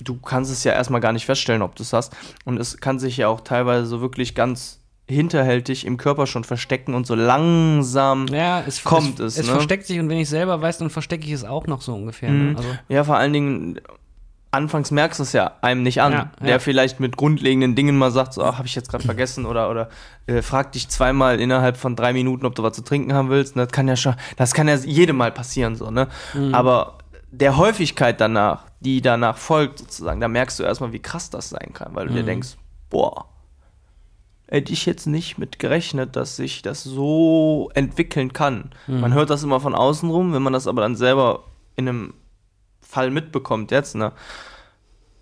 du 0.03 0.17
kannst 0.17 0.51
es 0.51 0.65
ja 0.65 0.73
erstmal 0.73 1.01
gar 1.01 1.13
nicht 1.13 1.27
feststellen, 1.27 1.63
ob 1.63 1.77
du 1.77 1.83
es 1.83 1.93
hast. 1.93 2.15
Und 2.45 2.59
es 2.59 2.79
kann 2.79 2.99
sich 2.99 3.17
ja 3.17 3.29
auch 3.29 3.43
teilweise 3.43 3.87
so 3.87 4.01
wirklich 4.01 4.35
ganz 4.35 4.81
hinterhältig 5.07 5.85
im 5.87 5.97
Körper 5.97 6.27
schon 6.27 6.45
verstecken 6.45 6.95
und 6.95 7.07
so 7.07 7.15
langsam. 7.15 8.27
Ja, 8.29 8.63
es 8.67 8.83
Kommt 8.85 9.21
es, 9.21 9.35
es, 9.35 9.39
es 9.41 9.47
ne? 9.47 9.53
versteckt 9.53 9.87
sich 9.87 10.01
und 10.01 10.09
wenn 10.09 10.19
ich 10.19 10.29
selber 10.29 10.61
weiß, 10.63 10.79
dann 10.79 10.91
verstecke 10.91 11.27
ich 11.27 11.33
es 11.33 11.45
auch 11.45 11.67
noch 11.67 11.83
so 11.83 11.95
ungefähr. 11.95 12.31
Mhm. 12.31 12.53
Ne? 12.53 12.57
Also, 12.57 12.69
Ja, 12.89 13.05
vor 13.05 13.17
allen 13.17 13.33
Dingen, 13.35 13.81
anfangs 14.51 14.91
merkst 14.91 15.19
du 15.19 15.25
es 15.25 15.33
ja 15.33 15.53
einem 15.61 15.83
nicht 15.83 16.01
an. 16.01 16.13
Ja, 16.13 16.31
ja. 16.41 16.47
Der 16.47 16.61
vielleicht 16.61 17.01
mit 17.01 17.17
grundlegenden 17.17 17.75
Dingen 17.75 17.99
mal 17.99 18.11
sagt, 18.13 18.33
so, 18.35 18.43
ach, 18.45 18.57
habe 18.57 18.67
ich 18.67 18.75
jetzt 18.75 18.89
gerade 18.89 19.05
vergessen 19.05 19.45
oder, 19.47 19.69
oder 19.71 19.89
äh, 20.27 20.41
fragt 20.43 20.75
dich 20.75 20.89
zweimal 20.89 21.39
innerhalb 21.41 21.77
von 21.77 21.97
drei 21.97 22.13
Minuten, 22.13 22.47
ob 22.47 22.55
du 22.55 22.63
was 22.63 22.75
zu 22.75 22.83
trinken 22.83 23.13
haben 23.13 23.29
willst. 23.29 23.57
Das 23.57 23.69
kann 23.73 23.89
ja 23.89 23.97
schon, 23.97 24.15
das 24.37 24.55
kann 24.55 24.69
ja 24.69 24.77
jedem 24.77 25.17
mal 25.17 25.33
passieren, 25.33 25.77
so, 25.77 25.91
ne? 25.91 26.09
Mhm. 26.35 26.55
Aber 26.55 26.99
der 27.31 27.57
Häufigkeit 27.57 28.21
danach, 28.21 28.65
die 28.81 29.03
danach 29.03 29.37
folgt, 29.37 29.81
sozusagen, 29.81 30.21
da 30.21 30.29
merkst 30.29 30.59
du 30.61 30.63
erstmal, 30.63 30.93
wie 30.93 31.01
krass 31.01 31.29
das 31.31 31.51
sein 31.51 31.73
kann, 31.75 31.95
weil 31.95 32.07
du 32.07 32.15
dir 32.15 32.23
Mhm. 32.23 32.27
denkst, 32.27 32.51
boah, 32.91 33.27
hätte 34.49 34.73
ich 34.73 34.87
jetzt 34.87 35.07
nicht 35.07 35.39
mit 35.39 35.59
gerechnet, 35.59 36.17
dass 36.17 36.37
sich 36.37 36.63
das 36.63 36.85
so 36.85 37.71
entwickeln 37.75 38.33
kann. 38.33 38.71
Mhm. 38.87 39.01
Man 39.01 39.15
hört 39.15 39.31
das 39.31 39.43
immer 39.43 39.61
von 39.61 39.75
außen 39.75 40.09
rum, 40.11 40.33
wenn 40.33 40.43
man 40.43 40.53
das 40.53 40.67
aber 40.67 40.83
dann 40.83 40.97
selber 40.97 41.45
in 41.77 41.89
einem 41.89 42.15
Fall 42.81 43.11
mitbekommt 43.11 43.71
jetzt, 43.71 43.95
ne? 43.97 44.13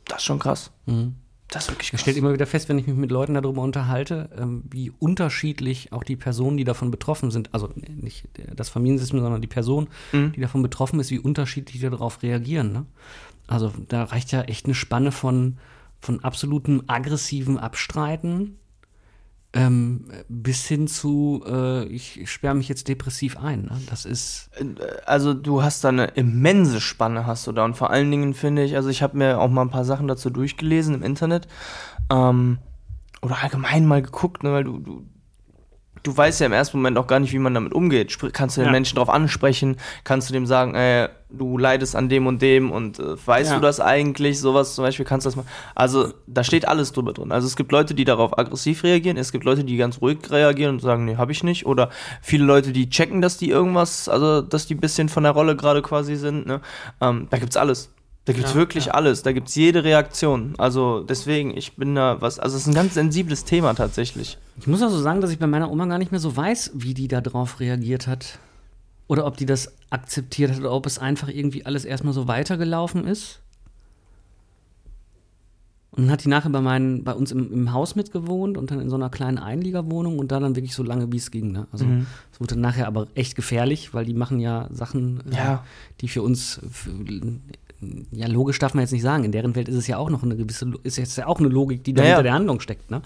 Das 0.06 0.18
ist 0.18 0.24
schon 0.24 0.38
krass. 0.38 0.70
mhm. 0.87 1.14
Das 1.48 1.64
ist 1.64 1.70
wirklich 1.72 1.92
Ich 1.92 2.00
stelle 2.00 2.16
immer 2.16 2.32
wieder 2.32 2.46
fest, 2.46 2.70
wenn 2.70 2.78
ich 2.78 2.87
mich 2.87 2.96
mit 2.96 3.11
Leuten 3.11 3.35
darüber 3.35 3.61
unterhalte, 3.61 4.30
ähm, 4.38 4.62
wie 4.70 4.90
unterschiedlich 4.90 5.92
auch 5.92 6.02
die 6.02 6.16
Personen, 6.16 6.56
die 6.56 6.64
davon 6.64 6.90
betroffen 6.90 7.30
sind, 7.30 7.52
also 7.52 7.68
nicht 7.76 8.26
das 8.56 8.70
Familiensystem, 8.70 9.20
sondern 9.20 9.42
die 9.42 9.48
Person, 9.48 9.88
Mhm. 10.12 10.32
die 10.32 10.40
davon 10.40 10.62
betroffen 10.62 10.98
ist, 10.98 11.11
wie 11.11 11.18
unterschiedlich 11.18 11.78
die 11.82 11.90
darauf 11.90 12.22
reagieren. 12.22 12.72
Ne? 12.72 12.87
Also 13.46 13.70
da 13.88 14.04
reicht 14.04 14.32
ja 14.32 14.40
echt 14.42 14.64
eine 14.64 14.74
Spanne 14.74 15.12
von, 15.12 15.58
von 16.00 16.24
absolutem 16.24 16.85
aggressiven 16.87 17.58
Abstreiten 17.58 18.56
ähm, 19.54 20.04
bis 20.28 20.66
hin 20.66 20.88
zu, 20.88 21.44
äh, 21.46 21.84
ich 21.84 22.30
sperre 22.30 22.54
mich 22.54 22.68
jetzt 22.68 22.88
depressiv 22.88 23.36
ein. 23.36 23.64
Ne? 23.64 23.80
Das 23.90 24.06
ist. 24.06 24.50
also 25.04 25.34
du 25.34 25.62
hast 25.62 25.84
da 25.84 25.90
eine 25.90 26.06
immense 26.06 26.80
Spanne 26.80 27.26
hast 27.26 27.46
du 27.46 27.52
da 27.52 27.64
und 27.64 27.76
vor 27.76 27.90
allen 27.90 28.10
Dingen 28.10 28.32
finde 28.34 28.64
ich, 28.64 28.76
also 28.76 28.88
ich 28.88 29.02
habe 29.02 29.18
mir 29.18 29.38
auch 29.40 29.50
mal 29.50 29.62
ein 29.62 29.70
paar 29.70 29.84
Sachen 29.84 30.08
dazu 30.08 30.30
durchgelesen 30.30 30.94
im 30.94 31.02
Internet 31.02 31.48
ähm, 32.10 32.58
oder 33.20 33.42
allgemein 33.42 33.86
mal 33.86 34.02
geguckt, 34.02 34.42
ne, 34.42 34.52
weil 34.52 34.64
du, 34.64 34.78
du 34.78 35.06
du 36.02 36.16
weißt 36.16 36.40
ja 36.40 36.46
im 36.46 36.52
ersten 36.52 36.76
Moment 36.78 36.98
auch 36.98 37.06
gar 37.06 37.20
nicht, 37.20 37.32
wie 37.32 37.38
man 37.38 37.54
damit 37.54 37.72
umgeht. 37.72 38.18
Kannst 38.32 38.56
du 38.56 38.60
den 38.60 38.66
Ja. 38.66 38.72
Menschen 38.72 38.96
darauf 38.96 39.08
ansprechen, 39.08 39.76
kannst 40.04 40.28
du 40.28 40.32
dem 40.32 40.46
sagen, 40.46 40.74
ey, 40.74 41.08
du 41.30 41.56
leidest 41.58 41.94
an 41.96 42.08
dem 42.08 42.26
und 42.26 42.42
dem 42.42 42.70
und 42.72 42.98
äh, 42.98 43.16
weißt 43.26 43.50
Ja. 43.52 43.56
du 43.56 43.62
das 43.62 43.80
eigentlich, 43.80 44.40
sowas 44.40 44.74
zum 44.74 44.84
Beispiel 44.84 45.04
kannst 45.06 45.24
du 45.24 45.28
das 45.28 45.36
mal. 45.36 45.44
Also 45.74 46.12
da 46.26 46.44
steht 46.44 46.66
alles 46.68 46.92
drüber 46.92 47.12
drin. 47.12 47.32
Also 47.32 47.46
es 47.46 47.56
gibt 47.56 47.72
Leute, 47.72 47.94
die 47.94 48.04
darauf 48.04 48.38
aggressiv 48.38 48.82
reagieren, 48.84 49.16
es 49.16 49.32
gibt 49.32 49.44
Leute, 49.44 49.64
die 49.64 49.76
ganz 49.76 50.00
ruhig 50.00 50.18
reagieren 50.30 50.74
und 50.74 50.80
sagen, 50.80 51.04
nee, 51.04 51.16
habe 51.16 51.32
ich 51.32 51.42
nicht. 51.44 51.66
Oder 51.66 51.88
viele 52.20 52.44
Leute, 52.44 52.72
die 52.72 52.90
checken, 52.90 53.22
dass 53.22 53.36
die 53.38 53.48
irgendwas, 53.50 54.08
also 54.08 54.42
dass 54.42 54.66
die 54.66 54.74
ein 54.74 54.80
bisschen 54.80 55.08
von 55.08 55.22
der 55.22 55.32
Rolle 55.32 55.56
gerade 55.56 55.82
quasi 55.82 56.16
sind. 56.16 56.46
Ne? 56.46 56.60
Ähm, 57.00 57.28
da 57.30 57.38
gibt's 57.38 57.56
alles. 57.56 57.90
Da 58.24 58.32
gibt's 58.32 58.50
Ja, 58.52 58.56
wirklich 58.56 58.87
ja. 58.87 58.92
alles. 58.94 59.22
Da 59.22 59.32
gibt's 59.32 59.54
jede 59.56 59.82
Reaktion. 59.82 60.54
Also 60.58 61.02
deswegen, 61.02 61.56
ich 61.56 61.74
bin 61.76 61.94
da 61.96 62.20
was, 62.20 62.38
also 62.38 62.56
es 62.56 62.62
ist 62.62 62.68
ein 62.68 62.74
ganz 62.74 62.94
sensibles 62.94 63.44
Thema 63.44 63.74
tatsächlich. 63.74 64.38
Ich 64.61 64.66
muss 64.68 64.80
also 64.82 65.00
sagen, 65.00 65.20
dass 65.20 65.30
ich 65.32 65.38
bei 65.40 65.48
meiner 65.48 65.70
Oma 65.70 65.87
gar 65.87 65.98
nicht 65.98 66.12
mehr 66.12 66.20
so 66.20 66.37
weiß, 66.37 66.70
wie 66.74 66.94
die 66.94 67.08
da 67.08 67.20
drauf 67.20 67.58
reagiert 67.58 68.06
hat. 68.06 68.38
Oder 69.08 69.26
ob 69.26 69.37
die 69.37 69.46
das 69.46 69.72
akzeptiert 69.90 70.52
hat 70.52 70.58
oder 70.61 70.70
ob 70.72 70.87
es 70.87 70.98
einfach 70.98 71.28
irgendwie 71.28 71.66
alles 71.66 71.85
erstmal 71.85 72.14
so 72.14 72.28
weitergelaufen 72.28 73.06
ist. 73.06 73.40
Und 75.90 76.04
dann 76.04 76.11
hat 76.12 76.24
die 76.24 76.28
nachher 76.28 76.48
bei, 76.48 76.62
meinen, 76.62 77.04
bei 77.04 77.12
uns 77.12 77.32
im, 77.32 77.52
im 77.52 77.72
Haus 77.72 77.96
mitgewohnt 77.96 78.56
und 78.56 78.70
dann 78.70 78.80
in 78.80 78.88
so 78.88 78.96
einer 78.96 79.11
kleinen 79.11 79.37
Einliegerwohnung 79.37 80.18
und 80.18 80.32
da 80.32 80.40
dann 80.40 80.56
wirklich 80.56 80.74
so 80.74 80.82
lange, 80.82 81.12
wie 81.12 81.18
es 81.18 81.30
ging. 81.30 81.52
Ne? 81.52 81.66
Also 81.70 81.85
es 82.32 82.40
wurde 82.40 82.54
dann 82.54 82.62
nachher 82.62 82.87
aber 82.87 83.08
echt 83.14 83.35
gefährlich, 83.37 83.92
weil 83.92 84.06
die 84.06 84.14
machen 84.14 84.40
ja 84.40 84.68
Sachen, 84.72 85.22
äh, 85.30 85.37
Ja. 85.37 85.64
die 86.00 86.08
für 86.08 86.22
uns, 86.22 86.61
für, 86.70 86.92
ja 88.11 88.27
logisch 88.29 88.59
darf 88.59 88.75
man 88.75 88.83
jetzt 88.83 88.92
nicht 88.92 89.03
sagen, 89.03 89.25
in 89.25 89.33
deren 89.33 89.55
Welt 89.55 89.68
ist 89.68 89.77
es 89.77 89.87
ja 89.87 89.99
auch 89.99 90.11
noch 90.11 90.23
eine 90.23 90.37
gewisse, 90.37 90.73
ist 90.83 90.99
jetzt 90.99 91.16
ja 91.16 91.27
auch 91.27 91.38
eine 91.38 91.49
Logik, 91.49 91.85
die 91.85 91.92
da 91.95 92.03
Ja, 92.03 92.09
ja. 92.09 92.14
hinter 92.14 92.23
der 92.25 92.35
Handlung 92.35 92.61
steckt. 92.61 92.90
Ne? 92.90 93.03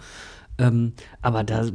Ähm, 0.59 0.93
aber 1.21 1.45
da 1.45 1.67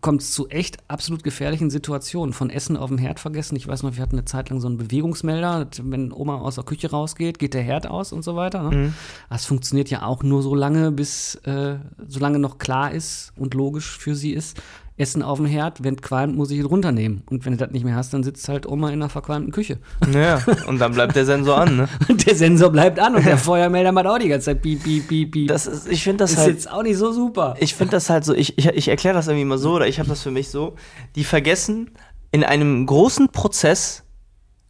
kommt 0.00 0.22
es 0.22 0.32
zu 0.32 0.48
echt 0.48 0.78
absolut 0.88 1.22
gefährlichen 1.22 1.68
Situationen. 1.68 2.32
Von 2.32 2.48
Essen 2.48 2.76
auf 2.76 2.88
dem 2.88 2.98
Herd 2.98 3.20
vergessen. 3.20 3.56
Ich 3.56 3.68
weiß 3.68 3.82
noch, 3.82 3.96
wir 3.96 4.02
hatten 4.02 4.16
eine 4.16 4.24
Zeit 4.24 4.48
lang 4.48 4.60
so 4.60 4.66
einen 4.66 4.78
Bewegungsmelder. 4.78 5.68
Wenn 5.82 6.12
Oma 6.12 6.38
aus 6.38 6.54
der 6.54 6.64
Küche 6.64 6.90
rausgeht, 6.90 7.38
geht 7.38 7.54
der 7.54 7.62
Herd 7.62 7.86
aus 7.86 8.12
und 8.12 8.24
so 8.24 8.34
weiter. 8.34 8.70
Ne? 8.70 8.94
Das 9.28 9.44
funktioniert 9.44 9.90
ja 9.90 10.06
auch 10.06 10.22
nur 10.22 10.42
so 10.42 10.54
lange, 10.54 10.90
bis 10.90 11.34
äh, 11.44 11.76
solange 12.06 12.38
noch 12.38 12.58
klar 12.58 12.92
ist 12.92 13.32
und 13.36 13.52
logisch 13.54 13.98
für 13.98 14.14
sie 14.14 14.32
ist. 14.32 14.60
Essen 14.98 15.22
auf 15.22 15.38
dem 15.38 15.46
Herd, 15.46 15.84
wenn 15.84 16.00
qualmt, 16.00 16.36
muss 16.36 16.50
ich 16.50 16.60
es 16.60 16.70
runternehmen. 16.70 17.22
Und 17.28 17.44
wenn 17.44 17.52
du 17.52 17.58
das 17.58 17.70
nicht 17.70 17.84
mehr 17.84 17.94
hast, 17.94 18.14
dann 18.14 18.22
sitzt 18.22 18.48
halt 18.48 18.66
Oma 18.66 18.88
in 18.88 18.94
einer 18.94 19.10
verqualmten 19.10 19.52
Küche. 19.52 19.78
Ja, 20.12 20.42
und 20.66 20.78
dann 20.78 20.92
bleibt 20.92 21.14
der 21.16 21.26
Sensor 21.26 21.58
an, 21.58 21.76
ne? 21.76 21.88
Und 22.08 22.26
der 22.26 22.34
Sensor 22.34 22.70
bleibt 22.70 22.98
an 22.98 23.14
und 23.14 23.26
der 23.26 23.36
Feuermelder 23.36 23.92
macht 23.92 24.06
auch 24.06 24.18
die 24.18 24.28
ganze 24.28 24.46
Zeit 24.46 24.62
piep, 24.62 24.82
piep, 24.82 25.08
piep, 25.08 25.32
piep. 25.32 25.48
Das 25.48 25.66
ist, 25.66 25.88
ich 25.88 26.02
finde 26.02 26.18
das 26.18 26.32
ist 26.32 26.38
halt. 26.38 26.48
jetzt 26.48 26.70
auch 26.70 26.82
nicht 26.82 26.96
so 26.96 27.12
super. 27.12 27.56
ich 27.58 27.74
finde 27.74 27.92
das 27.92 28.08
halt 28.08 28.24
so, 28.24 28.32
ich, 28.32 28.56
ich, 28.58 28.66
ich 28.66 28.88
erkläre 28.88 29.14
das 29.14 29.26
irgendwie 29.26 29.44
mal 29.44 29.58
so, 29.58 29.74
oder 29.74 29.86
ich 29.86 29.98
habe 29.98 30.08
das 30.08 30.22
für 30.22 30.30
mich 30.30 30.48
so, 30.48 30.74
die 31.14 31.24
vergessen 31.24 31.90
in 32.30 32.44
einem 32.44 32.86
großen 32.86 33.28
Prozess 33.28 34.04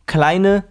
kleine 0.06 0.64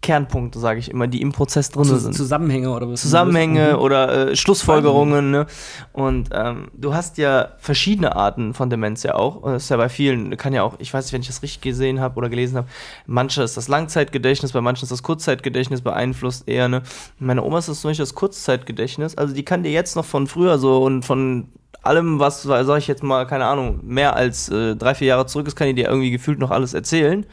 Kernpunkte, 0.00 0.58
sage 0.60 0.78
ich 0.78 0.90
immer, 0.90 1.08
die 1.08 1.20
im 1.20 1.32
Prozess 1.32 1.70
drin 1.70 1.84
Zu- 1.84 1.96
sind. 1.98 2.14
Zusammenhänge 2.14 2.70
oder 2.70 2.88
was? 2.88 3.00
Zusammenhänge 3.02 3.72
Mhm. 3.74 3.78
oder 3.80 4.28
äh, 4.30 4.36
Schlussfolgerungen. 4.36 5.30
Ne? 5.32 5.46
Und 5.92 6.28
ähm, 6.32 6.68
du 6.74 6.94
hast 6.94 7.18
ja 7.18 7.48
verschiedene 7.58 8.14
Arten 8.14 8.54
von 8.54 8.70
Demenz 8.70 9.02
ja 9.02 9.14
auch. 9.16 9.36
Und 9.36 9.52
das 9.52 9.64
ist 9.64 9.68
ja 9.70 9.76
bei 9.76 9.88
vielen, 9.88 10.36
kann 10.36 10.52
ja 10.52 10.62
auch, 10.62 10.76
ich 10.78 10.94
weiß 10.94 11.04
nicht, 11.04 11.12
wenn 11.12 11.20
ich 11.22 11.26
das 11.26 11.42
richtig 11.42 11.62
gesehen 11.62 12.00
habe 12.00 12.16
oder 12.16 12.28
gelesen 12.28 12.58
habe, 12.58 12.68
manche 13.06 13.42
ist 13.42 13.56
das 13.56 13.66
Langzeitgedächtnis, 13.68 14.52
bei 14.52 14.60
manchen 14.60 14.84
ist 14.84 14.92
das 14.92 15.02
Kurzzeitgedächtnis 15.02 15.80
beeinflusst 15.82 16.48
eher. 16.48 16.68
Ne? 16.68 16.82
Meine 17.18 17.42
Oma 17.42 17.58
ist 17.58 17.68
das 17.68 17.80
zum 17.80 17.90
Beispiel 17.90 18.04
das 18.04 18.14
Kurzzeitgedächtnis. 18.14 19.18
Also 19.18 19.34
die 19.34 19.44
kann 19.44 19.62
dir 19.64 19.72
jetzt 19.72 19.96
noch 19.96 20.04
von 20.04 20.26
früher 20.28 20.58
so 20.58 20.82
und 20.84 21.04
von 21.04 21.48
allem, 21.82 22.18
was, 22.18 22.42
sag 22.42 22.78
ich 22.78 22.86
jetzt 22.88 23.02
mal, 23.02 23.26
keine 23.26 23.46
Ahnung, 23.46 23.80
mehr 23.82 24.14
als 24.16 24.48
äh, 24.48 24.74
drei, 24.76 24.94
vier 24.94 25.08
Jahre 25.08 25.26
zurück 25.26 25.46
ist, 25.46 25.56
kann 25.56 25.68
die 25.68 25.74
dir 25.74 25.88
irgendwie 25.88 26.10
gefühlt 26.10 26.38
noch 26.38 26.50
alles 26.50 26.74
erzählen. 26.74 27.24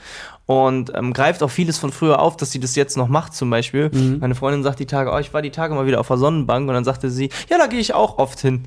Und 0.48 0.94
ähm, 0.94 1.12
greift 1.14 1.42
auch 1.42 1.50
vieles 1.50 1.80
von 1.80 1.92
früher 1.92 2.20
auf, 2.20 2.38
dass 2.38 2.52
sie 2.52 2.60
das 2.60 2.76
jetzt 2.76 2.98
noch 2.98 3.08
macht, 3.08 3.34
zum 3.34 3.50
Beispiel. 3.50 3.90
Meine 4.20 4.36
Freundin 4.36 4.62
sagt 4.62 4.80
die 4.80 4.86
Tage, 4.86 5.12
oh, 5.12 5.18
ich 5.18 5.34
war 5.34 5.42
die 5.42 5.50
Tage 5.50 5.74
mal 5.74 5.88
wieder 5.88 6.00
auf 6.00 6.08
der 6.08 6.18
Sonnenbank 6.18 6.68
und 6.68 6.76
dann 6.76 6.84
sagte 6.84 7.10
sie, 7.10 7.30
ja, 7.50 7.58
da 7.58 7.66
gehe 7.66 7.80
ich 7.80 7.96
auch 7.96 8.20
oft 8.20 8.40
hin. 8.40 8.66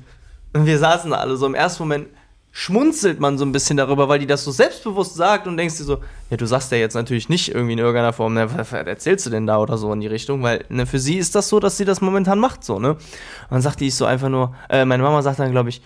Und 0.53 0.65
wir 0.65 0.77
saßen 0.77 1.11
da 1.11 1.17
alle 1.17 1.37
so 1.37 1.45
im 1.45 1.55
ersten 1.55 1.83
Moment 1.83 2.07
schmunzelt 2.51 3.19
man 3.19 3.37
so 3.37 3.45
ein 3.45 3.51
bisschen 3.51 3.77
darüber, 3.77 4.09
weil 4.09 4.19
die 4.19 4.27
das 4.27 4.43
so 4.43 4.51
selbstbewusst 4.51 5.15
sagt 5.15 5.47
und 5.47 5.57
denkst 5.57 5.77
dir 5.77 5.83
so, 5.83 5.99
ja, 6.29 6.37
du 6.37 6.45
sagst 6.45 6.71
ja 6.71 6.77
jetzt 6.77 6.95
natürlich 6.95 7.29
nicht 7.29 7.53
irgendwie 7.53 7.73
in 7.73 7.79
irgendeiner 7.79 8.11
Form, 8.11 8.33
ne, 8.33 8.47
was, 8.53 8.73
erzählst 8.73 9.25
du 9.25 9.29
denn 9.29 9.45
da 9.45 9.59
oder 9.59 9.77
so 9.77 9.93
in 9.93 10.01
die 10.01 10.07
Richtung, 10.07 10.41
weil 10.41 10.65
ne, 10.69 10.85
für 10.85 10.99
sie 10.99 11.17
ist 11.17 11.35
das 11.35 11.47
so, 11.47 11.59
dass 11.59 11.77
sie 11.77 11.85
das 11.85 12.01
momentan 12.01 12.39
macht, 12.39 12.63
so, 12.63 12.79
ne? 12.79 12.91
Und 12.91 12.99
dann 13.51 13.61
sagt 13.61 13.79
die 13.79 13.87
ich 13.87 13.95
so 13.95 14.05
einfach 14.05 14.29
nur, 14.29 14.55
äh, 14.69 14.83
meine 14.83 15.03
Mama 15.03 15.21
sagt 15.21 15.39
dann, 15.39 15.51
glaube 15.51 15.69
ich, 15.69 15.81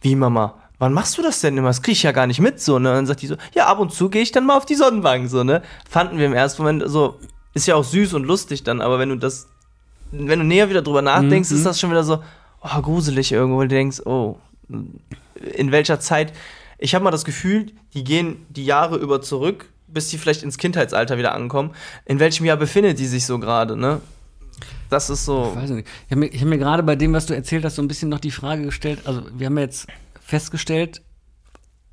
wie 0.00 0.16
Mama, 0.16 0.59
wann 0.80 0.92
machst 0.92 1.16
du 1.16 1.22
das 1.22 1.40
denn 1.40 1.56
immer? 1.56 1.68
Das 1.68 1.82
krieg 1.82 1.92
ich 1.92 2.02
ja 2.02 2.10
gar 2.10 2.26
nicht 2.26 2.40
mit, 2.40 2.60
so, 2.60 2.80
ne? 2.80 2.88
Und 2.90 2.96
dann 2.96 3.06
sagt 3.06 3.22
die 3.22 3.28
so, 3.28 3.36
ja, 3.54 3.66
ab 3.66 3.78
und 3.78 3.92
zu 3.92 4.10
gehe 4.10 4.22
ich 4.22 4.32
dann 4.32 4.44
mal 4.46 4.56
auf 4.56 4.66
die 4.66 4.74
Sonnenbank, 4.74 5.30
so, 5.30 5.44
ne? 5.44 5.62
Fanden 5.88 6.18
wir 6.18 6.26
im 6.26 6.34
ersten 6.34 6.62
Moment 6.62 6.82
so, 6.86 7.20
ist 7.54 7.68
ja 7.68 7.76
auch 7.76 7.84
süß 7.84 8.14
und 8.14 8.24
lustig 8.24 8.64
dann, 8.64 8.80
aber 8.80 8.98
wenn 8.98 9.10
du 9.10 9.16
das, 9.16 9.46
wenn 10.10 10.40
du 10.40 10.44
näher 10.44 10.68
wieder 10.68 10.82
drüber 10.82 11.02
nachdenkst, 11.02 11.50
Mhm. 11.50 11.56
ist 11.56 11.64
das 11.66 11.78
schon 11.78 11.90
wieder 11.90 12.02
so, 12.02 12.22
oh, 12.62 12.80
gruselig 12.82 13.30
irgendwo, 13.30 13.58
weil 13.58 13.68
du 13.68 13.76
denkst, 13.76 14.00
oh, 14.06 14.36
in 15.56 15.70
welcher 15.72 16.00
Zeit. 16.00 16.32
Ich 16.78 16.94
habe 16.94 17.04
mal 17.04 17.10
das 17.10 17.24
Gefühl, 17.24 17.66
die 17.94 18.04
gehen 18.04 18.46
die 18.48 18.64
Jahre 18.64 18.96
über 18.96 19.20
zurück, 19.20 19.66
bis 19.86 20.08
die 20.08 20.18
vielleicht 20.18 20.42
ins 20.42 20.56
Kindheitsalter 20.58 21.18
wieder 21.18 21.34
ankommen. 21.34 21.70
In 22.06 22.18
welchem 22.20 22.44
Jahr 22.46 22.56
befindet 22.56 22.98
die 22.98 23.06
sich 23.06 23.26
so 23.26 23.38
gerade, 23.38 23.76
ne? 23.76 24.00
Das 24.88 25.10
ist 25.10 25.24
so. 25.24 25.56
Ich. 25.62 25.70
Ich 25.70 25.84
habe 26.10 26.16
mir, 26.20 26.28
hab 26.30 26.48
mir 26.48 26.58
gerade 26.58 26.82
bei 26.82 26.96
dem, 26.96 27.12
was 27.12 27.26
du 27.26 27.34
erzählt 27.34 27.64
hast, 27.64 27.76
so 27.76 27.82
ein 27.82 27.88
bisschen 27.88 28.08
noch 28.08 28.18
die 28.18 28.30
Frage 28.30 28.62
gestellt. 28.62 29.00
Also, 29.04 29.22
wir 29.36 29.46
haben 29.46 29.58
jetzt 29.58 29.86
festgestellt, 30.20 31.02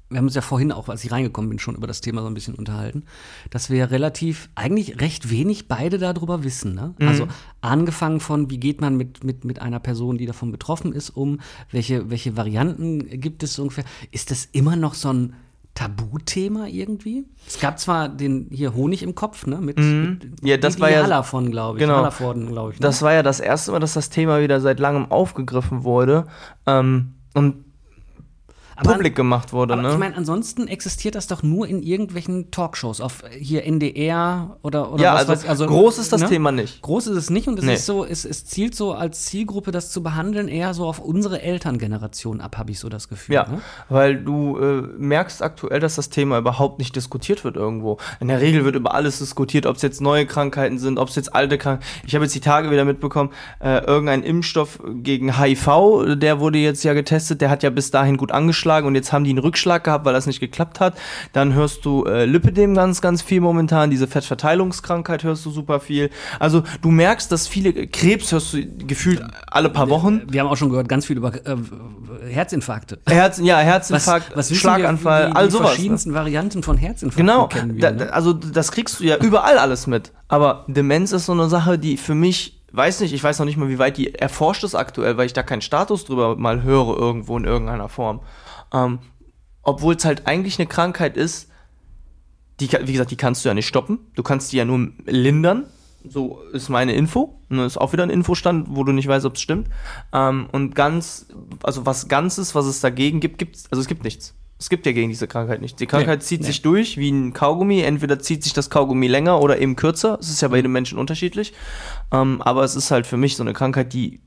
wir 0.09 0.19
haben 0.19 0.25
uns 0.25 0.35
ja 0.35 0.41
vorhin 0.41 0.71
auch, 0.71 0.87
als 0.87 1.03
ich 1.03 1.11
reingekommen 1.11 1.49
bin, 1.49 1.59
schon 1.59 1.75
über 1.75 1.85
das 1.85 1.99
Thema 1.99 2.21
so 2.21 2.27
ein 2.27 2.33
bisschen 2.33 2.55
unterhalten, 2.55 3.03
dass 3.49 3.69
wir 3.69 3.91
relativ, 3.91 4.47
eigentlich 4.55 5.01
recht 5.01 5.29
wenig 5.29 5.67
beide 5.67 5.97
darüber 5.97 6.45
wissen. 6.45 6.75
Ne? 6.75 6.93
Also 6.99 7.27
angefangen 7.59 8.21
von, 8.21 8.49
wie 8.49 8.57
geht 8.57 8.79
man 8.79 8.95
mit, 8.95 9.25
mit, 9.25 9.43
mit 9.43 9.61
einer 9.61 9.81
Person, 9.81 10.17
die 10.17 10.25
davon 10.25 10.49
betroffen 10.53 10.93
ist, 10.93 11.09
um, 11.09 11.41
welche, 11.71 12.09
welche 12.09 12.37
Varianten 12.37 13.19
gibt 13.19 13.43
es 13.43 13.55
so 13.55 13.63
ungefähr. 13.63 13.83
Ist 14.11 14.31
das 14.31 14.45
immer 14.45 14.77
noch 14.77 14.93
so 14.93 15.11
ein 15.11 15.33
Tabuthema 15.73 16.67
irgendwie? 16.67 17.25
Es 17.45 17.59
gab 17.59 17.77
zwar 17.77 18.07
den 18.07 18.47
hier 18.49 18.73
Honig 18.75 19.03
im 19.03 19.13
Kopf, 19.13 19.45
ne? 19.45 19.57
Mit, 19.57 19.77
mit 19.77 20.39
Ja, 20.41 20.55
das 20.55 20.75
mit 20.75 20.81
war 20.83 20.89
ja- 20.89 21.03
Hallervon, 21.03 21.51
glaube 21.51 21.79
ich. 21.79 21.81
Genau. 21.85 22.09
Glaube 22.09 22.71
ich. 22.71 22.79
Ne? 22.79 22.81
Das 22.83 23.01
war 23.01 23.13
ja 23.13 23.23
das 23.23 23.41
erste 23.41 23.71
Mal, 23.73 23.79
dass 23.79 23.93
das 23.93 24.09
Thema 24.09 24.39
wieder 24.41 24.61
seit 24.61 24.79
langem 24.79 25.11
aufgegriffen 25.11 25.83
wurde 25.83 26.27
ähm, 26.65 27.13
und 27.33 27.66
Aber- 28.77 28.93
publik 28.93 29.15
gemacht 29.15 29.53
wurde, 29.53 29.73
Aber 29.73 29.81
ne? 29.81 29.91
ich 29.91 29.97
meine, 29.97 30.15
ansonsten 30.15 30.67
existiert 30.67 31.15
das 31.15 31.27
doch 31.27 31.43
nur 31.43 31.67
in 31.67 31.81
irgendwelchen 31.83 32.51
Talkshows, 32.51 33.01
auf 33.01 33.23
hier 33.37 33.63
NDR 33.65 34.57
oder, 34.61 34.91
oder 34.93 35.03
ja, 35.03 35.13
was 35.13 35.19
also, 35.21 35.31
weiß 35.31 35.43
ich. 35.43 35.49
Also, 35.49 35.65
groß 35.67 35.97
ist 35.97 36.13
das 36.13 36.21
ne? 36.21 36.29
Thema 36.29 36.51
nicht. 36.51 36.81
Groß 36.83 37.07
ist 37.07 37.17
es 37.17 37.29
nicht 37.29 37.47
und 37.47 37.57
es 37.59 37.65
Nee. 37.65 37.73
ist 37.73 37.85
so, 37.85 38.05
es, 38.05 38.23
es 38.23 38.45
zielt 38.45 38.75
so 38.75 38.93
als 38.93 39.25
Zielgruppe, 39.25 39.71
das 39.71 39.91
zu 39.91 40.03
behandeln, 40.03 40.47
eher 40.47 40.73
so 40.73 40.85
auf 40.85 40.99
unsere 40.99 41.41
Elterngeneration 41.41 42.39
ab, 42.41 42.57
habe 42.57 42.71
ich 42.71 42.79
so 42.79 42.87
das 42.89 43.09
Gefühl. 43.09 43.35
Ja, 43.35 43.47
Ne? 43.47 43.61
weil 43.89 44.15
du 44.17 44.57
äh, 44.59 44.81
merkst 44.97 45.41
aktuell, 45.41 45.79
dass 45.79 45.95
das 45.95 46.09
Thema 46.09 46.37
überhaupt 46.37 46.79
nicht 46.79 46.95
diskutiert 46.95 47.43
wird 47.43 47.55
irgendwo. 47.55 47.97
In 48.19 48.27
der 48.27 48.41
Regel 48.41 48.63
wird 48.65 48.75
über 48.75 48.93
alles 48.93 49.19
diskutiert, 49.19 49.65
ob 49.65 49.77
es 49.77 49.81
jetzt 49.81 50.01
neue 50.01 50.25
Krankheiten 50.25 50.77
sind, 50.77 50.99
ob 50.99 51.09
es 51.09 51.15
jetzt 51.15 51.33
alte 51.35 51.57
Krankheiten. 51.57 51.85
Ich 52.05 52.13
habe 52.15 52.25
jetzt 52.25 52.35
die 52.35 52.41
Tage 52.41 52.69
wieder 52.71 52.85
mitbekommen, 52.85 53.31
äh, 53.59 53.83
irgendein 53.85 54.23
Impfstoff 54.23 54.79
gegen 55.01 55.39
HIV, 55.39 56.15
der 56.15 56.39
wurde 56.39 56.59
jetzt 56.59 56.83
ja 56.83 56.93
getestet, 56.93 57.41
der 57.41 57.49
hat 57.49 57.63
ja 57.63 57.69
bis 57.69 57.89
dahin 57.91 58.17
gut 58.17 58.31
angeschlagen 58.31 58.66
und 58.85 58.95
jetzt 58.95 59.11
haben 59.13 59.23
die 59.23 59.31
einen 59.31 59.39
Rückschlag 59.39 59.83
gehabt, 59.83 60.05
weil 60.05 60.13
das 60.13 60.27
nicht 60.27 60.39
geklappt 60.39 60.79
hat. 60.79 60.95
Dann 61.33 61.53
hörst 61.53 61.85
du 61.85 62.05
äh, 62.05 62.25
Lipidem 62.25 62.75
ganz, 62.75 63.01
ganz 63.01 63.21
viel 63.21 63.41
momentan, 63.41 63.89
diese 63.89 64.07
Fettverteilungskrankheit 64.07 65.23
hörst 65.23 65.45
du 65.45 65.51
super 65.51 65.79
viel. 65.79 66.09
Also 66.39 66.63
du 66.81 66.91
merkst, 66.91 67.31
dass 67.31 67.47
viele 67.47 67.87
Krebs 67.87 68.31
hörst 68.31 68.53
du 68.53 68.65
gefühlt 68.85 69.23
alle 69.47 69.69
paar 69.69 69.89
Wochen. 69.89 70.21
Wir 70.29 70.41
haben 70.41 70.47
auch 70.47 70.57
schon 70.57 70.69
gehört, 70.69 70.89
ganz 70.89 71.05
viel 71.05 71.17
über 71.17 71.33
äh, 71.33 71.55
Herzinfarkte. 72.29 72.99
Herz, 73.07 73.39
ja, 73.39 73.57
Was, 73.57 73.65
Herzinfarkt, 73.65 74.35
was 74.35 74.49
wissen 74.49 74.59
Schlaganfall, 74.59 75.29
wir, 75.29 75.37
all 75.37 75.45
die 75.45 75.51
sowas. 75.51 75.63
Ne? 75.63 75.67
verschiedensten 75.69 76.13
Varianten 76.13 76.63
von 76.63 76.77
Herzinfarkten 76.77 77.25
Genau, 77.25 77.47
kennen 77.47 77.75
wir. 77.75 77.81
da, 77.81 77.91
ne? 77.91 78.13
also 78.13 78.33
das 78.33 78.71
kriegst 78.71 78.99
du 78.99 79.03
ja 79.03 79.17
überall 79.17 79.57
alles 79.57 79.87
mit. 79.87 80.11
Aber 80.27 80.65
Demenz 80.67 81.11
ist 81.11 81.25
so 81.25 81.31
eine 81.31 81.47
Sache, 81.47 81.79
die 81.79 81.97
für 81.97 82.15
mich 82.15 82.57
weiß 82.71 82.99
nicht, 83.01 83.13
ich 83.13 83.23
weiß 83.23 83.39
noch 83.39 83.45
nicht 83.45 83.57
mal, 83.57 83.69
wie 83.69 83.79
weit 83.79 83.97
die 83.97 84.13
erforscht 84.13 84.63
ist 84.63 84.75
aktuell, 84.75 85.17
weil 85.17 85.25
ich 85.25 85.33
da 85.33 85.43
keinen 85.43 85.61
Status 85.61 86.05
drüber 86.05 86.35
mal 86.35 86.63
höre 86.63 86.97
irgendwo 86.97 87.37
in 87.37 87.45
irgendeiner 87.45 87.89
Form. 87.89 88.21
Ähm, 88.73 88.99
Obwohl 89.63 89.95
es 89.95 90.05
halt 90.05 90.27
eigentlich 90.27 90.59
eine 90.59 90.67
Krankheit 90.67 91.17
ist, 91.17 91.49
die, 92.59 92.71
wie 92.71 92.91
gesagt, 92.91 93.11
die 93.11 93.17
kannst 93.17 93.43
du 93.45 93.49
ja 93.49 93.53
nicht 93.53 93.67
stoppen. 93.67 93.99
Du 94.15 94.23
kannst 94.23 94.51
die 94.51 94.57
ja 94.57 94.65
nur 94.65 94.91
lindern. 95.05 95.65
So 96.07 96.41
ist 96.53 96.69
meine 96.69 96.93
Info. 96.93 97.39
Ne, 97.49 97.65
Ist 97.65 97.77
auch 97.77 97.93
wieder 97.93 98.03
ein 98.03 98.09
Infostand, 98.09 98.67
wo 98.71 98.83
du 98.83 98.91
nicht 98.93 99.07
weißt, 99.07 99.25
ob 99.25 99.35
es 99.35 99.41
stimmt. 99.41 99.67
Ähm, 100.13 100.47
und 100.51 100.73
ganz, 100.73 101.27
also 101.63 101.85
was 101.85 102.07
Ganzes, 102.07 102.55
was 102.55 102.65
es 102.65 102.79
dagegen 102.79 103.19
gibt, 103.19 103.37
gibt's, 103.37 103.65
also 103.71 103.81
es 103.81 103.87
gibt 103.87 104.03
nichts. 104.03 104.33
Es 104.59 104.69
gibt 104.69 104.85
ja 104.87 104.91
gegen 104.91 105.09
diese 105.09 105.27
Krankheit 105.27 105.61
nichts. 105.61 105.77
Die 105.77 105.85
Krankheit 105.85 106.19
Nee, 106.19 106.25
zieht 106.25 106.41
nee. 106.41 106.47
sich 106.47 106.61
durch 106.63 106.97
wie 106.97 107.11
ein 107.11 107.33
Kaugummi. 107.33 107.81
Entweder 107.81 108.17
zieht 108.19 108.43
sich 108.43 108.53
das 108.53 108.69
Kaugummi 108.71 109.05
länger 109.07 109.39
oder 109.39 109.59
eben 109.59 109.75
kürzer. 109.75 110.17
Es 110.19 110.29
ist 110.29 110.41
ja 110.41 110.47
bei 110.47 110.55
jedem 110.57 110.71
Menschen 110.71 110.97
unterschiedlich. 110.97 111.53
Ähm, 112.11 112.41
aber 112.41 112.63
es 112.63 112.75
ist 112.75 112.89
halt 112.89 113.05
für 113.05 113.17
mich 113.17 113.35
so 113.35 113.43
eine 113.43 113.53
Krankheit, 113.53 113.93
die 113.93 114.21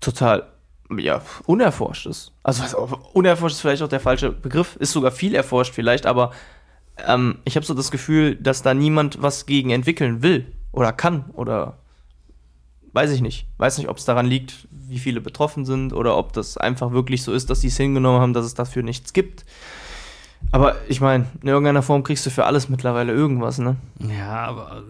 total 0.00 0.50
ja, 0.98 1.22
unerforscht 1.46 2.06
ist. 2.06 2.32
Also 2.42 2.62
was, 2.62 2.74
unerforscht 3.12 3.56
ist 3.56 3.60
vielleicht 3.60 3.82
auch 3.82 3.88
der 3.88 4.00
falsche 4.00 4.32
Begriff, 4.32 4.76
ist 4.76 4.92
sogar 4.92 5.10
viel 5.10 5.34
erforscht 5.34 5.74
vielleicht, 5.74 6.06
aber 6.06 6.32
ähm, 7.06 7.38
ich 7.44 7.56
habe 7.56 7.66
so 7.66 7.74
das 7.74 7.90
Gefühl, 7.90 8.36
dass 8.36 8.62
da 8.62 8.74
niemand 8.74 9.22
was 9.22 9.46
gegen 9.46 9.70
entwickeln 9.70 10.22
will 10.22 10.52
oder 10.72 10.92
kann 10.92 11.24
oder 11.34 11.78
weiß 12.92 13.12
ich 13.12 13.20
nicht. 13.20 13.46
Weiß 13.58 13.78
nicht, 13.78 13.88
ob 13.88 13.98
es 13.98 14.04
daran 14.04 14.26
liegt, 14.26 14.68
wie 14.70 14.98
viele 14.98 15.20
betroffen 15.20 15.64
sind 15.64 15.92
oder 15.92 16.16
ob 16.16 16.32
das 16.32 16.56
einfach 16.56 16.92
wirklich 16.92 17.22
so 17.22 17.32
ist, 17.32 17.50
dass 17.50 17.60
die 17.60 17.68
es 17.68 17.76
hingenommen 17.76 18.20
haben, 18.20 18.32
dass 18.32 18.44
es 18.44 18.54
dafür 18.54 18.82
nichts 18.82 19.12
gibt. 19.12 19.44
Aber 20.52 20.76
ich 20.88 21.00
meine, 21.00 21.26
in 21.42 21.48
irgendeiner 21.48 21.82
Form 21.82 22.02
kriegst 22.02 22.26
du 22.26 22.30
für 22.30 22.46
alles 22.46 22.68
mittlerweile 22.68 23.12
irgendwas, 23.12 23.58
ne? 23.58 23.76
Ja, 23.98 24.46
aber 24.46 24.82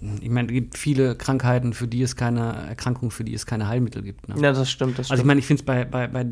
ich 0.00 0.30
meine, 0.30 0.46
es 0.48 0.52
gibt 0.54 0.78
viele 0.78 1.16
Krankheiten, 1.16 1.72
für 1.72 1.88
die 1.88 2.02
es 2.02 2.14
keine 2.14 2.52
Erkrankungen, 2.68 3.10
für 3.10 3.24
die 3.24 3.34
es 3.34 3.46
keine 3.46 3.66
Heilmittel 3.66 4.02
gibt. 4.02 4.28
Ne? 4.28 4.36
Ja, 4.40 4.52
das 4.52 4.70
stimmt, 4.70 4.98
das 4.98 5.06
stimmt. 5.06 5.12
Also 5.12 5.22
ich 5.22 5.26
meine, 5.26 5.40
ich 5.40 5.46
finde 5.46 5.62
es 5.62 5.66
bei, 5.66 5.84
bei, 5.84 6.06
bei 6.06 6.24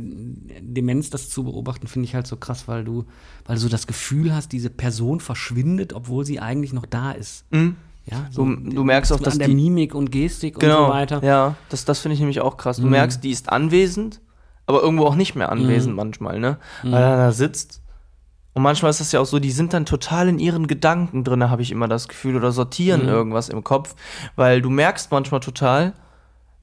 Demenz, 0.61 1.11
das 1.11 1.29
zu 1.31 1.45
beobachten, 1.45 1.87
finde 1.87 2.07
ich 2.07 2.15
halt 2.15 2.27
so 2.27 2.37
krass, 2.37 2.69
weil 2.69 2.85
du, 2.85 3.05
weil 3.45 3.57
du 3.57 3.61
so 3.63 3.69
das 3.69 3.87
Gefühl 3.87 4.35
hast, 4.35 4.53
diese 4.53 4.71
Person 4.71 5.21
verschwindet, 5.21 5.93
obwohl 5.93 6.25
sie 6.25 6.41
eigentlich 6.41 6.73
noch 6.73 6.87
da 6.87 7.13
ist. 7.13 7.45
Mhm. 7.51 7.77
Ja, 8.09 8.29
Du- 8.35 8.55
du 8.55 8.85
merkst 8.85 9.13
auch, 9.13 9.19
an 9.19 9.25
dass 9.25 9.37
der 9.39 9.49
die- 9.49 9.55
Mimik 9.57 9.93
und 9.95 10.13
Gestik 10.13 10.61
genau, 10.61 10.83
und 10.83 10.87
so 10.87 10.93
weiter. 10.93 11.25
Ja, 11.25 11.57
das, 11.69 11.85
das 11.85 11.99
finde 11.99 12.15
ich 12.15 12.21
nämlich 12.21 12.41
auch 12.41 12.57
krass. 12.57 12.77
Du 12.77 12.85
Mhm. 12.85 12.91
merkst, 12.91 13.25
die 13.25 13.31
ist 13.31 13.49
anwesend, 13.49 14.21
aber 14.67 14.81
irgendwo 14.81 15.07
auch 15.07 15.17
nicht 15.17 15.35
mehr 15.35 15.51
anwesend 15.51 15.91
Mhm. 15.95 15.97
manchmal, 15.97 16.39
ne? 16.39 16.59
Weil 16.85 17.03
er 17.03 17.17
da 17.17 17.33
sitzt. 17.33 17.83
Und 18.57 18.63
manchmal 18.63 18.89
ist 18.89 19.01
das 19.01 19.13
ja 19.13 19.21
auch 19.21 19.27
so, 19.27 19.39
die 19.39 19.51
sind 19.51 19.75
dann 19.75 19.85
total 19.85 20.31
in 20.31 20.39
ihren 20.39 20.67
Gedanken 20.67 21.25
drin, 21.25 21.51
habe 21.51 21.61
ich 21.61 21.71
immer 21.71 21.89
das 21.89 22.09
Gefühl, 22.09 22.37
oder 22.37 22.53
sortieren 22.53 23.03
Mhm. 23.03 23.09
irgendwas 23.11 23.51
im 23.51 23.63
Kopf, 23.63 23.95
weil 24.35 24.63
du 24.63 24.71
merkst 24.71 25.11
manchmal 25.11 25.41
total, 25.41 25.93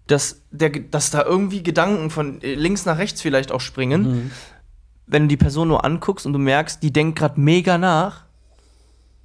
dass, 0.08 0.42
der, 0.50 0.72
dass 0.72 1.12
da 1.12 1.22
irgendwie 1.24 1.62
Gedanken 1.62 2.10
von 2.10 2.42
äh, 2.42 2.56
links 2.56 2.88
nach 2.88 2.98
rechts 2.98 3.22
vielleicht 3.22 3.52
auch 3.52 3.62
springen, 3.62 4.02
Mhm. 4.02 4.32
wenn 5.06 5.22
du 5.24 5.28
die 5.28 5.38
Person 5.38 5.68
nur 5.68 5.86
anguckst 5.86 6.26
und 6.26 6.34
du 6.34 6.40
merkst, 6.40 6.82
die 6.82 6.92
denkt 6.92 7.20
gerade 7.20 7.40
mega 7.40 7.78
nach 7.78 8.24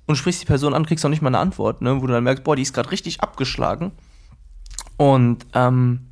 und 0.06 0.16
sprichst 0.16 0.42
die 0.42 0.46
Person 0.46 0.74
an, 0.74 0.84
kriegst 0.84 1.06
auch 1.06 1.10
nicht 1.10 1.22
mal 1.22 1.30
eine 1.30 1.38
Antwort, 1.38 1.80
ne? 1.80 2.02
wo 2.02 2.06
du 2.06 2.12
dann 2.12 2.24
merkst, 2.24 2.44
boah, 2.44 2.54
die 2.54 2.60
ist 2.60 2.74
gerade 2.74 2.90
richtig 2.90 3.22
abgeschlagen. 3.22 3.92
Und 4.98 5.46
ähm, 5.54 6.08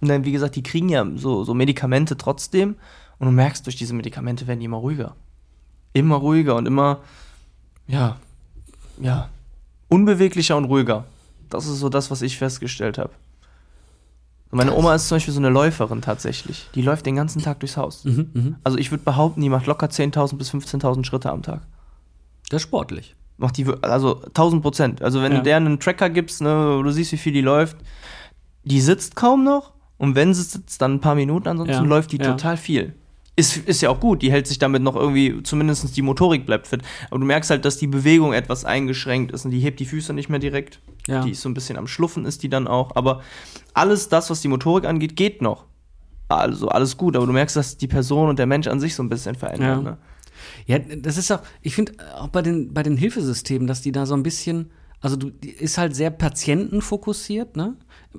dann, 0.00 0.24
wie 0.24 0.32
gesagt, 0.32 0.56
die 0.56 0.64
kriegen 0.64 0.88
ja 0.88 1.06
so, 1.14 1.44
so 1.44 1.54
Medikamente 1.54 2.16
trotzdem 2.16 2.74
und 3.18 3.26
du 3.26 3.32
merkst, 3.32 3.64
durch 3.66 3.76
diese 3.76 3.94
Medikamente 3.94 4.46
werden 4.46 4.60
die 4.60 4.66
immer 4.66 4.78
ruhiger. 4.78 5.14
Immer 5.92 6.16
ruhiger 6.16 6.56
und 6.56 6.66
immer, 6.66 7.00
ja, 7.86 8.16
ja, 9.00 9.28
unbeweglicher 9.88 10.56
und 10.56 10.64
ruhiger. 10.66 11.04
Das 11.50 11.66
ist 11.66 11.78
so 11.78 11.88
das, 11.88 12.10
was 12.10 12.22
ich 12.22 12.36
festgestellt 12.38 12.98
habe. 12.98 13.10
Meine 14.50 14.72
Oma 14.74 14.94
ist 14.94 15.08
zum 15.08 15.16
Beispiel 15.16 15.34
so 15.34 15.40
eine 15.40 15.48
Läuferin 15.48 16.00
tatsächlich. 16.00 16.68
Die 16.76 16.82
läuft 16.82 17.06
den 17.06 17.16
ganzen 17.16 17.42
Tag 17.42 17.58
durchs 17.60 17.76
Haus. 17.76 18.04
Mhm, 18.04 18.30
mhm. 18.34 18.56
Also 18.62 18.78
ich 18.78 18.92
würde 18.92 19.02
behaupten, 19.02 19.40
die 19.40 19.48
macht 19.48 19.66
locker 19.66 19.86
10.000 19.88 20.36
bis 20.36 20.52
15.000 20.54 21.04
Schritte 21.04 21.30
am 21.30 21.42
Tag. 21.42 21.62
Das 22.50 22.58
ist 22.58 22.62
sportlich. 22.62 23.16
Macht 23.36 23.56
die, 23.56 23.66
also 23.82 24.22
1000 24.26 24.62
Prozent. 24.62 25.02
Also 25.02 25.22
wenn 25.22 25.32
Ja. 25.32 25.38
du 25.38 25.44
der 25.44 25.56
einen 25.56 25.80
Tracker 25.80 26.08
gibst, 26.08 26.40
ne, 26.40 26.76
wo 26.78 26.82
du 26.84 26.92
siehst, 26.92 27.10
wie 27.10 27.16
viel 27.16 27.32
die 27.32 27.40
läuft, 27.40 27.76
die 28.62 28.80
sitzt 28.80 29.16
kaum 29.16 29.42
noch 29.42 29.72
und 29.98 30.14
wenn 30.14 30.32
sie 30.34 30.42
sitzt, 30.42 30.80
dann 30.80 30.94
ein 30.94 31.00
paar 31.00 31.16
Minuten, 31.16 31.48
ansonsten 31.48 31.74
Ja, 31.74 31.80
läuft 31.80 32.12
die 32.12 32.18
ja. 32.18 32.30
total 32.30 32.56
viel. 32.56 32.94
Ist, 33.36 33.56
ist 33.56 33.82
ja 33.82 33.90
auch 33.90 33.98
gut, 33.98 34.22
die 34.22 34.30
hält 34.30 34.46
sich 34.46 34.58
damit 34.58 34.82
noch 34.82 34.94
irgendwie, 34.94 35.42
zumindest 35.42 35.96
die 35.96 36.02
Motorik 36.02 36.46
bleibt 36.46 36.68
fit. 36.68 36.82
Aber 37.10 37.18
du 37.18 37.26
merkst 37.26 37.50
halt, 37.50 37.64
dass 37.64 37.78
die 37.78 37.88
Bewegung 37.88 38.32
etwas 38.32 38.64
eingeschränkt 38.64 39.32
ist 39.32 39.44
und 39.44 39.50
die 39.50 39.58
hebt 39.58 39.80
die 39.80 39.86
Füße 39.86 40.12
nicht 40.12 40.28
mehr 40.28 40.38
direkt. 40.38 40.80
Ja. 41.08 41.24
Die 41.24 41.32
ist 41.32 41.42
so 41.42 41.48
ein 41.48 41.54
bisschen 41.54 41.76
am 41.76 41.88
Schluffen, 41.88 42.26
ist 42.26 42.44
die 42.44 42.48
dann 42.48 42.68
auch. 42.68 42.94
Aber 42.94 43.22
alles 43.72 44.08
das, 44.08 44.30
was 44.30 44.40
die 44.40 44.48
Motorik 44.48 44.84
angeht, 44.84 45.16
geht 45.16 45.42
noch. 45.42 45.64
Also 46.28 46.68
alles 46.68 46.96
gut, 46.96 47.16
aber 47.16 47.26
du 47.26 47.32
merkst, 47.32 47.56
dass 47.56 47.76
die 47.76 47.88
Person 47.88 48.28
und 48.28 48.38
der 48.38 48.46
Mensch 48.46 48.68
an 48.68 48.80
sich 48.80 48.94
so 48.94 49.02
ein 49.02 49.08
bisschen 49.08 49.34
verändert. 49.34 49.84
Ja. 49.84 49.90
Ne? 49.90 49.98
Ja, 50.66 50.78
das 50.78 51.16
ist 51.16 51.30
auch, 51.30 51.40
ich 51.62 51.74
finde 51.74 51.92
auch 52.16 52.28
bei 52.28 52.42
den, 52.42 52.72
bei 52.72 52.82
den 52.82 52.96
Hilfesystemen, 52.96 53.66
dass 53.66 53.82
die 53.82 53.92
da 53.92 54.06
so 54.06 54.14
ein 54.14 54.22
bisschen, 54.22 54.70
also 55.00 55.16
du, 55.16 55.30
die 55.30 55.50
ist 55.50 55.76
halt 55.76 55.94
sehr 55.94 56.10
patientenfokussiert, 56.10 57.56
ne? 57.56 57.76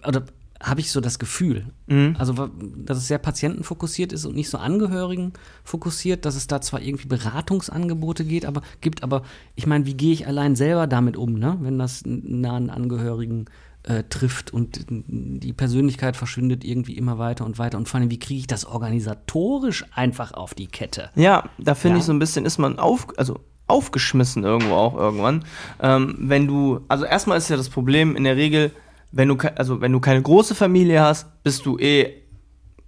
Oder 0.08 0.26
habe 0.66 0.80
ich 0.80 0.92
so 0.92 1.00
das 1.00 1.20
Gefühl. 1.20 1.68
Mhm. 1.88 2.16
Also, 2.18 2.50
dass 2.78 2.98
es 2.98 3.08
sehr 3.08 3.20
patientenfokussiert 3.20 4.12
ist 4.12 4.26
und 4.26 4.36
nicht 4.36 4.50
so 4.50 4.58
Angehörigen 4.58 5.34
fokussiert, 5.64 6.26
dass 6.26 6.36
es 6.36 6.48
da 6.48 6.60
zwar 6.60 6.82
irgendwie 6.82 7.08
Beratungsangebote 7.08 8.26
geht, 8.26 8.46
aber 8.46 8.62
gibt, 8.82 9.04
aber 9.04 9.22
ich 9.56 9.68
meine, 9.68 9.86
wie 9.86 9.94
gehe 9.94 10.12
ich 10.12 10.26
allein 10.28 10.56
selber 10.56 10.88
damit 10.88 11.18
um, 11.18 11.34
ne? 11.34 11.58
Wenn 11.62 11.78
das 11.78 12.02
nahen 12.06 12.70
Angehörigen 12.72 13.46
äh, 13.84 14.04
trifft 14.10 14.52
und 14.52 14.86
die 14.90 15.54
Persönlichkeit 15.54 16.18
verschwindet 16.18 16.64
irgendwie 16.64 16.98
immer 16.98 17.20
weiter 17.20 17.46
und 17.46 17.60
weiter 17.60 17.78
und 17.78 17.88
vor 17.88 18.00
allem, 18.00 18.10
wie 18.10 18.18
kriege 18.18 18.40
ich 18.40 18.48
das 18.48 18.66
organisatorisch 18.66 19.86
einfach 19.94 20.34
auf 20.34 20.56
die 20.56 20.68
Kette? 20.68 21.12
Ja, 21.16 21.44
da 21.60 21.76
finde 21.76 21.98
Ja. 21.98 22.00
ich 22.00 22.06
so 22.06 22.14
ein 22.14 22.20
bisschen, 22.20 22.46
ist 22.46 22.58
man 22.58 22.80
auf, 22.80 23.08
also 23.18 23.40
aufgeschmissen 23.68 24.44
irgendwo 24.44 24.74
auch 24.76 24.96
irgendwann. 24.96 25.44
Ähm, 25.80 26.16
wenn 26.20 26.48
du, 26.48 26.82
also 26.88 27.06
erstmal 27.06 27.38
ist 27.38 27.50
ja 27.50 27.58
das 27.58 27.70
Problem 27.70 28.16
in 28.16 28.24
der 28.24 28.36
Regel, 28.36 28.72
wenn 29.16 29.28
du, 29.30 29.38
also 29.56 29.82
wenn 29.82 29.92
du 29.92 30.00
keine 30.00 30.22
große 30.22 30.54
Familie 30.56 31.02
hast, 31.02 31.42
bist 31.44 31.66
du 31.66 31.78
eh 31.80 32.22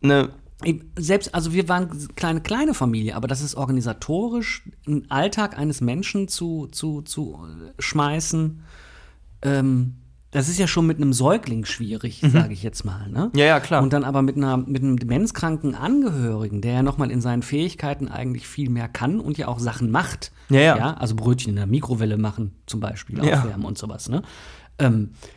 ne, 0.01 0.29
Ich- 0.63 0.81
Selbst, 0.97 1.33
also 1.33 1.53
wir 1.53 1.67
waren 1.69 1.89
kleine, 2.15 2.41
kleine 2.41 2.73
Familie, 2.73 3.15
aber 3.15 3.27
das 3.27 3.41
ist 3.41 3.55
organisatorisch, 3.55 4.63
einen 4.85 5.09
Alltag 5.09 5.57
eines 5.57 5.81
Menschen 5.81 6.27
zu, 6.27 6.67
zu, 6.67 7.01
zu 7.01 7.39
äh, 7.45 7.73
schmeißen, 7.81 8.61
ähm, 9.43 9.95
das 10.31 10.49
ist 10.49 10.59
ja 10.59 10.67
schon 10.67 10.85
mit 10.85 10.97
einem 10.97 11.13
Säugling 11.13 11.63
schwierig, 11.63 12.21
sage 12.27 12.51
ich 12.53 12.61
jetzt 12.61 12.83
mal. 12.83 13.07
Ne? 13.09 13.31
Ja, 13.33 13.45
ja, 13.45 13.59
klar. 13.61 13.81
Und 13.81 13.93
dann 13.93 14.03
aber 14.03 14.21
mit, 14.21 14.35
einer, 14.35 14.57
mit 14.57 14.83
einem 14.83 14.97
demenzkranken 14.99 15.73
Angehörigen, 15.73 16.59
der 16.61 16.73
ja 16.73 16.83
nochmal 16.83 17.11
in 17.11 17.21
seinen 17.21 17.43
Fähigkeiten 17.43 18.09
eigentlich 18.09 18.45
viel 18.45 18.69
mehr 18.69 18.89
kann 18.89 19.21
und 19.21 19.37
ja 19.37 19.47
auch 19.47 19.59
Sachen 19.59 19.89
macht. 19.89 20.31
Ja, 20.49 20.59
ja. 20.59 20.93
also 20.95 21.15
Brötchen 21.15 21.51
in 21.51 21.55
der 21.55 21.65
Mikrowelle 21.65 22.17
machen 22.17 22.51
zum 22.65 22.81
Beispiel, 22.81 23.23
Ja. 23.23 23.39
aufwärmen 23.39 23.65
und 23.65 23.77
sowas. 23.77 24.09
Ne? 24.09 24.21
Ähm, 24.79 25.11
äh, 25.13 25.13
äh, 25.13 25.36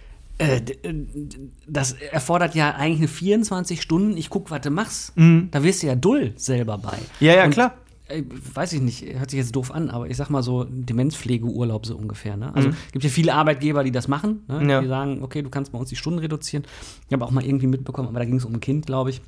das 1.66 1.92
erfordert 1.92 2.55
ja 2.55 2.74
eigentlich 2.74 2.98
eine 3.00 3.09
24 3.09 3.81
Stunden, 3.83 4.16
ich 4.16 4.31
guck, 4.31 4.50
was 4.50 4.61
du 4.62 4.70
machst. 4.70 5.12
Da 5.16 5.62
wirst 5.62 5.83
du 5.83 5.87
ja 5.88 5.94
dull 5.94 6.33
selber 6.37 6.79
bei. 6.79 6.96
Mhm. 6.96 7.26
Ja, 7.26 7.35
ja, 7.37 7.44
Und, 7.44 7.50
klar. 7.53 7.74
äh, 8.09 8.22
Weiß 8.55 8.72
ich 8.72 8.81
nicht, 8.81 9.03
hört 9.18 9.31
sich 9.31 9.38
jetzt 9.38 9.55
doof 9.55 9.70
an, 9.70 9.90
aber 9.90 10.09
ich 10.09 10.16
sag 10.16 10.31
mal 10.31 10.42
so 10.42 10.64
Demenzpflegeurlaub 10.64 11.87
so 11.87 11.96
ungefähr. 11.96 12.37
Ne? 12.37 12.55
Also 12.55 12.70
gibt 12.92 13.05
ja 13.05 13.11
viele 13.11 13.35
Arbeitgeber, 13.35 13.85
die 13.85 13.92
das 13.92 14.09
machen, 14.09 14.42
ne? 14.48 14.61
Mhm. 14.61 14.68
Ja. 14.70 14.81
die 14.81 14.88
sagen, 14.88 15.22
okay, 15.22 15.42
du 15.42 15.50
kannst 15.50 15.72
bei 15.72 15.79
uns 15.79 15.88
die 15.90 15.96
Stunden 15.96 16.18
reduzieren. 16.18 16.64
Ich 17.07 17.12
habe 17.12 17.24
auch 17.24 17.31
mal 17.31 17.44
irgendwie 17.44 17.66
mitbekommen, 17.66 18.09
aber 18.09 18.18
da 18.18 18.24
ging 18.24 18.37
es 18.37 18.44
um 18.44 18.55
ein 18.55 18.61
Kind, 18.61 18.87
glaube 18.87 19.11
ich, 19.11 19.20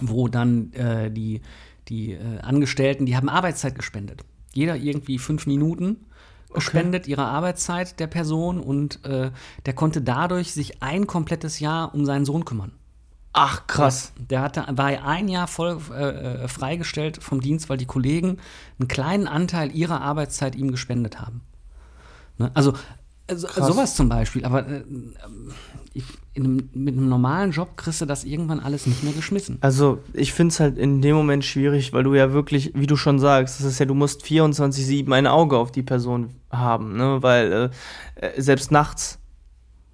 wo 0.00 0.28
dann 0.28 0.72
äh, 0.72 1.10
die, 1.10 1.40
die 1.88 2.12
äh, 2.12 2.38
Angestellten, 2.42 3.06
die 3.06 3.16
haben 3.16 3.28
Arbeitszeit 3.28 3.74
gespendet. 3.74 4.22
Jeder 4.52 4.76
irgendwie 4.76 5.18
fünf 5.18 5.46
Minuten 5.46 5.96
gespendet 6.54 7.06
ihre 7.06 7.24
Arbeitszeit 7.24 8.00
der 8.00 8.06
Person 8.06 8.60
und 8.60 9.04
äh, 9.04 9.30
der 9.66 9.72
konnte 9.74 10.00
dadurch 10.00 10.52
sich 10.52 10.82
ein 10.82 11.06
komplettes 11.06 11.60
Jahr 11.60 11.94
um 11.94 12.06
seinen 12.06 12.24
Sohn 12.24 12.44
kümmern. 12.44 12.72
Ach, 13.36 13.66
krass. 13.66 14.12
Der 14.16 14.42
hatte, 14.42 14.64
war 14.70 14.86
ein 14.86 15.28
Jahr 15.28 15.48
voll 15.48 15.80
äh, 15.90 16.44
äh, 16.44 16.48
freigestellt 16.48 17.20
vom 17.20 17.40
Dienst, 17.40 17.68
weil 17.68 17.76
die 17.76 17.84
Kollegen 17.84 18.38
einen 18.78 18.86
kleinen 18.86 19.26
Anteil 19.26 19.74
ihrer 19.74 20.00
Arbeitszeit 20.00 20.54
ihm 20.54 20.70
gespendet 20.70 21.20
haben. 21.20 21.40
Ne? 22.38 22.52
Also, 22.54 22.74
also 23.28 23.46
Krass. 23.46 23.66
sowas 23.66 23.94
zum 23.96 24.08
Beispiel, 24.08 24.44
aber 24.44 24.68
äh, 24.68 24.82
ich, 25.94 26.04
in 26.34 26.44
einem, 26.44 26.68
mit 26.74 26.96
einem 26.96 27.08
normalen 27.08 27.52
Job 27.52 27.76
kriegst 27.76 28.00
du 28.00 28.06
das 28.06 28.24
irgendwann 28.24 28.60
alles 28.60 28.86
nicht 28.86 29.02
mehr 29.04 29.12
geschmissen. 29.12 29.58
Also, 29.60 29.98
ich 30.12 30.32
finde 30.32 30.52
es 30.52 30.60
halt 30.60 30.76
in 30.78 31.00
dem 31.00 31.14
Moment 31.16 31.44
schwierig, 31.44 31.92
weil 31.92 32.02
du 32.02 32.14
ja 32.14 32.32
wirklich, 32.32 32.72
wie 32.74 32.86
du 32.86 32.96
schon 32.96 33.18
sagst, 33.18 33.60
das 33.60 33.66
ist 33.66 33.78
ja, 33.78 33.86
du 33.86 33.94
musst 33.94 34.24
24-7 34.24 35.10
ein 35.12 35.26
Auge 35.26 35.56
auf 35.56 35.70
die 35.72 35.82
Person 35.82 36.30
haben, 36.50 36.96
ne? 36.96 37.18
Weil 37.22 37.70
äh, 38.20 38.26
äh, 38.26 38.40
selbst 38.42 38.70
nachts 38.72 39.18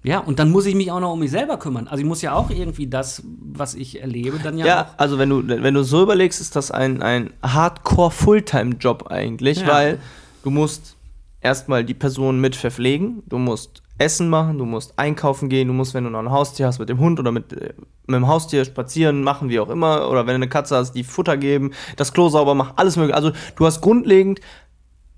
Ja, 0.03 0.17
und 0.19 0.39
dann 0.39 0.49
muss 0.49 0.65
ich 0.65 0.73
mich 0.73 0.91
auch 0.91 0.99
noch 0.99 1.13
um 1.13 1.19
mich 1.19 1.29
selber 1.31 1.57
kümmern. 1.57 1.87
Also 1.87 2.01
ich 2.01 2.07
muss 2.07 2.23
ja 2.23 2.33
auch 2.33 2.49
irgendwie 2.49 2.87
das, 2.87 3.21
was 3.53 3.75
ich 3.75 4.01
erlebe, 4.01 4.39
dann 4.39 4.57
ja, 4.57 4.65
Ja, 4.65 4.81
auch. 4.81 4.87
also 4.99 5.19
wenn 5.19 5.29
du, 5.29 5.47
wenn 5.47 5.73
du 5.75 5.83
so 5.83 6.01
überlegst, 6.01 6.41
ist 6.41 6.55
das 6.55 6.71
ein, 6.71 7.01
ein 7.03 7.29
Hardcore-Fulltime-Job 7.43 9.07
eigentlich, 9.11 9.59
Ja. 9.61 9.67
weil 9.67 9.99
du 10.43 10.49
musst 10.49 10.95
erstmal 11.41 11.83
die 11.83 11.93
Person 11.93 12.39
mit 12.39 12.55
verpflegen, 12.55 13.23
du 13.27 13.37
musst 13.37 13.81
Essen 13.97 14.29
machen, 14.29 14.57
du 14.57 14.65
musst 14.65 14.97
einkaufen 14.97 15.49
gehen, 15.49 15.67
du 15.67 15.73
musst, 15.73 15.93
wenn 15.93 16.03
du 16.03 16.09
noch 16.09 16.19
ein 16.19 16.31
Haustier 16.31 16.65
hast, 16.65 16.79
mit 16.79 16.89
dem 16.89 16.99
Hund 16.99 17.19
oder 17.19 17.31
mit, 17.31 17.53
äh, 17.53 17.73
mit 18.07 18.15
dem 18.15 18.27
Haustier 18.27 18.65
spazieren 18.65 19.23
machen, 19.23 19.49
wie 19.49 19.59
auch 19.59 19.69
immer. 19.69 20.09
Oder 20.09 20.21
wenn 20.21 20.33
du 20.33 20.35
eine 20.35 20.49
Katze 20.49 20.75
hast, 20.75 20.93
die 20.93 21.03
Futter 21.03 21.37
geben, 21.37 21.71
das 21.97 22.13
Klo 22.13 22.29
sauber 22.29 22.55
machen, 22.55 22.73
alles 22.77 22.95
mögliche. 22.95 23.15
Also 23.15 23.31
du 23.55 23.65
hast 23.65 23.81
grundlegend 23.81 24.39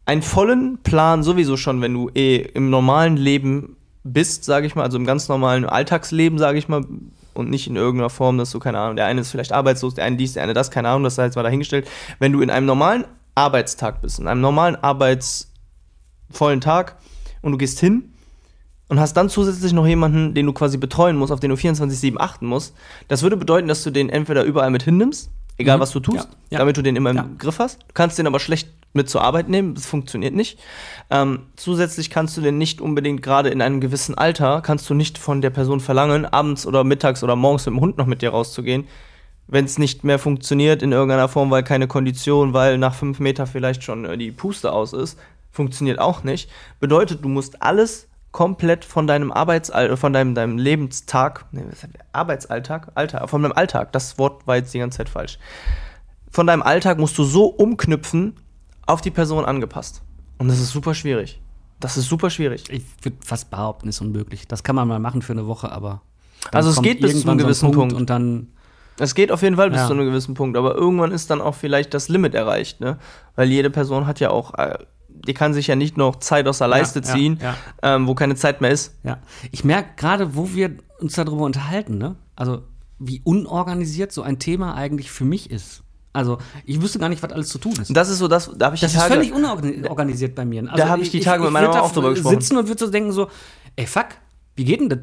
einen 0.06 0.22
vollen 0.22 0.80
Plan 0.84 1.24
sowieso 1.24 1.56
schon, 1.56 1.82
wenn 1.82 1.94
du 1.94 2.10
eh 2.14 2.38
im 2.38 2.70
normalen 2.70 3.16
Leben 3.16 3.78
bist, 4.04 4.44
sage 4.44 4.68
ich 4.68 4.76
mal, 4.76 4.84
also 4.84 4.98
im 4.98 5.06
ganz 5.06 5.30
normalen 5.30 5.66
Alltagsleben, 5.66 6.38
sage 6.38 6.58
ich 6.58 6.68
mal, 6.68 6.86
und 7.34 7.50
nicht 7.50 7.68
in 7.68 7.78
irgendeiner 7.78 8.10
Form, 8.10 8.38
dass 8.38 8.52
du, 8.52 8.60
keine 8.60 8.80
Ahnung, 8.80 8.98
der 8.98 9.06
eine 9.06 9.22
ist 9.22 9.32
vielleicht 9.32 9.54
arbeitslos, 9.54 9.96
der 9.96 10.04
eine 10.04 10.18
dies, 10.18 10.34
der 10.34 10.44
eine 10.44 10.54
das, 10.54 10.72
keine 10.72 10.90
Ahnung, 10.90 11.04
das 11.04 11.16
sei 11.16 11.26
jetzt 11.26 11.36
mal 11.36 11.44
dahingestellt. 11.44 11.88
Wenn 12.20 12.34
du 12.34 12.42
in 12.42 12.50
einem 12.50 12.66
normalen 12.66 13.06
Arbeitstag 13.34 14.02
bist, 14.02 14.20
in 14.20 14.28
einem 14.28 14.42
normalen 14.42 14.76
arbeitsvollen 16.34 16.62
Tag 16.62 16.96
und 17.42 17.52
du 17.52 17.58
gehst 17.58 17.80
hin 17.80 18.12
und 18.90 19.00
hast 19.00 19.14
dann 19.16 19.30
zusätzlich 19.30 19.74
noch 19.74 19.88
jemanden, 19.88 20.34
den 20.34 20.46
du 20.46 20.54
quasi 20.54 20.78
betreuen 20.78 21.16
musst, 21.16 21.32
auf 21.32 21.40
den 21.40 21.50
du 21.50 21.56
24-7 21.56 22.18
achten 22.20 22.46
musst, 22.46 22.76
das 23.08 23.22
würde 23.24 23.38
bedeuten, 23.38 23.68
dass 23.68 23.84
du 23.84 23.92
den 23.92 24.10
entweder 24.10 24.44
überall 24.44 24.72
mit 24.72 24.84
hinnimmst, 24.84 25.30
egal 25.58 25.78
Mhm. 25.78 25.82
was 25.82 25.92
du 25.92 26.00
tust, 26.00 26.18
Ja, 26.28 26.36
ja. 26.52 26.60
damit 26.60 26.78
du 26.78 26.82
den 26.82 26.96
immer 26.96 27.12
im 27.12 27.16
Ja. 27.18 27.30
Griff 27.38 27.60
hast. 27.60 27.82
Du 27.84 27.94
kannst 27.94 28.18
den 28.20 28.28
aber 28.28 28.40
schlecht 28.40 28.70
mit 28.96 29.10
zur 29.10 29.24
Arbeit 29.24 29.50
nehmen, 29.50 29.74
das 29.74 29.86
funktioniert 29.88 30.36
nicht. 30.36 30.60
Ähm, 31.10 31.40
zusätzlich 31.56 32.10
kannst 32.12 32.38
du 32.38 32.42
den 32.42 32.58
nicht 32.60 32.80
unbedingt 32.80 33.24
gerade 33.24 33.50
in 33.50 33.62
einem 33.62 33.82
gewissen 33.82 34.16
Alter, 34.16 34.62
kannst 34.62 34.88
du 34.90 34.94
nicht 34.94 35.18
von 35.18 35.42
der 35.42 35.50
Person 35.50 35.80
verlangen, 35.80 36.26
abends 36.26 36.68
oder 36.68 36.84
mittags 36.84 37.24
oder 37.24 37.36
morgens 37.36 37.66
mit 37.66 37.74
dem 37.76 37.82
Hund 37.82 37.98
noch 37.98 38.06
mit 38.06 38.22
dir 38.22 38.30
rauszugehen, 38.30 38.86
wenn 39.48 39.66
es 39.66 39.80
nicht 39.80 40.04
mehr 40.04 40.20
funktioniert 40.20 40.84
in 40.84 40.92
irgendeiner 40.92 41.28
Form, 41.28 41.50
weil 41.50 41.64
keine 41.64 41.88
Kondition, 41.88 42.54
weil 42.54 42.78
nach 42.78 42.94
fünf 42.94 43.20
Meter 43.20 43.48
vielleicht 43.48 43.84
schon 43.84 44.06
äh, 44.06 44.16
die 44.18 44.32
Puste 44.32 44.72
aus 44.72 44.94
ist, 44.94 45.18
funktioniert 45.54 46.00
auch 46.00 46.24
nicht. 46.24 46.50
Bedeutet, 46.82 47.24
du 47.24 47.30
musst 47.30 47.62
alles 47.62 48.10
komplett 48.32 48.84
von 48.84 49.08
deinem 49.08 49.32
Arbeitsalltag, 49.32 49.98
von 49.98 50.12
deinem, 50.12 50.36
deinem 50.36 50.58
Lebenstag, 50.58 51.46
nee? 51.52 51.64
Arbeitsalltag, 52.12 52.92
Alltag, 52.96 53.30
von 53.30 53.44
deinem 53.44 53.54
Alltag, 53.54 53.94
das 53.94 54.18
Wort 54.18 54.46
war 54.48 54.56
jetzt 54.58 54.74
die 54.74 54.80
ganze 54.80 54.98
Zeit 54.98 55.10
falsch. 55.10 55.38
Von 56.32 56.48
deinem 56.48 56.64
Alltag 56.64 56.98
musst 56.98 57.18
du 57.18 57.24
so 57.24 57.46
umknüpfen, 57.46 58.36
auf 58.88 59.02
die 59.02 59.12
Person 59.12 59.46
angepasst. 59.46 60.02
Und 60.40 60.48
das 60.48 60.60
ist 60.60 60.72
super 60.72 60.94
schwierig. 60.96 61.40
Das 61.80 61.96
ist 61.96 62.10
super 62.10 62.30
schwierig. 62.30 62.64
Ich 62.70 62.84
würde 63.02 63.18
fast 63.24 63.50
behaupten, 63.52 63.88
ist 63.88 64.02
unmöglich. 64.02 64.48
Das 64.48 64.64
kann 64.64 64.76
man 64.76 64.88
mal 64.88 65.00
machen 65.00 65.22
für 65.22 65.34
eine 65.34 65.48
Woche, 65.48 65.72
aber. 65.72 66.02
Also 66.52 66.72
es 66.72 66.82
geht 66.82 67.02
bis 67.02 67.12
zu 67.12 67.18
einem 67.18 67.24
so 67.24 67.32
ein 67.32 67.38
gewissen 67.38 67.72
Punkt. 67.72 67.94
Und 67.94 68.10
dann. 68.10 68.48
Es 69.00 69.16
geht 69.16 69.32
auf 69.32 69.42
jeden 69.42 69.56
Fall 69.56 69.70
bis 69.70 69.80
Ja. 69.82 69.88
zu 69.88 69.94
einem 69.94 70.06
gewissen 70.06 70.34
Punkt, 70.34 70.58
aber 70.58 70.76
irgendwann 70.76 71.12
ist 71.12 71.30
dann 71.30 71.42
auch 71.42 71.56
vielleicht 71.56 71.94
das 71.94 72.10
Limit 72.10 72.36
erreicht, 72.36 72.80
ne? 72.80 72.98
Weil 73.36 73.50
jede 73.50 73.70
Person 73.70 74.06
hat 74.08 74.20
ja 74.20 74.30
auch, 74.30 74.54
äh, 74.56 74.78
die 75.28 75.34
kann 75.34 75.54
sich 75.54 75.68
ja 75.68 75.76
nicht 75.76 75.98
noch 75.98 76.18
Zeit 76.18 76.48
aus 76.48 76.58
der 76.58 76.68
Leiste 76.68 77.00
ja, 77.00 77.06
ziehen, 77.06 77.40
ja. 77.42 77.56
Ähm, 77.82 78.08
wo 78.08 78.16
keine 78.16 78.36
Zeit 78.36 78.62
mehr 78.62 78.72
ist. 78.72 78.96
Ja. 79.04 79.20
Ich 79.52 79.64
merke 79.64 79.90
gerade, 79.96 80.36
wo 80.36 80.54
wir 80.54 80.78
uns 81.00 81.14
darüber 81.14 81.44
unterhalten, 81.44 81.98
ne? 81.98 82.16
Also, 82.36 82.64
wie 83.00 83.22
unorganisiert 83.24 84.12
so 84.12 84.22
ein 84.22 84.40
Thema 84.40 84.76
eigentlich 84.76 85.12
für 85.12 85.26
mich 85.26 85.52
ist. 85.52 85.84
Also, 86.14 86.38
ich 86.66 86.82
wüsste 86.82 87.00
gar 87.00 87.10
nicht, 87.10 87.24
was 87.24 87.32
alles 87.32 87.50
zu 87.50 87.58
tun 87.58 87.74
ist. 87.82 87.96
Das 87.96 88.10
ist 88.10 88.20
so, 88.20 88.28
das, 88.28 88.52
da 88.56 88.68
habe 88.68 88.76
ich 88.76 88.82
Das 88.82 88.92
die 88.92 88.98
ist 88.98 89.04
Tage, 89.04 89.16
völlig 89.16 89.34
unorganisiert 89.34 90.36
bei 90.36 90.46
mir. 90.46 90.62
Also 90.62 90.76
Da 90.76 90.90
hab 90.90 91.00
ich 91.00 91.10
die 91.10 91.20
Tage 91.20 91.44
mit 91.44 91.52
meiner 91.52 91.70
Mama 91.70 91.82
auch 91.82 91.92
drüber 91.92 92.12
gesprochen. 92.12 92.40
sitzen 92.40 92.58
und 92.58 92.68
würde 92.68 92.86
so 92.86 92.92
denken 92.92 93.12
so, 93.12 93.30
ey, 93.76 93.88
fuck, 93.88 94.08
wie 94.56 94.66
geht 94.66 94.80
denn 94.80 94.90
das? 94.90 95.00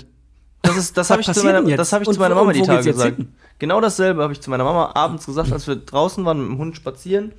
das 0.62 0.76
ist, 0.76 0.96
das 0.96 1.10
habe 1.10 1.20
ich 1.22 1.32
zu 1.32 1.42
meiner, 1.44 1.62
das 1.62 1.92
habe 1.92 2.04
ich 2.04 2.08
Und 2.08 2.14
zu 2.14 2.20
meiner 2.20 2.34
Mama 2.34 2.52
die 2.52 2.62
Tage 2.62 2.84
gesagt. 2.84 3.16
hin? 3.16 3.32
Genau 3.58 3.80
dasselbe 3.80 4.22
habe 4.22 4.32
ich 4.32 4.40
zu 4.40 4.50
meiner 4.50 4.64
Mama 4.64 4.92
abends 4.94 5.26
gesagt, 5.26 5.52
als 5.52 5.66
wir 5.66 5.76
draußen 5.76 6.24
waren 6.24 6.40
mit 6.40 6.48
dem 6.48 6.58
Hund 6.58 6.76
spazieren, 6.76 7.32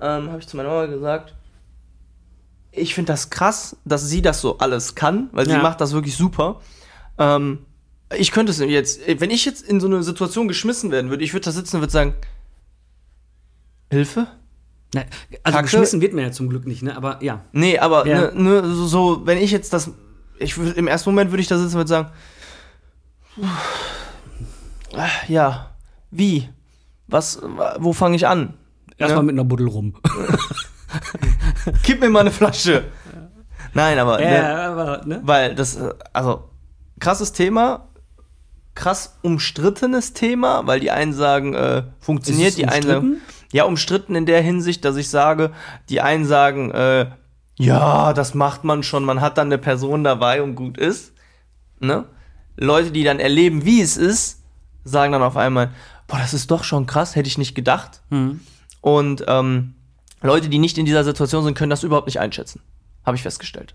ähm, 0.00 0.28
habe 0.28 0.38
ich 0.40 0.46
zu 0.46 0.56
meiner 0.56 0.68
Mama 0.68 0.86
gesagt, 0.86 1.34
ich 2.76 2.94
finde 2.94 3.12
das 3.12 3.30
krass, 3.30 3.76
dass 3.84 4.08
sie 4.08 4.22
das 4.22 4.40
so 4.40 4.58
alles 4.58 4.94
kann, 4.94 5.28
weil 5.32 5.46
sie 5.46 5.52
Ja. 5.52 5.62
macht 5.62 5.80
das 5.80 5.92
wirklich 5.92 6.16
super. 6.16 6.60
Ähm, 7.18 7.60
ich 8.16 8.30
könnte 8.30 8.52
es 8.52 8.58
jetzt, 8.58 9.00
wenn 9.20 9.30
ich 9.30 9.44
jetzt 9.44 9.62
in 9.66 9.80
so 9.80 9.86
eine 9.86 10.02
Situation 10.02 10.46
geschmissen 10.48 10.90
werden 10.90 11.10
würde, 11.10 11.24
ich 11.24 11.32
würde 11.32 11.44
da 11.44 11.50
sitzen 11.52 11.76
und 11.76 11.82
würde 11.82 11.92
sagen, 11.92 12.14
Hilfe? 13.90 14.26
Na, 14.94 15.02
also, 15.42 15.56
Kacke. 15.56 15.62
geschmissen 15.70 16.00
wird 16.00 16.12
mir 16.12 16.22
ja 16.22 16.30
zum 16.32 16.48
Glück 16.48 16.66
nicht, 16.66 16.82
ne? 16.82 16.96
Aber 16.96 17.22
ja. 17.22 17.44
Nee, 17.52 17.78
aber 17.78 18.06
Ja. 18.06 18.30
ne, 18.32 18.62
ne, 18.62 18.74
so, 18.74 18.86
so, 18.86 19.26
wenn 19.26 19.38
ich 19.38 19.50
jetzt 19.50 19.72
das, 19.72 19.90
ich 20.38 20.56
würd, 20.56 20.76
im 20.76 20.86
ersten 20.86 21.10
Moment 21.10 21.30
würde 21.32 21.40
ich 21.40 21.48
da 21.48 21.58
sitzen 21.58 21.74
und 21.76 21.80
würde 21.80 21.88
sagen, 21.88 22.10
ah, 24.94 25.08
ja, 25.28 25.70
wie? 26.10 26.48
Was, 27.08 27.40
wo 27.78 27.92
fange 27.92 28.16
ich 28.16 28.26
an? 28.26 28.54
Erstmal 28.98 29.22
Ne? 29.22 29.26
mit 29.32 29.34
einer 29.34 29.44
Buddel 29.44 29.68
rum. 29.68 29.94
Gib 31.82 32.00
mir 32.00 32.10
mal 32.10 32.20
eine 32.20 32.30
Flasche. 32.30 32.84
Nein, 33.74 33.98
aber, 33.98 34.18
ne, 34.18 34.34
Ja, 34.34 34.72
aber, 34.72 35.02
ne? 35.04 35.20
weil 35.22 35.54
das, 35.54 35.76
äh, 35.76 35.92
also, 36.12 36.44
krasses 36.98 37.32
Thema, 37.32 37.88
krass 38.74 39.18
umstrittenes 39.22 40.12
Thema, 40.12 40.66
weil 40.66 40.80
die 40.80 40.90
einen 40.90 41.12
sagen, 41.12 41.54
äh, 41.54 41.82
funktioniert, 42.00 42.56
die 42.56 42.66
einen 42.66 42.86
sagen, 42.86 43.16
ja, 43.52 43.64
umstritten 43.64 44.14
in 44.14 44.26
der 44.26 44.42
Hinsicht, 44.42 44.84
dass 44.84 44.96
ich 44.96 45.08
sage, 45.08 45.50
die 45.88 46.00
einen 46.00 46.24
sagen, 46.24 46.70
äh, 46.70 47.06
ja, 47.58 48.12
das 48.12 48.34
macht 48.34 48.64
man 48.64 48.82
schon, 48.82 49.04
man 49.04 49.20
hat 49.20 49.38
dann 49.38 49.48
eine 49.48 49.58
Person 49.58 50.04
dabei 50.04 50.42
und 50.42 50.54
gut 50.54 50.78
ist, 50.78 51.12
ne? 51.80 52.04
Leute, 52.58 52.90
die 52.90 53.04
dann 53.04 53.18
erleben, 53.18 53.64
wie 53.64 53.82
es 53.82 53.96
ist, 53.96 54.42
sagen 54.84 55.12
dann 55.12 55.22
auf 55.22 55.36
einmal, 55.36 55.70
boah, 56.06 56.18
das 56.18 56.32
ist 56.32 56.50
doch 56.50 56.64
schon 56.64 56.86
krass, 56.86 57.14
hätte 57.14 57.28
ich 57.28 57.38
nicht 57.38 57.54
gedacht. 57.54 58.00
Mhm. 58.10 58.40
Und 58.80 59.24
ähm, 59.26 59.74
Leute, 60.22 60.48
die 60.48 60.58
nicht 60.58 60.78
in 60.78 60.84
dieser 60.86 61.04
Situation 61.04 61.44
sind, 61.44 61.56
können 61.56 61.70
das 61.70 61.82
überhaupt 61.82 62.06
nicht 62.06 62.20
einschätzen. 62.20 62.60
Habe 63.04 63.16
ich 63.16 63.22
festgestellt. 63.22 63.74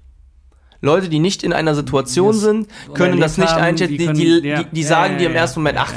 Leute, 0.82 1.10
die 1.10 1.20
nicht 1.20 1.44
in 1.44 1.54
einer 1.54 1.76
Situation 1.76 2.30
das 2.34 2.40
sind, 2.42 2.68
können 2.94 3.20
das 3.20 3.38
nicht 3.38 3.52
haben, 3.54 3.62
einschätzen. 3.62 3.92
die 3.94 3.98
Die, 4.00 4.06
können- 4.06 4.18
die, 4.20 4.48
ja. 4.50 4.64
die, 4.64 4.70
die 4.72 4.82
Ja, 4.82 4.88
sagen 4.88 5.14
ja, 5.14 5.20
dir 5.20 5.30
im 5.30 5.36
ersten 5.36 5.60
Moment, 5.60 5.78
ach. 5.80 5.94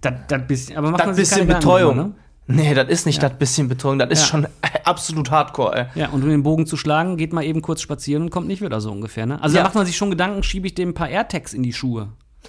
Das, 0.00 0.12
das 0.28 0.46
bisschen, 0.46 0.76
aber 0.76 0.92
das 0.92 1.16
bisschen 1.16 1.46
Betreuung. 1.46 1.96
ne? 1.96 2.12
Nee, 2.50 2.72
das 2.74 2.88
ist 2.88 3.04
nicht 3.06 3.22
das 3.22 3.34
bisschen 3.36 3.68
Betreuung, 3.68 3.98
das 3.98 4.10
ist 4.10 4.26
schon 4.26 4.46
absolut 4.84 5.30
hardcore, 5.30 5.76
ey. 5.76 5.86
Ja, 6.00 6.08
und 6.08 6.22
um 6.22 6.28
den 6.30 6.42
Bogen 6.42 6.66
zu 6.66 6.76
schlagen, 6.76 7.16
geht 7.16 7.32
mal 7.32 7.44
eben 7.44 7.62
kurz 7.62 7.80
spazieren 7.82 8.24
und 8.24 8.30
kommt 8.30 8.46
nicht 8.48 8.62
wieder 8.62 8.80
so 8.80 8.90
ungefähr, 8.90 9.26
ne? 9.26 9.40
Also 9.42 9.54
Ja. 9.56 9.62
da 9.62 9.68
macht 9.68 9.74
man 9.76 9.86
sich 9.86 9.96
schon 9.96 10.10
Gedanken, 10.10 10.42
schiebe 10.42 10.66
ich 10.66 10.74
dem 10.74 10.90
ein 10.90 10.94
paar 10.94 11.08
AirTags 11.10 11.52
in 11.52 11.62
die 11.62 11.72
Schuhe, 11.72 12.08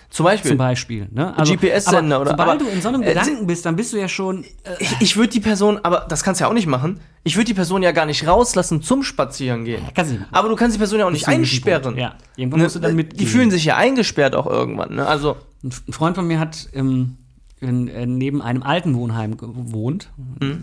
Zum 0.10 0.24
Beispiel. 0.26 0.50
zum 0.50 0.58
Beispiel, 0.58 1.08
ne? 1.12 1.38
Also, 1.38 1.54
GPS-Sender 1.56 2.16
aber 2.16 2.22
oder- 2.24 2.32
Sobald 2.32 2.50
aber- 2.50 2.60
du 2.60 2.66
in 2.70 2.82
so 2.82 2.90
einem 2.90 3.02
äh, 3.04 3.08
Gedanken 3.08 3.48
bist, 3.48 3.66
dann 3.66 3.76
bist 3.76 3.94
du 3.94 3.98
ja 3.98 4.08
schon. 4.08 4.44
Äh, 4.44 4.48
Ich, 4.80 4.96
ich 5.02 5.18
würde 5.18 5.30
die 5.30 5.40
Person, 5.40 5.80
aber 5.84 6.06
das 6.10 6.24
kannst 6.24 6.40
du 6.42 6.46
ja 6.46 6.50
auch 6.50 6.54
nicht 6.54 6.68
machen. 6.68 7.00
Ich 7.24 7.36
würde 7.36 7.46
die 7.46 7.54
Person 7.54 7.84
ja 7.84 7.92
gar 7.92 8.06
nicht 8.06 8.26
rauslassen 8.28 8.82
zum 8.82 9.04
Spazieren 9.04 9.66
gehen. 9.66 9.82
kannst 9.94 10.12
du 10.12 10.18
nicht. 10.18 10.28
Aber 10.32 10.50
du 10.50 10.56
kannst 10.56 10.76
die 10.76 10.80
Person 10.80 11.00
ja 11.00 11.06
auch 11.06 11.12
nicht 11.12 11.28
einsperren. 11.28 11.96
Ja, 11.98 12.16
irgendwann 12.38 12.60
Ne? 12.60 12.64
musst 12.66 12.76
du 12.76 12.80
dann 12.80 12.92
Die 12.92 12.98
mitgehen. 12.98 13.28
fühlen 13.28 13.52
sich 13.52 13.66
ja 13.66 13.78
eingesperrt 13.78 14.36
auch 14.36 14.48
irgendwann. 14.48 14.96
Ne? 14.96 15.06
Also, 15.08 15.38
Ein 15.64 15.72
Freund 15.94 16.16
von 16.16 16.26
mir 16.26 16.40
hat 16.40 16.70
ähm, 16.74 17.18
in, 17.60 17.88
äh, 17.90 18.06
neben 18.06 18.42
einem 18.42 18.64
alten 18.64 18.96
Wohnheim 18.96 19.36
gewohnt, 19.36 20.10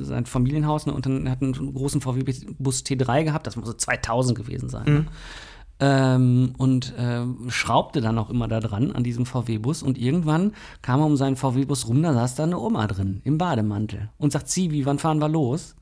sein 0.00 0.24
Familienhaus, 0.24 0.86
ne, 0.86 0.94
und 0.94 1.04
dann 1.04 1.28
hat 1.30 1.42
einen 1.42 1.52
großen 1.74 2.00
VW-Bus 2.00 2.84
T3 2.86 3.24
gehabt, 3.24 3.46
das 3.46 3.56
muss 3.56 3.66
so 3.66 3.74
2000 3.74 4.38
gewesen 4.38 4.70
sein. 4.70 4.84
Ne? 4.86 5.04
Ähm, 5.78 6.54
und 6.56 6.94
ähm, 6.98 7.48
schraubte 7.48 8.00
dann 8.00 8.18
auch 8.18 8.30
immer 8.30 8.48
da 8.48 8.60
dran 8.60 8.92
an 8.92 9.04
diesem 9.04 9.26
VW-Bus 9.26 9.82
und 9.82 9.98
irgendwann 9.98 10.52
kam 10.80 11.00
er 11.00 11.06
um 11.06 11.16
seinen 11.16 11.36
VW-Bus 11.36 11.86
rum, 11.88 12.02
da 12.02 12.14
saß 12.14 12.34
da 12.36 12.44
eine 12.44 12.58
Oma 12.58 12.86
drin 12.86 13.20
im 13.24 13.36
Bademantel 13.36 14.08
und 14.16 14.32
sagt, 14.32 14.48
Zivi, 14.48 14.86
wann 14.86 14.98
fahren 14.98 15.18
wir 15.18 15.28
los? 15.28 15.76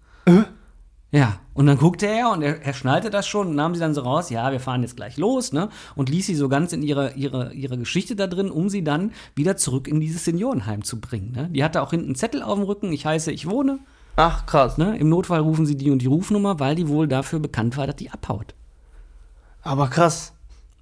Ja, 1.14 1.38
und 1.52 1.66
dann 1.66 1.78
guckte 1.78 2.08
er 2.08 2.32
und 2.32 2.42
er, 2.42 2.60
er 2.62 2.72
schnallte 2.72 3.08
das 3.08 3.28
schon 3.28 3.46
und 3.46 3.54
nahm 3.54 3.72
sie 3.74 3.78
dann 3.78 3.94
so 3.94 4.00
raus, 4.00 4.30
ja, 4.30 4.50
wir 4.50 4.58
fahren 4.58 4.82
jetzt 4.82 4.96
gleich 4.96 5.16
los, 5.16 5.52
ne? 5.52 5.68
Und 5.94 6.08
ließ 6.08 6.26
sie 6.26 6.34
so 6.34 6.48
ganz 6.48 6.72
in 6.72 6.82
ihre, 6.82 7.12
ihre, 7.12 7.52
ihre 7.52 7.78
Geschichte 7.78 8.16
da 8.16 8.26
drin, 8.26 8.50
um 8.50 8.68
sie 8.68 8.82
dann 8.82 9.12
wieder 9.36 9.56
zurück 9.56 9.86
in 9.86 10.00
dieses 10.00 10.24
Seniorenheim 10.24 10.82
zu 10.82 11.00
bringen. 11.00 11.30
Ne? 11.30 11.48
Die 11.52 11.62
hatte 11.62 11.82
auch 11.82 11.90
hinten 11.90 12.06
einen 12.06 12.14
Zettel 12.16 12.42
auf 12.42 12.56
dem 12.56 12.64
Rücken, 12.64 12.92
ich 12.92 13.06
heiße, 13.06 13.30
ich 13.30 13.48
wohne. 13.48 13.78
ach 14.16 14.44
krass. 14.46 14.76
Ne? 14.76 14.98
Im 14.98 15.08
Notfall 15.08 15.38
rufen 15.38 15.66
sie 15.66 15.76
die 15.76 15.92
und 15.92 16.02
die 16.02 16.08
Rufnummer, 16.08 16.58
weil 16.58 16.74
die 16.74 16.88
wohl 16.88 17.06
dafür 17.06 17.38
bekannt 17.38 17.76
war, 17.76 17.86
dass 17.86 17.94
die 17.94 18.10
abhaut. 18.10 18.56
Aber 19.64 19.88
krass. 19.88 20.32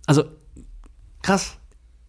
Also, 0.06 0.24
Krass. 1.22 1.56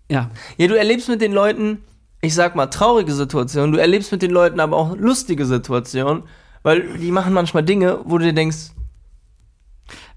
ja, 0.09 0.29
Ja, 0.57 0.67
du 0.67 0.75
erlebst 0.77 1.07
mit 1.07 1.21
den 1.21 1.31
Leuten, 1.33 1.79
ich 2.21 2.33
sag 2.33 2.55
mal, 2.55 2.65
traurige 2.67 3.13
Situationen. 3.13 3.71
Du 3.71 3.79
erlebst 3.79 4.11
mit 4.11 4.21
den 4.23 4.31
Leuten 4.31 4.59
aber 4.59 4.75
auch 4.77 4.95
lustige 4.97 5.45
Situationen, 5.45 6.23
weil 6.63 6.97
die 6.97 7.11
machen 7.11 7.33
manchmal 7.33 7.63
Dinge, 7.63 7.99
wo 8.05 8.17
du 8.17 8.25
dir 8.25 8.33
denkst, 8.33 8.71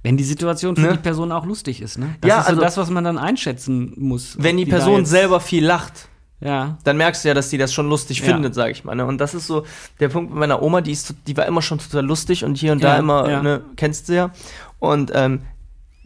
wenn 0.03 0.17
die 0.17 0.25
Situation 0.25 0.77
für 0.77 0.83
Ne? 0.83 0.93
die 0.93 0.99
Person 1.03 1.33
auch 1.33 1.45
lustig 1.45 1.83
ist, 1.83 1.99
ne? 1.99 2.15
Das 2.21 2.29
Ja, 2.29 2.39
ist 2.39 2.45
so 2.47 2.51
also- 2.51 2.63
das, 2.63 2.77
was 2.77 2.91
man 2.91 3.05
dann 3.05 3.19
einschätzen 3.19 3.93
muss. 3.97 4.37
wenn 4.39 4.57
die 4.57 4.65
da 4.65 4.77
Person 4.77 5.05
selber 5.05 5.41
viel 5.41 5.65
lacht, 5.65 6.09
Ja, 6.39 6.77
dann 6.85 6.99
merkst 6.99 7.25
du 7.25 7.29
ja, 7.29 7.35
dass 7.35 7.49
die 7.49 7.57
das 7.57 7.73
schon 7.73 7.89
lustig 7.89 8.19
Ja. 8.21 8.27
findet, 8.27 8.55
sag 8.55 8.71
ich 8.71 8.85
mal. 8.85 8.95
Ne? 8.95 9.07
Und 9.07 9.19
das 9.23 9.33
ist 9.35 9.47
so 9.47 9.65
der 10.01 10.11
Punkt 10.11 10.31
mit 10.31 10.39
meiner 10.39 10.61
Oma, 10.63 10.83
die, 10.83 10.93
ist, 10.93 11.15
die 11.27 11.35
war 11.35 11.47
immer 11.47 11.63
schon 11.63 11.79
total 11.79 12.05
lustig 12.05 12.45
und 12.45 12.57
hier 12.59 12.73
und 12.73 12.85
da 12.85 12.93
Ja, 12.95 12.99
immer, 12.99 13.29
ja. 13.31 13.43
ne, 13.43 13.63
kennst 13.77 14.11
du 14.11 14.15
ja. 14.15 14.31
Und 14.79 15.11
ähm, 15.15 15.41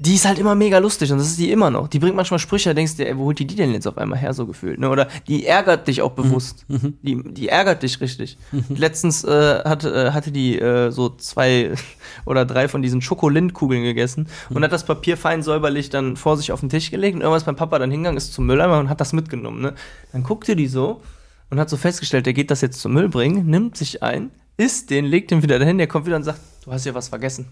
die 0.02 0.14
ist 0.14 0.24
halt 0.26 0.38
immer 0.38 0.54
mega 0.54 0.78
lustig 0.78 1.12
und 1.12 1.18
das 1.18 1.26
ist 1.26 1.38
die 1.38 1.52
immer 1.52 1.70
noch. 1.70 1.86
Die 1.86 1.98
bringt 1.98 2.16
manchmal 2.16 2.38
Sprüche, 2.38 2.70
da 2.70 2.74
denkst 2.74 2.96
du, 2.96 3.06
ey, 3.06 3.18
wo 3.18 3.24
holt 3.24 3.38
die 3.38 3.46
die 3.46 3.54
denn 3.54 3.74
jetzt 3.74 3.86
auf 3.86 3.98
einmal 3.98 4.18
her, 4.18 4.32
so 4.32 4.46
gefühlt, 4.46 4.80
ne? 4.80 4.88
Oder 4.88 5.08
die 5.28 5.44
ärgert 5.44 5.86
dich 5.88 6.00
auch 6.00 6.12
bewusst. 6.12 6.64
Die, 7.02 7.22
die 7.22 7.48
ärgert 7.48 7.82
dich 7.82 8.00
richtig. 8.00 8.38
Letztens 8.70 9.24
äh, 9.24 9.62
hatte, 9.62 9.92
äh, 9.92 10.12
hatte 10.12 10.32
die 10.32 10.58
äh, 10.58 10.90
so 10.90 11.10
zwei 11.10 11.72
oder 12.24 12.46
drei 12.46 12.66
von 12.66 12.80
diesen 12.80 13.02
Schokolindkugeln 13.02 13.82
gegessen 13.82 14.28
und 14.48 14.64
hat 14.64 14.72
das 14.72 14.86
Papier 14.86 15.18
fein 15.18 15.42
säuberlich 15.42 15.90
dann 15.90 16.16
vor 16.16 16.38
sich 16.38 16.50
auf 16.50 16.60
den 16.60 16.70
Tisch 16.70 16.90
gelegt 16.90 17.16
und 17.16 17.20
irgendwas 17.20 17.44
beim 17.44 17.56
Papa 17.56 17.78
dann 17.78 17.90
hingegangen, 17.90 18.16
ist 18.16 18.32
zum 18.32 18.46
Mülleimer 18.46 18.78
und 18.78 18.88
hat 18.88 19.02
das 19.02 19.12
mitgenommen, 19.12 19.60
ne? 19.60 19.74
Dann 20.12 20.22
guckte 20.22 20.56
die 20.56 20.66
so 20.66 21.02
und 21.50 21.60
hat 21.60 21.68
so 21.68 21.76
festgestellt, 21.76 22.24
der 22.24 22.32
geht 22.32 22.50
das 22.50 22.62
jetzt 22.62 22.80
zum 22.80 22.94
Müll 22.94 23.10
bringen, 23.10 23.46
nimmt 23.46 23.76
sich 23.76 24.02
ein, 24.02 24.30
isst 24.56 24.88
den, 24.88 25.04
legt 25.04 25.30
den 25.30 25.42
wieder 25.42 25.58
dahin, 25.58 25.76
der 25.76 25.88
kommt 25.88 26.06
wieder 26.06 26.16
und 26.16 26.22
sagt, 26.22 26.40
du 26.64 26.72
hast 26.72 26.84
hier 26.84 26.94
was 26.94 27.08
vergessen. 27.08 27.48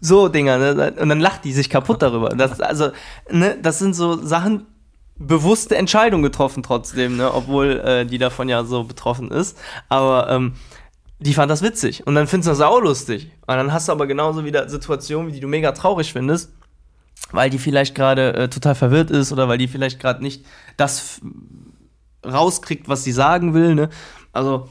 So 0.00 0.28
Dinger, 0.28 0.58
ne? 0.58 0.94
Und 0.98 1.08
dann 1.08 1.20
lacht 1.20 1.44
die 1.44 1.52
sich 1.52 1.70
kaputt 1.70 2.02
darüber. 2.02 2.30
Das, 2.30 2.60
also, 2.60 2.90
ne, 3.30 3.56
das 3.60 3.78
sind 3.78 3.94
so 3.94 4.24
Sachen, 4.24 4.66
bewusste 5.16 5.76
Entscheidungen 5.76 6.22
getroffen 6.22 6.62
trotzdem, 6.62 7.16
ne? 7.16 7.32
Obwohl 7.32 7.80
äh, 7.80 8.04
die 8.04 8.18
davon 8.18 8.48
ja 8.48 8.64
so 8.64 8.84
betroffen 8.84 9.30
ist. 9.30 9.58
Aber 9.88 10.28
ähm, 10.30 10.54
die 11.20 11.34
fand 11.34 11.50
das 11.50 11.62
witzig. 11.62 12.06
Und 12.06 12.14
dann 12.14 12.26
findest 12.26 12.48
du 12.48 12.50
das 12.50 12.60
auch 12.60 12.80
lustig. 12.80 13.30
Und 13.46 13.56
dann 13.56 13.72
hast 13.72 13.88
du 13.88 13.92
aber 13.92 14.06
genauso 14.06 14.44
wieder 14.44 14.68
Situationen, 14.68 15.32
die 15.32 15.40
du 15.40 15.48
mega 15.48 15.72
traurig 15.72 16.12
findest, 16.12 16.52
weil 17.30 17.50
die 17.50 17.58
vielleicht 17.58 17.94
gerade 17.94 18.34
äh, 18.34 18.48
total 18.48 18.74
verwirrt 18.74 19.10
ist 19.10 19.32
oder 19.32 19.48
weil 19.48 19.58
die 19.58 19.68
vielleicht 19.68 20.00
gerade 20.00 20.22
nicht 20.22 20.44
das 20.76 21.20
rauskriegt, 22.26 22.88
was 22.88 23.04
sie 23.04 23.12
sagen 23.12 23.54
will, 23.54 23.74
ne? 23.74 23.88
Also, 24.32 24.68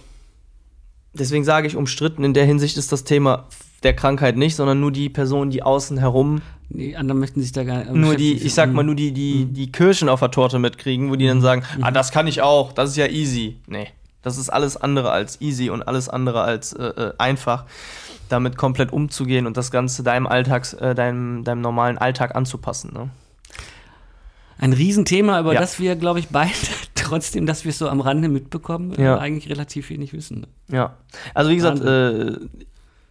deswegen 1.14 1.46
sage 1.46 1.68
ich, 1.68 1.76
umstritten 1.76 2.24
in 2.24 2.34
der 2.34 2.46
Hinsicht 2.46 2.78
ist 2.78 2.92
das 2.92 3.04
Thema 3.04 3.48
der 3.84 3.94
Krankheit 3.96 4.38
nicht, 4.38 4.56
sondern 4.56 4.80
nur 4.80 4.92
die 4.92 5.10
Personen, 5.10 5.52
die 5.52 5.64
außen 5.64 5.98
herum, 5.98 6.42
Die 6.70 6.96
anderen 6.96 7.20
möchten 7.20 7.42
sich 7.42 7.52
da 7.52 7.64
gar 7.64 7.80
nicht. 7.80 7.94
nur 7.94 8.16
die, 8.16 8.34
ich 8.34 8.54
sag 8.54 8.72
mal, 8.74 8.82
Mhm. 8.82 8.88
nur 8.88 8.96
die, 8.96 9.12
die, 9.12 9.46
die 9.46 9.72
Kirschen 9.72 10.10
auf 10.10 10.20
der 10.22 10.32
Torte 10.32 10.58
mitkriegen, 10.60 11.10
wo 11.12 11.16
die 11.16 11.28
dann 11.28 11.42
sagen, 11.42 11.64
ah, 11.82 11.92
das 11.92 12.12
kann 12.12 12.26
ich 12.28 12.42
auch, 12.42 12.72
das 12.72 12.92
ist 12.92 12.96
ja 12.98 13.08
easy. 13.08 13.58
Nee, 13.68 13.88
das 14.22 14.38
ist 14.38 14.50
alles 14.50 14.78
andere 14.78 15.12
als 15.12 15.40
easy 15.42 15.70
und 15.70 15.84
alles 15.84 16.10
andere 16.10 16.42
als 16.42 16.74
äh, 16.74 16.84
äh, 16.86 17.14
einfach, 17.18 17.66
damit 18.30 18.58
komplett 18.58 18.92
umzugehen 18.94 19.46
und 19.46 19.58
das 19.58 19.70
Ganze 19.70 20.02
deinem 20.02 20.26
Alltags, 20.26 20.74
äh, 20.74 20.96
deinem, 20.96 21.44
deinem 21.44 21.62
normalen 21.62 21.98
Alltag 22.00 22.36
anzupassen. 22.36 22.92
Ne? 22.94 23.10
Ein 24.58 24.74
Riesenthema, 24.74 25.40
über 25.40 25.54
Ja. 25.54 25.60
das 25.60 25.80
wir, 25.80 25.96
glaube 25.96 26.20
ich, 26.20 26.30
beide, 26.30 26.52
trotzdem, 26.96 27.46
dass 27.46 27.66
wir 27.66 27.70
es 27.72 27.78
so 27.78 27.90
am 27.90 28.00
Rande 28.00 28.30
mitbekommen, 28.30 28.94
Ja. 28.98 29.18
äh, 29.18 29.20
eigentlich 29.20 29.50
relativ 29.52 29.90
wenig 29.90 30.14
wissen. 30.14 30.48
Ja, 30.70 30.94
also 31.34 31.52
wie 31.52 31.56
gesagt, 31.56 31.82
äh, 31.82 32.38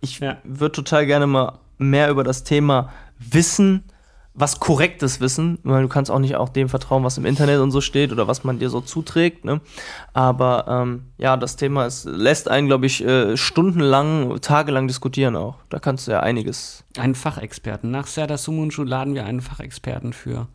ich 0.02 0.18
Ja. 0.20 0.36
würde 0.44 0.72
total 0.72 1.06
gerne 1.06 1.26
mal 1.26 1.58
mehr 1.78 2.10
über 2.10 2.22
das 2.24 2.44
Thema 2.44 2.90
Wissen, 3.18 3.84
was 4.34 4.60
korrektes 4.60 5.20
Wissen, 5.20 5.58
weil 5.62 5.82
du 5.82 5.88
kannst 5.88 6.10
auch 6.10 6.18
nicht 6.18 6.36
auch 6.36 6.48
dem 6.48 6.68
vertrauen, 6.70 7.04
was 7.04 7.18
im 7.18 7.26
Internet 7.26 7.60
und 7.60 7.70
so 7.70 7.82
steht 7.82 8.12
oder 8.12 8.26
was 8.28 8.44
man 8.44 8.58
dir 8.58 8.70
so 8.70 8.80
zuträgt. 8.80 9.44
Ne? 9.44 9.60
Aber 10.14 10.64
ähm, 10.68 11.12
ja, 11.18 11.36
das 11.36 11.56
Thema 11.56 11.84
ist, 11.84 12.06
lässt 12.06 12.48
einen, 12.48 12.66
glaube 12.66 12.86
ich, 12.86 13.04
äh, 13.04 13.36
stundenlang, 13.36 14.40
tagelang 14.40 14.86
diskutieren 14.88 15.36
auch. 15.36 15.56
Da 15.68 15.78
kannst 15.80 16.06
du 16.06 16.12
ja 16.12 16.20
einiges. 16.20 16.82
Einen 16.96 17.14
Fachexperten. 17.14 17.90
Nach 17.90 18.06
Serdar 18.06 18.38
Sumuncu 18.38 18.84
laden 18.84 19.14
wir 19.14 19.26
einen 19.26 19.42
Fachexperten 19.42 20.14
für 20.14 20.48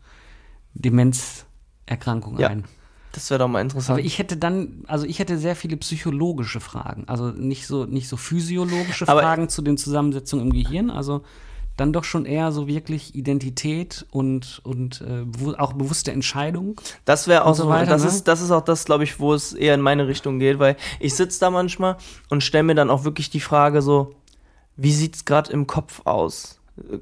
Demenzerkrankungen 0.74 2.40
Ja. 2.40 2.48
ein. 2.48 2.64
Das 3.18 3.30
wäre 3.30 3.40
doch 3.40 3.48
mal 3.48 3.60
interessant. 3.60 3.98
Aber 3.98 4.06
ich 4.06 4.20
hätte 4.20 4.36
dann, 4.36 4.84
also 4.86 5.04
ich 5.04 5.18
hätte 5.18 5.38
sehr 5.38 5.56
viele 5.56 5.76
psychologische 5.76 6.60
Fragen. 6.60 7.02
Also 7.08 7.30
nicht 7.30 7.66
so, 7.66 7.84
nicht 7.84 8.08
so 8.08 8.16
physiologische 8.16 9.08
Aber- 9.08 9.22
Fragen 9.22 9.48
zu 9.48 9.60
den 9.60 9.76
Zusammensetzungen 9.76 10.46
im 10.46 10.52
Gehirn. 10.52 10.88
Also 10.88 11.22
dann 11.76 11.92
doch 11.92 12.04
schon 12.04 12.26
eher 12.26 12.52
so 12.52 12.68
wirklich 12.68 13.16
Identität 13.16 14.06
und, 14.12 14.60
und 14.62 15.00
äh, 15.00 15.56
auch 15.56 15.72
bewusste 15.72 16.12
Entscheidung. 16.12 16.80
Das 17.04 17.26
wäre 17.26 17.44
auch 17.44 17.56
so 17.56 17.68
weiter, 17.68 17.90
das, 17.90 18.02
ne? 18.04 18.08
ist, 18.08 18.28
das 18.28 18.40
ist 18.40 18.52
auch 18.52 18.62
das, 18.62 18.84
glaube 18.84 19.02
ich, 19.02 19.18
wo 19.18 19.34
es 19.34 19.52
eher 19.52 19.74
in 19.74 19.80
meine 19.80 20.06
Richtung 20.06 20.38
geht, 20.38 20.60
weil 20.60 20.76
ich 21.00 21.16
sitze 21.16 21.40
da 21.40 21.50
manchmal 21.50 21.96
und 22.30 22.44
stelle 22.44 22.62
mir 22.62 22.76
dann 22.76 22.88
auch 22.88 23.02
wirklich 23.02 23.30
die 23.30 23.40
Frage 23.40 23.82
so, 23.82 24.14
wie 24.76 24.92
sieht's 24.92 25.24
gerade 25.24 25.50
im 25.50 25.66
Kopf 25.66 26.02
aus? 26.04 26.57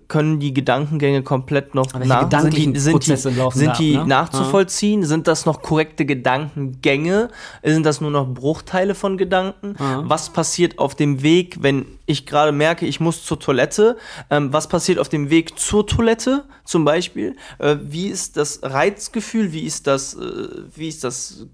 Können 0.08 0.40
die 0.40 0.52
Gedankengänge 0.54 1.22
komplett 1.22 1.74
noch 1.74 1.92
nach, 1.94 2.30
sind 2.30 2.56
die, 2.56 2.78
sind 2.78 3.06
die, 3.06 3.16
sind 3.16 3.38
da 3.38 3.46
ab, 3.46 3.76
die 3.78 3.96
ne? 3.96 4.06
nachzuvollziehen? 4.06 5.04
Sind 5.04 5.26
das 5.26 5.46
noch 5.46 5.62
korrekte 5.62 6.04
Gedankengänge? 6.04 7.28
Sind 7.62 7.86
das 7.86 8.00
nur 8.00 8.10
noch 8.10 8.26
Bruchteile 8.26 8.94
von 8.94 9.16
Gedanken? 9.18 9.76
Was 9.78 10.30
passiert 10.30 10.78
auf 10.78 10.94
dem 10.94 11.22
Weg, 11.22 11.58
wenn 11.60 11.86
ich 12.06 12.26
gerade 12.26 12.52
merke, 12.52 12.86
ich 12.86 13.00
muss 13.00 13.24
zur 13.24 13.38
Toilette? 13.38 13.96
Ähm, 14.30 14.52
was 14.52 14.68
passiert 14.68 14.98
auf 14.98 15.08
dem 15.08 15.30
Weg 15.30 15.58
zur 15.58 15.86
Toilette 15.86 16.44
zum 16.64 16.84
Beispiel? 16.84 17.36
Äh, 17.58 17.76
wie 17.82 18.08
ist 18.08 18.36
das 18.36 18.60
Reizgefühl? 18.62 19.52
Wie 19.52 19.62
ist 19.62 19.86
das, 19.86 20.14
äh, 20.14 20.48
wie 20.74 20.88
ist 20.88 21.04
das, 21.04 21.46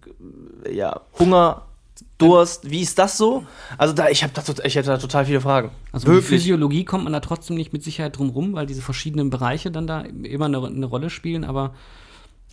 äh, 0.65 0.75
ja, 0.75 1.01
Hunger? 1.19 1.63
Durst, 2.27 2.71
wie 2.71 2.81
ist 2.81 2.99
das 2.99 3.17
so? 3.19 3.45
Also 3.79 3.95
da, 3.95 4.09
ich 4.09 4.23
habe 4.23 4.33
da, 4.35 4.43
ich 4.65 4.75
hätte 4.75 4.89
da 4.89 4.99
total 4.99 5.25
viele 5.27 5.41
Fragen. 5.41 5.71
Also 5.93 6.13
die 6.13 6.23
Physiologie 6.23 6.85
kommt 6.85 7.05
man 7.05 7.13
da 7.13 7.21
trotzdem 7.21 7.57
nicht 7.57 7.73
mit 7.73 7.83
Sicherheit 7.83 8.19
drum 8.19 8.31
rum, 8.31 8.55
weil 8.55 8.67
diese 8.67 8.83
verschiedenen 8.83 9.31
Bereiche 9.31 9.71
dann 9.71 9.87
da 9.87 10.01
immer 10.01 10.47
eine, 10.47 10.65
eine 10.65 10.87
Rolle 10.87 11.11
spielen. 11.11 11.45
Aber 11.45 11.75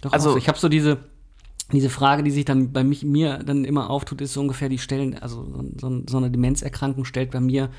doch 0.01 0.11
Also- 0.13 0.31
so. 0.31 0.37
ich 0.37 0.47
habe 0.47 0.57
so 0.59 0.69
diese, 0.69 0.97
diese 1.71 1.89
Frage, 1.89 2.23
die 2.23 2.31
sich 2.31 2.45
dann 2.45 2.71
bei 2.73 2.83
mich, 2.83 3.03
mir 3.03 3.39
dann 3.45 3.63
immer 3.65 3.89
auftut, 3.89 4.21
ist 4.21 4.33
so 4.33 4.41
ungefähr 4.41 4.69
die 4.69 4.79
Stellen, 4.79 5.17
also 5.19 5.45
so, 5.45 5.65
so, 5.89 6.01
so 6.07 6.17
eine 6.17 6.31
Demenzerkrankung 6.31 7.05
stellt 7.05 7.31
bei 7.31 7.39
mir 7.39 7.69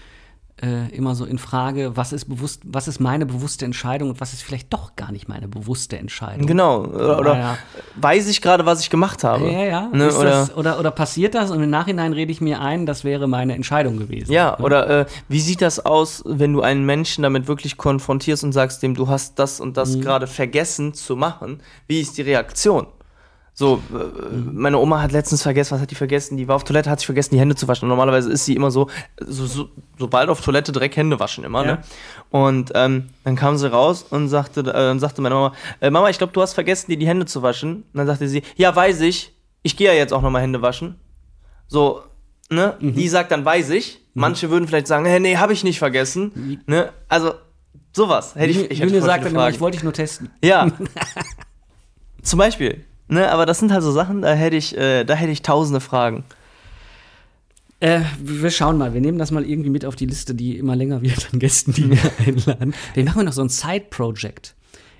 äh, 0.63 0.95
immer 0.95 1.15
so 1.15 1.25
in 1.25 1.39
Frage, 1.39 1.97
was 1.97 2.13
ist 2.13 2.27
bewusst, 2.27 2.63
was 2.65 2.89
ist 2.89 3.01
meine 3.01 3.27
bewusste 3.27 3.65
Entscheidung 3.65 4.11
und 4.11 4.21
was 4.21 4.33
ist 4.33 4.43
vielleicht 4.43 4.73
doch 4.73 4.97
gar 4.97 5.13
nicht 5.13 5.29
meine 5.29 5.49
bewusste 5.49 5.99
Entscheidung. 5.99 6.47
Genau. 6.47 6.85
Oder, 6.85 7.19
oder 7.19 7.39
ja. 7.39 7.59
weiß 7.97 8.29
ich 8.29 8.43
gerade, 8.43 8.67
was 8.67 8.81
ich 8.81 8.91
gemacht 8.91 9.25
habe? 9.25 9.51
Ja, 9.51 9.65
ja. 9.65 9.89
Ne, 9.93 10.13
oder, 10.15 10.31
das, 10.31 10.57
oder, 10.57 10.79
oder 10.79 10.91
passiert 10.91 11.35
das 11.35 11.51
und 11.51 11.63
im 11.63 11.71
Nachhinein 11.71 12.13
rede 12.13 12.31
ich 12.31 12.41
mir 12.41 12.61
ein, 12.61 12.87
das 12.87 13.05
wäre 13.05 13.27
meine 13.27 13.55
Entscheidung 13.55 13.99
gewesen. 13.99 14.33
ja, 14.33 14.59
oder 14.59 15.01
äh, 15.01 15.07
wie 15.29 15.41
sieht 15.41 15.63
das 15.63 15.85
aus, 15.85 16.23
wenn 16.27 16.53
du 16.53 16.61
einen 16.61 16.85
Menschen 16.85 17.23
damit 17.23 17.49
wirklich 17.49 17.77
konfrontierst 17.77 18.45
und 18.45 18.53
sagst 18.53 18.83
dem, 18.83 18.95
du 18.95 19.09
hast 19.09 19.39
das 19.39 19.61
und 19.61 19.77
das 19.77 20.01
gerade 20.01 20.27
vergessen 20.27 20.95
zu 20.95 21.17
machen? 21.17 21.63
Wie 21.87 22.01
ist 22.01 22.19
die 22.19 22.23
Reaktion? 22.23 22.87
So, 23.61 23.83
äh, 23.93 24.37
meine 24.55 24.79
Oma 24.79 25.03
hat 25.03 25.13
letztens 25.13 25.43
vergessen, 25.43 25.73
was 25.75 25.83
hat 25.83 25.91
die 25.91 25.95
vergessen? 25.95 26.39
Die 26.39 26.49
war 26.49 26.57
auf 26.57 26.65
Toilette, 26.65 26.89
hat 26.89 26.99
sich 27.01 27.05
vergessen, 27.05 27.35
die 27.35 27.41
Hände 27.41 27.55
zu 27.55 27.69
waschen. 27.69 27.85
Und 27.85 27.91
normalerweise 27.91 28.33
ist 28.33 28.47
sie 28.47 28.57
immer 28.57 28.71
so, 28.71 28.89
so, 29.21 29.45
so 29.45 29.69
sobald 29.99 30.31
auf 30.31 30.41
Toilette 30.41 30.73
direkt 30.73 30.97
Hände 30.97 31.21
waschen 31.21 31.45
immer, 31.45 31.67
Ja. 31.67 31.73
ne? 31.73 31.83
Und 32.31 32.73
ähm, 32.75 33.11
dann 33.23 33.37
kam 33.37 33.59
sie 33.59 33.71
raus 33.71 34.03
und 34.09 34.29
sagte, 34.31 34.61
äh, 34.61 34.65
dann 34.73 34.99
sagte 34.99 35.21
meine 35.21 35.35
Mama, 35.35 35.53
äh, 35.83 35.91
Mama, 35.91 36.09
ich 36.09 36.17
glaube, 36.17 36.33
du 36.33 36.41
hast 36.41 36.55
vergessen, 36.55 36.91
dir 36.91 36.97
die 36.97 37.07
Hände 37.07 37.27
zu 37.27 37.43
waschen. 37.43 37.75
Und 37.93 37.99
dann 37.99 38.07
sagte 38.07 38.29
sie, 38.29 38.41
ja, 38.57 38.75
weiß 38.75 39.03
ich, 39.03 39.35
ich 39.63 39.77
gehe 39.77 39.89
ja 39.89 39.93
jetzt 39.93 40.15
auch 40.15 40.23
nochmal 40.23 40.41
Hände 40.41 40.63
waschen. 40.63 40.95
So, 41.69 42.01
ne? 42.49 42.79
Die 42.81 43.09
sagt 43.09 43.31
dann, 43.31 43.45
weiß 43.45 43.69
ich. 43.71 44.01
Manche 44.15 44.49
würden 44.49 44.69
vielleicht 44.69 44.87
sagen, 44.87 45.05
hey, 45.05 45.21
nee, 45.21 45.37
habe 45.37 45.53
ich 45.53 45.65
nicht 45.65 45.79
vergessen. 45.79 46.63
Ne? 46.65 46.95
Also, 47.09 47.35
sowas. 47.93 48.37
Hätte 48.37 48.53
ich, 48.53 48.71
ich 48.71 48.81
hätte 48.81 48.91
voll 48.91 49.03
sagt 49.03 49.27
dann 49.27 49.53
ich 49.53 49.61
wollte 49.61 49.77
dich 49.77 49.85
nur 49.85 49.93
testen. 49.93 50.31
Ja. 50.43 50.67
Zum 52.23 52.39
Beispiel. 52.39 52.87
Ne, 53.11 53.31
aber 53.31 53.45
das 53.45 53.59
sind 53.59 53.73
halt 53.73 53.83
so 53.83 53.91
Sachen, 53.91 54.23
da 54.23 54.33
hätte 54.33 54.57
ich, 54.57 54.77
äh, 54.77 55.05
da 55.05 55.15
hätte 55.15 55.33
ich 55.33 55.43
tausende 55.43 55.81
Fragen. 55.81 56.25
Äh, 57.81 58.03
wir 58.23 58.51
schauen 58.51 58.79
mal, 58.79 58.95
wir 58.95 59.01
nehmen 59.01 59.19
das 59.19 59.31
mal 59.31 59.45
irgendwie 59.45 59.71
mit 59.71 59.85
auf 59.85 59.97
die 59.97 60.07
Liste, 60.07 60.35
die 60.35 60.59
immer 60.59 60.77
länger 60.77 61.03
wird 61.03 61.29
an 61.33 61.41
Gästen, 61.41 61.73
die 61.73 61.91
wir 61.91 61.99
einladen. 62.27 62.75
Dann 62.95 63.05
machen 63.05 63.21
wir 63.21 63.25
noch 63.25 63.33
so 63.33 63.43
ein 63.43 63.49
Side-Project. 63.49 64.55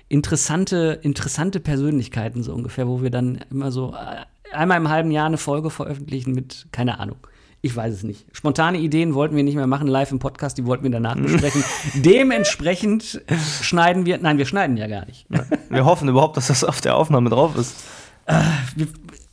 Interessante, 0.09 0.99
interessante 1.03 1.61
Persönlichkeiten 1.61 2.43
so 2.43 2.53
ungefähr, 2.53 2.87
wo 2.87 3.01
wir 3.01 3.11
dann 3.11 3.39
immer 3.49 3.71
so 3.71 3.93
äh, 3.93 4.53
einmal 4.53 4.77
im 4.77 4.89
halben 4.89 5.11
Jahr 5.11 5.27
eine 5.27 5.37
Folge 5.37 5.69
veröffentlichen 5.69 6.33
mit, 6.33 6.67
keine 6.73 6.99
Ahnung. 6.99 7.15
Ich 7.63 7.75
weiß 7.75 7.93
es 7.93 8.03
nicht. 8.03 8.25
Spontane 8.33 8.79
Ideen 8.79 9.13
wollten 9.13 9.35
wir 9.35 9.43
nicht 9.43 9.55
mehr 9.55 9.67
machen, 9.67 9.87
live 9.87 10.11
im 10.11 10.17
Podcast, 10.17 10.57
die 10.57 10.65
wollten 10.65 10.83
wir 10.83 10.89
danach 10.89 11.15
besprechen. 11.21 11.63
Dementsprechend 11.93 13.21
schneiden 13.61 14.07
wir, 14.07 14.17
nein, 14.17 14.39
wir 14.39 14.45
schneiden 14.45 14.75
ja 14.75 14.87
gar 14.87 15.05
nicht. 15.05 15.27
Wir 15.69 15.85
hoffen 15.85 16.09
überhaupt, 16.09 16.35
dass 16.35 16.47
das 16.47 16.63
auf 16.63 16.81
der 16.81 16.97
Aufnahme 16.97 17.29
drauf 17.29 17.55
ist. 17.55 17.75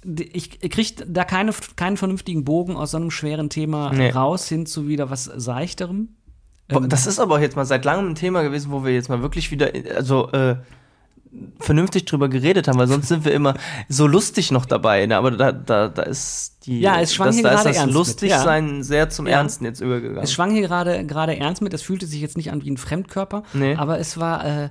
Ich 0.05 0.61
kriege 0.61 1.05
da 1.07 1.25
keine, 1.25 1.53
keinen 1.77 1.97
vernünftigen 1.97 2.45
Bogen 2.45 2.77
aus 2.77 2.93
so 2.93 2.97
einem 2.97 3.11
schweren 3.11 3.51
Thema 3.51 3.93
Nee. 3.93 4.11
raus 4.11 4.49
hin 4.49 4.67
zu 4.67 4.89
wieder 4.89 5.11
was 5.11 5.25
Seichterem. 5.25 6.11
Boah, 6.69 6.81
Das 6.87 7.07
ist 7.07 7.19
aber 7.19 7.37
auch 7.37 7.41
jetzt 7.41 7.57
mal 7.57 7.65
seit 7.65 7.85
langem 7.85 8.11
ein 8.11 8.15
Thema 8.15 8.43
gewesen, 8.43 8.71
wo 8.71 8.85
wir 8.85 8.93
jetzt 8.93 9.09
mal 9.09 9.23
wirklich 9.23 9.51
wieder, 9.51 9.71
also, 9.97 10.31
äh, 10.33 10.57
vernünftig 11.61 12.07
drüber 12.07 12.29
geredet 12.29 12.69
haben, 12.69 12.79
weil 12.79 12.87
sonst 12.89 13.09
sind 13.09 13.25
wir 13.25 13.33
immer 13.33 13.55
so 13.89 14.07
lustig 14.07 14.51
noch 14.51 14.65
dabei. 14.65 15.05
Ne? 15.05 15.17
Aber 15.17 15.31
da, 15.31 15.53
da, 15.53 15.89
da 15.89 16.03
ist 16.03 16.65
die, 16.65 16.81
Ja, 16.81 17.01
es 17.01 17.15
schwang 17.15 17.29
das, 17.29 17.37
hier 17.37 17.43
da 17.45 17.51
ist 17.51 17.57
gerade 17.57 17.69
das 17.69 17.77
ernst 17.77 17.87
mit, 17.87 17.95
Lustigsein 17.95 18.83
sehr 18.83 19.11
zum 19.11 19.27
Ja. 19.27 19.33
Ernsten 19.39 19.65
jetzt 19.67 19.81
übergegangen. 19.81 20.23
Es 20.23 20.33
schwang 20.33 20.53
hier 20.53 20.63
gerade 20.63 21.05
gerade 21.05 21.37
ernst 21.37 21.61
mit, 21.61 21.75
es 21.75 21.83
fühlte 21.83 22.07
sich 22.07 22.21
jetzt 22.23 22.37
nicht 22.39 22.51
an 22.51 22.63
wie 22.65 22.71
ein 22.71 22.79
Fremdkörper, 22.79 23.43
Nee. 23.53 23.75
aber 23.75 23.99
es 23.99 24.19
war 24.19 24.45
äh, 24.45 24.69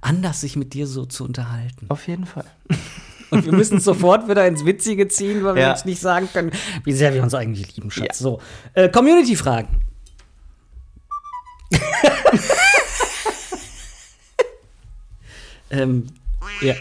anders, 0.00 0.40
sich 0.40 0.56
mit 0.56 0.74
dir 0.74 0.86
so 0.88 1.04
zu 1.04 1.24
unterhalten. 1.24 1.86
Auf 1.88 2.06
jeden 2.08 2.26
Fall. 2.26 2.44
Und 3.30 3.44
wir 3.44 3.52
müssen 3.52 3.78
es 3.78 3.84
sofort 3.84 4.28
wieder 4.28 4.46
ins 4.46 4.64
Witzige 4.64 5.08
ziehen, 5.08 5.44
weil 5.44 5.54
wir 5.54 5.62
Ja. 5.62 5.72
uns 5.72 5.84
nicht 5.84 6.00
sagen 6.00 6.28
können, 6.32 6.50
wie 6.84 6.92
sehr 6.92 7.14
wir 7.14 7.22
uns 7.22 7.34
eigentlich 7.34 7.76
lieben, 7.76 7.90
Schatz. 7.90 8.20
Ja. 8.20 8.24
So, 8.24 8.40
äh, 8.74 8.88
Community-Fragen. 8.88 9.68
Ähm, 15.70 16.06
ja. 16.60 16.74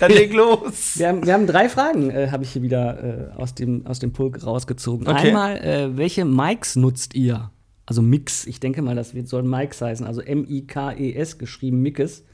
Dann 0.00 0.10
leg 0.12 0.32
los. 0.32 0.98
Wir 0.98 1.08
haben, 1.08 1.26
wir 1.26 1.32
haben 1.34 1.46
drei 1.46 1.68
Fragen, 1.68 2.10
äh, 2.10 2.28
habe 2.30 2.44
ich 2.44 2.52
hier 2.52 2.62
wieder 2.62 3.30
äh, 3.36 3.40
aus, 3.40 3.54
dem, 3.54 3.86
aus 3.86 3.98
dem 3.98 4.12
Pulk 4.12 4.44
rausgezogen. 4.44 5.06
Okay. 5.06 5.28
Einmal, 5.28 5.56
äh, 5.58 5.96
welche 5.96 6.24
Mics 6.24 6.76
nutzt 6.76 7.14
ihr? 7.14 7.50
Also 7.86 8.02
Mix, 8.02 8.46
ich 8.46 8.60
denke 8.60 8.82
mal, 8.82 8.94
das 8.94 9.14
wird, 9.14 9.28
soll 9.28 9.42
Mics 9.42 9.80
heißen, 9.82 10.06
also 10.06 10.20
M-I-K-E-S 10.20 11.38
geschrieben, 11.38 11.82
Mikes. 11.82 12.24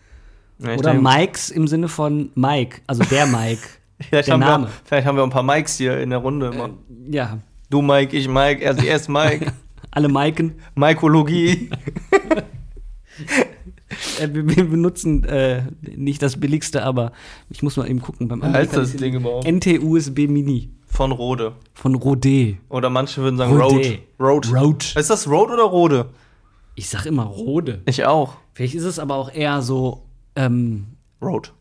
Ja, 0.59 0.75
Oder 0.77 0.95
Mikes 0.95 1.51
im 1.51 1.69
Sinne 1.69 1.89
von 1.89 2.31
Mike, 2.35 2.81
also 2.87 3.03
der 3.05 3.27
Mike. 3.27 3.61
Vielleicht 4.01 4.29
der 4.29 4.35
haben, 4.35 4.41
Name. 4.41 4.65
wir, 4.67 4.73
vielleicht 4.85 5.07
haben 5.07 5.17
wir 5.17 5.23
ein 5.25 5.31
paar 5.31 5.43
Mikes 5.43 5.77
hier 5.77 6.01
in 6.01 6.11
der 6.11 6.19
Runde. 6.21 6.49
immer. 6.49 6.71
Ja, 7.11 7.39
Du 7.69 7.83
Mike, 7.83 8.17
ich 8.17 8.29
Mike, 8.29 8.63
erst 8.63 9.09
Mike. 9.09 9.53
alle 9.91 10.09
Miken. 10.09 10.55
Mikologie. 10.75 11.71
Äh, 14.21 14.29
wir, 14.33 14.69
benutzen 14.69 15.25
äh, 15.25 15.63
nicht 15.81 16.21
das 16.21 16.39
billigste, 16.41 16.83
aber 16.83 17.13
ich 17.51 17.63
muss 17.63 17.77
mal 17.77 17.89
eben 17.89 18.01
gucken. 18.01 18.27
Beim 18.29 18.43
heißt 18.43 18.77
das 18.77 18.97
Ding 18.97 19.15
überhaupt? 19.15 19.47
NT-USB 19.47 20.27
Mini 20.29 20.71
Von 20.87 21.13
Rode. 21.13 21.53
von 21.73 21.95
Rode. 21.95 22.57
Oder 22.69 22.91
manche 22.91 23.23
würden 23.23 23.37
sagen 23.37 23.57
Rode. 23.57 23.99
Road. 24.19 24.53
Road. 24.53 24.61
Rode. 24.61 24.87
Ist 24.97 25.09
das 25.09 25.29
Road 25.29 25.51
oder 25.51 25.63
Rode? 25.63 26.07
Ich 26.75 26.89
sag 26.89 27.07
immer 27.07 27.23
Rode. 27.25 27.81
Ich 27.87 28.05
auch. 28.05 28.35
Vielleicht 28.55 28.75
ist 28.75 28.85
es 28.85 28.99
aber 28.99 29.15
auch 29.15 29.33
eher 29.33 29.63
so, 29.63 30.03
ähm, 30.37 30.87
Road. 31.21 31.53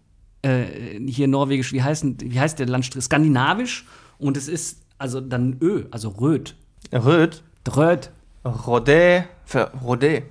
äh, 0.43 0.99
hier 1.07 1.27
norwegisch, 1.27 1.71
wie, 1.73 1.81
heißen, 1.81 2.17
wie 2.21 2.39
heißt 2.39 2.59
der 2.59 2.67
Landstrich? 2.67 3.03
Skandinavisch 3.03 3.85
und 4.19 4.37
es 4.37 4.47
ist 4.47 4.81
also 4.97 5.19
dann 5.21 5.57
Ö, 5.61 5.85
also 5.91 6.09
Röd. 6.09 6.55
Röd. 6.93 7.43
Dröd. 7.63 8.11
Rode. 8.45 9.25
Für 9.45 9.71
Rode. 9.81 10.23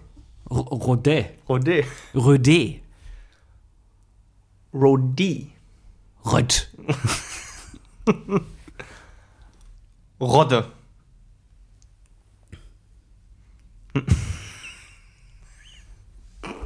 R- 0.51 0.57
Rode. 0.57 1.31
Rode. 1.49 1.85
Röde. 2.15 2.81
Rodi. 4.73 5.51
Röd. 6.25 6.69
Rodde. 10.21 10.65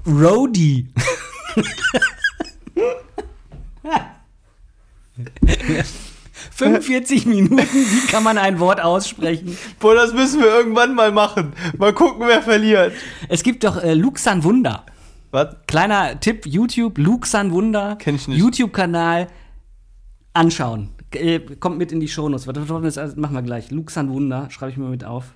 Rody. 0.06 0.86
»45 6.56 7.28
Minuten, 7.28 7.58
wie 7.58 8.06
kann 8.06 8.22
man 8.22 8.38
ein 8.38 8.58
Wort 8.60 8.80
aussprechen? 8.80 9.56
Boah, 9.80 9.94
das 9.94 10.12
müssen 10.12 10.40
wir 10.40 10.48
irgendwann 10.48 10.94
mal 10.94 11.12
machen. 11.12 11.52
Mal 11.76 11.92
gucken, 11.92 12.26
wer 12.26 12.42
verliert. 12.42 12.92
Es 13.28 13.42
gibt 13.42 13.64
doch 13.64 13.82
äh, 13.82 13.94
Luxan 13.94 14.44
Wunder. 14.44 14.84
Was? 15.30 15.56
Kleiner 15.66 16.20
Tipp, 16.20 16.46
YouTube, 16.46 16.98
Luxan 16.98 17.52
Wunder. 17.52 17.96
Kenn 17.96 18.14
ich 18.14 18.28
nicht. 18.28 18.38
YouTube-Kanal 18.38 19.28
anschauen. 20.32 20.90
Äh, 21.14 21.40
kommt 21.40 21.78
mit 21.78 21.92
in 21.92 22.00
die 22.00 22.08
Shownotes. 22.08 22.46
Warte, 22.46 22.60
das 22.82 23.16
machen 23.16 23.34
wir 23.34 23.42
gleich. 23.42 23.70
Luxan 23.70 24.10
Wunder, 24.10 24.50
schreibe 24.50 24.72
ich 24.72 24.78
mir 24.78 24.88
mit 24.88 25.04
auf. 25.04 25.34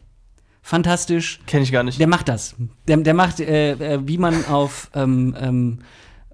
Fantastisch. 0.62 1.40
Kenn 1.46 1.62
ich 1.62 1.72
gar 1.72 1.82
nicht. 1.82 1.98
Der 1.98 2.06
macht 2.06 2.28
das. 2.28 2.54
Der, 2.86 2.96
der 2.98 3.14
macht, 3.14 3.40
äh, 3.40 3.72
äh, 3.72 4.00
wie 4.06 4.16
man 4.16 4.44
auf 4.46 4.90
ähm, 4.94 5.36
ähm, 5.38 5.78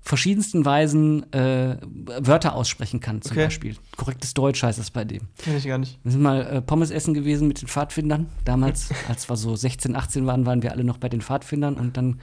verschiedensten 0.09 0.65
Weisen 0.65 1.31
äh, 1.35 1.77
Wörter 2.19 2.55
aussprechen 2.55 2.99
kann, 3.01 3.21
zum 3.21 3.33
Okay. 3.33 3.45
Beispiel. 3.45 3.77
Korrektes 3.95 4.33
Deutsch 4.33 4.63
heißt 4.63 4.79
das 4.79 4.91
bei 4.91 5.05
dem. 5.05 5.29
Kenn 5.37 5.55
ich 5.55 5.67
gar 5.67 5.77
nicht. 5.77 5.99
Wir 6.03 6.13
sind 6.13 6.23
mal 6.23 6.47
äh, 6.47 6.63
Pommes 6.63 6.91
essen 6.91 7.13
gewesen 7.13 7.47
mit 7.47 7.61
den 7.61 7.69
Pfadfindern. 7.69 8.27
Damals, 8.47 8.89
als 9.09 9.29
wir 9.29 9.37
so 9.37 9.55
16, 9.55 9.95
18 9.95 10.25
waren, 10.25 10.47
waren 10.47 10.63
wir 10.63 10.73
alle 10.73 10.83
noch 10.83 10.97
bei 10.97 11.11
den 11.11 11.21
Pfadfindern 11.21 11.75
und 11.75 11.99
dann 11.99 12.21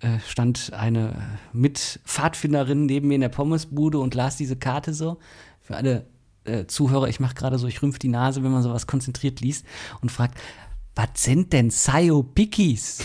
äh, 0.00 0.18
stand 0.26 0.72
eine 0.72 1.10
äh, 1.10 1.12
Mit-Pfadfinderin 1.56 2.86
neben 2.86 3.06
mir 3.06 3.14
in 3.14 3.20
der 3.20 3.28
Pommesbude 3.28 4.00
und 4.00 4.16
las 4.16 4.36
diese 4.36 4.56
Karte 4.56 4.92
so. 4.92 5.20
Für 5.60 5.76
alle 5.76 6.06
äh, 6.42 6.66
Zuhörer, 6.66 7.06
ich 7.06 7.20
mache 7.20 7.34
gerade 7.34 7.56
so, 7.56 7.68
ich 7.68 7.82
rümpf 7.82 8.00
die 8.00 8.08
Nase, 8.08 8.42
wenn 8.42 8.50
man 8.50 8.64
sowas 8.64 8.88
konzentriert 8.88 9.40
liest 9.40 9.64
und 10.00 10.10
fragt, 10.10 10.36
was 10.96 11.10
sind 11.14 11.52
denn 11.52 11.70
Sayopikis? 11.70 13.04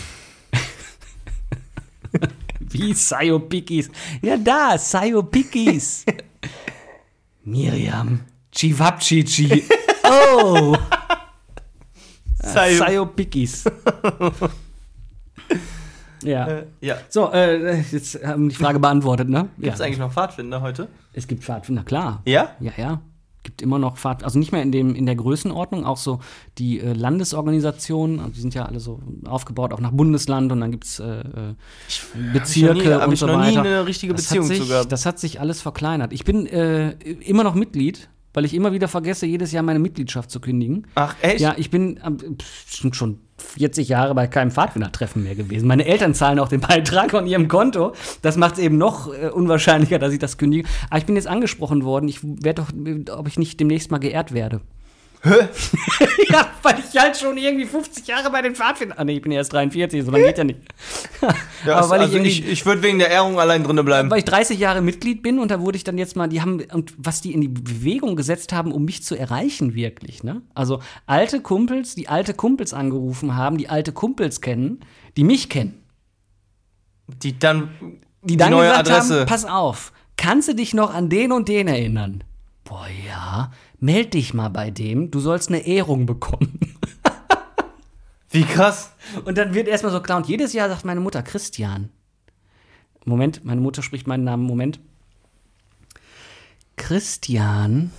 Wie 2.70 2.92
Sayopikis? 2.94 3.90
Ja, 4.22 4.36
da, 4.36 4.76
Sayopikis. 4.78 6.04
Miriam. 7.44 8.20
Chivapchichi. 8.52 9.64
Oh. 10.10 10.74
Sayo- 12.42 12.78
Sayopikis. 12.78 13.64
ja. 16.22 16.46
Äh, 16.48 16.66
ja. 16.80 16.96
So, 17.10 17.30
äh, 17.30 17.82
jetzt 17.92 18.24
haben 18.24 18.44
wir 18.44 18.48
die 18.48 18.54
Frage 18.54 18.78
beantwortet, 18.78 19.28
ne? 19.28 19.50
Gibt 19.58 19.74
es 19.74 19.80
ja. 19.80 19.84
eigentlich 19.84 19.98
noch 19.98 20.10
Pfadfinder 20.10 20.62
heute? 20.62 20.88
Es 21.12 21.26
gibt 21.26 21.44
Pfadfinder, 21.44 21.82
klar. 21.82 22.22
Ja? 22.24 22.56
Ja, 22.60 22.72
ja. 22.78 23.00
Gibt 23.48 23.62
immer 23.62 23.78
noch 23.78 23.96
Pfad, 23.96 24.24
also 24.24 24.38
nicht 24.38 24.52
mehr 24.52 24.60
in, 24.62 24.72
dem, 24.72 24.94
in 24.94 25.06
der 25.06 25.16
Größenordnung, 25.16 25.86
auch 25.86 25.96
so 25.96 26.20
die 26.58 26.80
äh, 26.80 26.92
Landesorganisationen, 26.92 28.20
also 28.20 28.32
die 28.32 28.40
sind 28.40 28.52
ja 28.52 28.66
alle 28.66 28.78
so 28.78 29.00
aufgebaut, 29.24 29.72
auch 29.72 29.80
nach 29.80 29.92
Bundesland 29.92 30.52
und 30.52 30.60
dann 30.60 30.70
gibt 30.70 30.84
es 30.84 30.98
äh, 31.00 31.20
äh, 31.20 31.54
Bezirke 32.34 32.78
ich 32.80 32.84
nie- 32.86 32.92
und 33.04 33.12
ich 33.12 33.18
so 33.20 33.26
noch 33.26 33.40
nie 33.40 33.56
weiter. 33.56 33.60
eine 33.62 33.86
richtige 33.86 34.12
Das 34.12 34.24
Beziehung 34.24 34.44
hat 34.44 34.52
zu 34.54 34.60
sich, 34.60 34.68
gehabt. 34.68 34.92
Das 34.92 35.06
hat 35.06 35.18
sich 35.18 35.40
alles 35.40 35.62
verkleinert. 35.62 36.12
Ich 36.12 36.24
bin 36.24 36.46
äh, 36.46 36.90
immer 37.20 37.42
noch 37.42 37.54
Mitglied, 37.54 38.10
weil 38.34 38.44
ich 38.44 38.52
immer 38.52 38.72
wieder 38.74 38.86
vergesse, 38.86 39.24
jedes 39.24 39.50
Jahr 39.52 39.62
meine 39.62 39.78
Mitgliedschaft 39.78 40.30
zu 40.30 40.40
kündigen. 40.40 40.86
Ach, 40.94 41.16
echt? 41.22 41.40
Ja, 41.40 41.54
ich 41.56 41.70
bin 41.70 41.98
ähm, 42.04 42.18
pff, 42.38 42.94
schon 42.94 43.18
40 43.40 43.88
Jahre 43.88 44.14
bei 44.14 44.26
keinem 44.26 44.50
Pfadfindertreffen 44.50 45.22
mehr 45.22 45.34
gewesen. 45.34 45.66
Meine 45.66 45.86
Eltern 45.86 46.14
zahlen 46.14 46.38
auch 46.38 46.48
den 46.48 46.60
Beitrag 46.68 47.10
von 47.10 47.26
ihrem 47.26 47.48
Konto. 47.48 47.92
Das 48.22 48.36
macht 48.36 48.54
es 48.54 48.58
eben 48.60 48.78
noch 48.78 49.12
äh, 49.12 49.28
unwahrscheinlicher, 49.28 49.98
dass 49.98 50.12
ich 50.12 50.18
das 50.18 50.38
kündige. 50.38 50.68
Aber 50.90 50.98
ich 50.98 51.06
bin 51.06 51.16
jetzt 51.16 51.28
angesprochen 51.28 51.84
worden. 51.84 52.08
Ich 52.08 52.20
werde 52.22 52.62
doch, 52.62 53.16
ob 53.16 53.28
ich 53.28 53.38
nicht 53.38 53.60
demnächst 53.60 53.90
mal 53.90 53.98
geehrt 53.98 54.32
werde. 54.32 54.60
ja, 56.30 56.46
weil 56.62 56.76
ich 56.78 57.00
halt 57.00 57.16
schon 57.16 57.36
irgendwie 57.36 57.64
50 57.66 58.06
Jahre 58.06 58.30
bei 58.30 58.40
den 58.40 58.54
Pfadfindern. 58.54 58.98
Ah, 58.98 59.04
nee, 59.04 59.16
ich 59.16 59.22
bin 59.22 59.32
erst 59.32 59.52
43, 59.52 60.04
so 60.04 60.10
lange 60.12 60.24
geht 60.26 60.38
ja 60.38 60.44
nicht. 60.44 60.60
Ja, 61.66 61.78
aber 61.78 61.90
weil 61.90 61.98
ich 62.00 62.02
also 62.06 62.16
irgendwie- 62.18 62.30
ich, 62.30 62.48
ich 62.48 62.66
würde 62.66 62.82
wegen 62.84 63.00
der 63.00 63.10
Ehrung 63.10 63.40
allein 63.40 63.64
drinnen 63.64 63.84
bleiben. 63.84 64.08
Weil 64.10 64.18
ich 64.20 64.24
30 64.24 64.60
Jahre 64.60 64.80
Mitglied 64.80 65.22
bin 65.22 65.40
und 65.40 65.50
da 65.50 65.60
wurde 65.60 65.76
ich 65.76 65.82
dann 65.82 65.98
jetzt 65.98 66.14
mal, 66.14 66.28
die 66.28 66.40
haben, 66.40 66.62
und 66.72 66.94
was 66.96 67.20
die 67.20 67.32
in 67.32 67.40
die 67.40 67.48
Bewegung 67.48 68.14
gesetzt 68.14 68.52
haben, 68.52 68.70
um 68.70 68.84
mich 68.84 69.02
zu 69.02 69.16
erreichen, 69.18 69.74
wirklich, 69.74 70.22
ne? 70.22 70.42
Also 70.54 70.80
alte 71.06 71.40
Kumpels, 71.40 71.96
die 71.96 72.08
alte 72.08 72.32
Kumpels 72.34 72.72
angerufen 72.72 73.34
haben, 73.34 73.58
die 73.58 73.68
alte 73.68 73.90
Kumpels 73.92 74.40
kennen, 74.40 74.80
die 75.16 75.24
mich 75.24 75.48
kennen. 75.48 75.82
Die 77.22 77.36
dann 77.38 77.70
Die 78.22 78.36
dann 78.36 78.50
neue 78.52 78.68
gesagt 78.68 78.88
Adresse. 78.90 79.20
haben, 79.20 79.26
pass 79.26 79.44
auf, 79.44 79.92
kannst 80.16 80.48
du 80.48 80.54
dich 80.54 80.74
noch 80.74 80.94
an 80.94 81.08
den 81.08 81.32
und 81.32 81.48
den 81.48 81.66
erinnern? 81.66 82.22
Boah, 82.64 82.86
ja, 83.08 83.50
meld 83.80 84.14
dich 84.14 84.34
mal 84.34 84.48
bei 84.48 84.70
dem, 84.70 85.10
du 85.10 85.20
sollst 85.20 85.48
eine 85.48 85.66
Ehrung 85.66 86.06
bekommen. 86.06 86.58
Wie 88.30 88.44
krass. 88.44 88.92
Und 89.24 89.38
dann 89.38 89.54
wird 89.54 89.68
erstmal 89.68 89.92
so 89.92 90.00
klar, 90.00 90.18
und 90.18 90.28
jedes 90.28 90.52
Jahr 90.52 90.68
sagt 90.68 90.84
meine 90.84 91.00
Mutter, 91.00 91.22
Christian. 91.22 91.90
Moment, 93.04 93.44
meine 93.44 93.60
Mutter 93.60 93.82
spricht 93.82 94.06
meinen 94.06 94.24
Namen, 94.24 94.42
Moment. 94.44 94.80
Christian, 96.76 97.90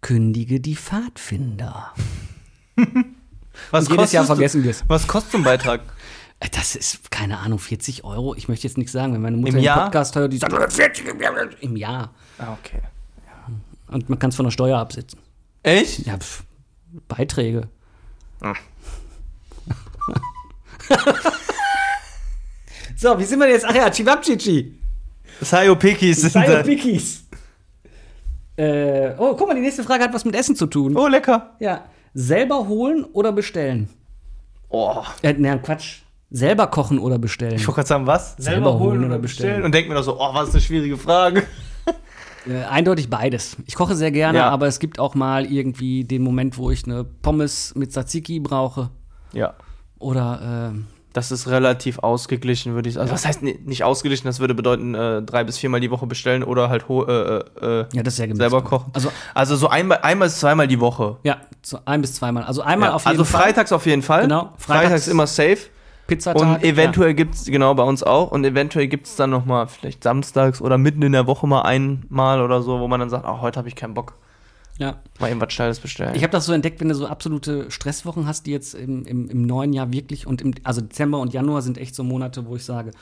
kündige 0.00 0.60
die 0.60 0.76
Pfadfinder. 0.76 1.92
Was 3.70 3.86
Und 3.88 3.96
jedes 3.96 4.12
Jahr 4.12 4.24
vergessen 4.24 4.62
wir 4.62 4.70
es. 4.70 4.84
Was 4.88 5.06
kostet 5.06 5.32
so 5.32 5.38
ein 5.38 5.44
Beitrag? 5.44 5.80
Äh, 6.40 6.48
Das 6.50 6.74
ist, 6.76 7.10
keine 7.10 7.38
Ahnung, 7.38 7.58
40 7.58 8.04
Euro. 8.04 8.34
Ich 8.34 8.48
möchte 8.48 8.66
jetzt 8.66 8.78
nichts 8.78 8.92
sagen, 8.92 9.12
wenn 9.12 9.20
meine 9.20 9.36
Mutter 9.36 9.58
Im 9.58 9.62
Jahr? 9.62 9.84
Podcast 9.84 10.16
hört, 10.16 10.32
die 10.32 10.38
sagt, 10.38 10.72
40 10.72 11.08
im 11.08 11.20
Jahr. 11.20 11.34
Im 11.60 11.76
Jahr. 11.76 12.14
Ah, 12.38 12.52
okay. 12.52 12.80
Und 13.90 14.08
man 14.08 14.18
kann 14.18 14.30
es 14.30 14.36
von 14.36 14.44
der 14.44 14.50
Steuer 14.50 14.78
absetzen. 14.78 15.20
Echt? 15.62 16.06
Ja, 16.06 16.18
pf, 16.18 16.44
Beiträge. 17.08 17.68
Ah. 18.40 18.54
so, 22.96 23.18
wie 23.18 23.24
sind 23.24 23.38
wir 23.40 23.48
jetzt? 23.48 23.64
Ach 23.66 23.74
ja, 23.74 23.90
Chivapchichi. 23.90 24.78
Sayopikis 25.40 26.20
sind 26.22 26.34
da. 26.34 26.62
Pikis. 26.62 27.24
Äh, 28.56 29.14
oh, 29.18 29.34
guck 29.36 29.46
mal, 29.46 29.54
die 29.54 29.60
nächste 29.60 29.84
Frage 29.84 30.02
hat 30.02 30.12
was 30.12 30.24
mit 30.24 30.34
Essen 30.34 30.56
zu 30.56 30.66
tun. 30.66 30.96
Oh, 30.96 31.06
lecker. 31.06 31.54
Ja. 31.60 31.84
Selber 32.12 32.66
holen 32.66 33.04
oder 33.04 33.30
bestellen? 33.30 33.88
Oh. 34.68 35.04
Äh, 35.22 35.34
ne, 35.34 35.60
Quatsch. 35.62 36.00
Selber 36.30 36.66
kochen 36.66 36.98
oder 36.98 37.18
bestellen? 37.18 37.54
Ich 37.54 37.66
wollte 37.66 37.76
gerade 37.76 37.88
sagen, 37.88 38.06
was? 38.06 38.34
Selber 38.36 38.78
holen 38.78 39.04
oder 39.04 39.18
bestellen? 39.18 39.62
Und 39.62 39.72
denk 39.72 39.88
mir 39.88 39.94
doch 39.94 40.02
so, 40.02 40.20
oh, 40.20 40.34
was 40.34 40.48
ist 40.48 40.54
eine 40.54 40.62
schwierige 40.62 40.98
Frage. 40.98 41.44
Äh, 42.48 42.64
eindeutig 42.64 43.10
beides. 43.10 43.56
Ich 43.66 43.74
koche 43.74 43.94
sehr 43.94 44.10
gerne, 44.10 44.38
Ja. 44.38 44.48
aber 44.50 44.66
es 44.66 44.78
gibt 44.80 44.98
auch 44.98 45.14
mal 45.14 45.44
irgendwie 45.46 46.04
den 46.04 46.22
Moment, 46.22 46.56
wo 46.56 46.70
ich 46.70 46.84
eine 46.84 47.04
Pommes 47.04 47.74
mit 47.74 47.92
Tzatziki 47.92 48.40
brauche. 48.40 48.90
Ja. 49.32 49.54
Oder, 49.98 50.40
ähm, 50.72 50.86
Das 51.14 51.32
ist 51.32 51.48
relativ 51.48 51.98
ausgeglichen, 51.98 52.74
würde 52.74 52.88
ich 52.88 52.94
sagen. 52.94 53.02
Also, 53.10 53.14
was 53.14 53.26
heißt 53.26 53.42
ni- 53.42 53.58
nicht 53.64 53.82
ausgeglichen? 53.82 54.26
Das 54.26 54.38
würde 54.40 54.54
bedeuten, 54.54 54.94
äh, 54.94 55.20
drei 55.22 55.42
bis 55.42 55.58
viermal 55.58 55.80
die 55.80 55.90
Woche 55.90 56.06
bestellen 56.06 56.44
oder 56.44 56.68
halt 56.68 56.88
ho- 56.88 57.04
äh, 57.06 57.38
äh, 57.60 57.86
ja, 57.92 58.02
das 58.02 58.18
ist 58.18 58.20
ja 58.26 58.34
selber 58.36 58.62
kochen. 58.62 58.90
Also, 58.92 59.10
Also 59.34 59.56
so 59.56 59.68
einmal, 59.68 59.98
einmal 60.02 60.28
bis 60.28 60.38
zweimal 60.38 60.68
die 60.68 60.78
Woche. 60.78 61.16
ja, 61.24 61.38
so 61.62 61.78
ein 61.86 62.02
bis 62.02 62.14
zweimal. 62.14 62.44
Also 62.44 62.62
einmal 62.62 62.90
Ja, 62.90 62.94
auf 62.94 63.02
jeden 63.04 63.10
also 63.18 63.24
Fall. 63.24 63.42
freitags 63.42 63.72
auf 63.72 63.84
jeden 63.86 64.02
Fall. 64.02 64.22
Genau, 64.22 64.52
Freitags, 64.58 64.84
freitags- 64.86 65.08
immer 65.08 65.26
safe. 65.26 65.58
Pizzatag. 66.08 66.42
Und 66.42 66.64
eventuell 66.64 67.14
gibt's 67.14 67.44
genau, 67.44 67.74
bei 67.74 67.84
uns 67.84 68.02
auch. 68.02 68.32
Und 68.32 68.44
eventuell 68.44 68.88
gibt's 68.88 69.14
dann 69.14 69.30
nochmal, 69.30 69.68
vielleicht 69.68 70.02
samstags 70.02 70.60
oder 70.60 70.78
mitten 70.78 71.02
in 71.02 71.12
der 71.12 71.26
Woche 71.28 71.46
mal 71.46 71.62
einmal 71.62 72.42
oder 72.42 72.62
so, 72.62 72.80
wo 72.80 72.88
man 72.88 72.98
dann 72.98 73.10
sagt, 73.10 73.24
ach, 73.24 73.40
heute 73.40 73.58
habe 73.58 73.68
ich 73.68 73.76
keinen 73.76 73.94
Bock. 73.94 74.14
Ja. 74.78 74.88
ja. 74.88 74.96
Mal 75.20 75.30
eben 75.30 75.40
was 75.40 75.52
Schnelles 75.52 75.80
bestellen. 75.80 76.14
Ich 76.14 76.22
habe 76.22 76.32
das 76.32 76.46
so 76.46 76.52
entdeckt, 76.52 76.80
wenn 76.80 76.88
du 76.88 76.94
so 76.94 77.06
absolute 77.06 77.70
Stresswochen 77.70 78.26
hast, 78.26 78.46
die 78.46 78.52
jetzt 78.52 78.74
im, 78.74 79.04
im, 79.04 79.28
im 79.28 79.42
neuen 79.42 79.72
Jahr 79.72 79.92
wirklich 79.92 80.26
und 80.26 80.40
im, 80.40 80.54
also 80.64 80.80
Dezember 80.80 81.20
und 81.20 81.32
Januar 81.32 81.62
sind 81.62 81.78
echt 81.78 81.94
so 81.94 82.02
Monate, 82.02 82.46
wo 82.46 82.56
ich 82.56 82.64
sage, 82.64 82.92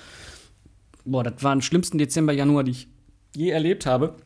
boah, 1.04 1.22
das 1.22 1.42
waren 1.44 1.62
schlimmsten 1.62 1.98
Dezember, 1.98 2.32
Januar, 2.32 2.64
die 2.64 2.72
ich 2.72 2.88
je 3.34 3.50
erlebt 3.50 3.86
habe. 3.86 4.16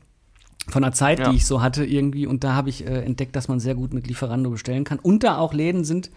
Von 0.69 0.83
der 0.83 0.93
Zeit, 0.93 1.19
Ja. 1.19 1.31
die 1.31 1.37
ich 1.37 1.47
so 1.47 1.61
hatte 1.61 1.85
irgendwie. 1.85 2.27
Und 2.27 2.45
da 2.45 2.55
habe 2.55 2.69
ich 2.71 2.87
äh, 2.87 3.03
entdeckt, 3.03 3.35
dass 3.37 3.49
man 3.49 3.61
sehr 3.61 3.75
gut 3.75 3.93
mit 3.93 4.07
Lieferando 4.07 4.51
bestellen 4.51 4.85
kann. 4.85 4.99
Und 4.99 5.25
da 5.25 5.39
auch 5.39 5.53
Läden 5.53 5.85
sind, 5.85 6.11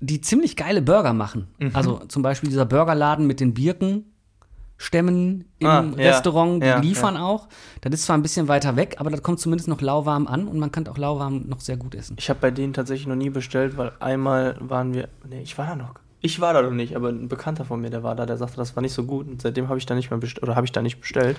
die 0.00 0.20
ziemlich 0.20 0.56
geile 0.56 0.82
Burger 0.82 1.12
machen. 1.12 1.48
Mhm. 1.58 1.70
Also 1.72 2.00
zum 2.08 2.22
Beispiel 2.22 2.48
dieser 2.48 2.66
Burgerladen 2.66 3.26
mit 3.26 3.40
den 3.40 3.54
Birkenstämmen 3.54 5.44
im 5.58 5.66
Ah, 5.66 5.84
ja, 5.96 6.10
Restaurant, 6.10 6.62
die 6.62 6.66
ja, 6.66 6.78
liefern 6.78 7.16
auch. 7.16 7.48
Das 7.80 7.92
ist 7.94 8.04
zwar 8.04 8.16
ein 8.16 8.22
bisschen 8.22 8.48
weiter 8.48 8.76
weg, 8.76 8.96
aber 8.98 9.10
das 9.10 9.22
kommt 9.22 9.40
zumindest 9.40 9.68
noch 9.68 9.80
lauwarm 9.80 10.26
an 10.26 10.48
und 10.48 10.58
man 10.58 10.70
kann 10.70 10.86
auch 10.88 10.98
lauwarm 10.98 11.44
noch 11.48 11.60
sehr 11.60 11.76
gut 11.76 11.94
essen. 11.94 12.16
Ich 12.18 12.28
habe 12.28 12.40
bei 12.40 12.50
denen 12.50 12.72
tatsächlich 12.72 13.06
noch 13.06 13.16
nie 13.16 13.30
bestellt, 13.30 13.76
weil 13.76 13.92
einmal 14.00 14.56
waren 14.60 14.92
wir. 14.94 15.08
Nee, 15.28 15.40
ich 15.42 15.56
war 15.56 15.66
da 15.66 15.76
noch. 15.76 15.94
Ich 16.20 16.40
war 16.40 16.52
da 16.52 16.62
noch 16.62 16.72
nicht, 16.72 16.96
aber 16.96 17.10
ein 17.10 17.28
Bekannter 17.28 17.64
von 17.64 17.80
mir, 17.80 17.90
der 17.90 18.02
war 18.02 18.16
da, 18.16 18.26
der 18.26 18.36
sagte, 18.36 18.56
das 18.56 18.74
war 18.74 18.82
nicht 18.82 18.94
so 18.94 19.04
gut. 19.04 19.28
Und 19.28 19.42
seitdem 19.42 19.68
habe 19.68 19.78
ich 19.78 19.86
da 19.86 19.94
nicht 19.94 20.10
mehr 20.10 20.18
bestellt. 20.18 20.42
Oder 20.42 20.56
habe 20.56 20.66
ich 20.66 20.72
da 20.72 20.82
nicht 20.82 21.00
bestellt. 21.00 21.36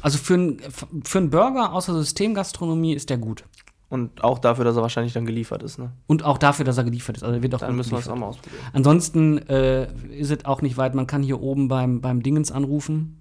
Also 0.00 0.18
für, 0.18 0.34
ein, 0.34 0.60
für 1.04 1.18
einen 1.18 1.30
Burger 1.30 1.72
außer 1.72 1.94
Systemgastronomie 1.94 2.94
ist 2.94 3.10
der 3.10 3.18
gut. 3.18 3.44
Und 3.88 4.24
auch 4.24 4.40
dafür, 4.40 4.64
dass 4.64 4.74
er 4.76 4.82
wahrscheinlich 4.82 5.12
dann 5.12 5.26
geliefert 5.26 5.62
ist, 5.62 5.78
ne? 5.78 5.92
Und 6.08 6.24
auch 6.24 6.38
dafür, 6.38 6.64
dass 6.64 6.76
er 6.76 6.82
geliefert 6.84 7.16
ist. 7.18 7.22
Also 7.22 7.40
wird 7.40 7.54
auch 7.54 7.60
Dann 7.60 7.76
müssen 7.76 7.92
wir 7.92 7.98
es 7.98 8.08
auch 8.08 8.16
mal 8.16 8.26
ausprobieren. 8.26 8.62
Ansonsten 8.72 9.38
äh, 9.48 9.86
ist 10.10 10.32
es 10.32 10.44
auch 10.44 10.60
nicht 10.60 10.76
weit. 10.76 10.94
Man 10.96 11.06
kann 11.06 11.22
hier 11.22 11.40
oben 11.40 11.68
beim, 11.68 12.00
beim 12.00 12.22
Dingens 12.22 12.50
anrufen. 12.50 13.20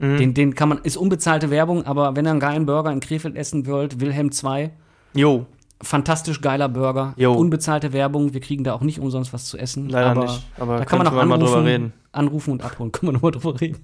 Mhm. 0.00 0.16
Den, 0.16 0.34
den 0.34 0.54
kann 0.56 0.68
man, 0.68 0.78
ist 0.78 0.96
unbezahlte 0.96 1.50
Werbung, 1.50 1.86
aber 1.86 2.16
wenn 2.16 2.26
ihr 2.26 2.32
einen 2.32 2.40
geilen 2.40 2.66
Burger 2.66 2.90
in 2.90 2.98
Krefeld 2.98 3.36
essen 3.36 3.64
wollt, 3.66 4.00
Wilhelm 4.00 4.32
2, 4.32 4.72
Jo, 5.14 5.46
fantastisch 5.80 6.40
geiler 6.40 6.68
Burger, 6.68 7.14
Jo. 7.16 7.32
unbezahlte 7.34 7.92
Werbung. 7.92 8.34
Wir 8.34 8.40
kriegen 8.40 8.64
da 8.64 8.72
auch 8.72 8.80
nicht 8.80 8.98
umsonst 8.98 9.32
was 9.32 9.44
zu 9.44 9.58
essen. 9.58 9.88
Leider 9.88 10.10
aber 10.10 10.22
nicht. 10.22 10.44
Aber 10.58 10.78
da 10.78 10.84
kann 10.84 10.98
man 10.98 11.06
auch 11.06 11.12
anrufen, 11.12 11.40
drüber 11.44 11.64
reden. 11.64 11.92
anrufen 12.12 12.50
und 12.52 12.64
abholen. 12.64 12.90
Können 12.92 13.08
wir 13.08 13.12
nochmal 13.12 13.30
drüber 13.30 13.60
reden. 13.60 13.78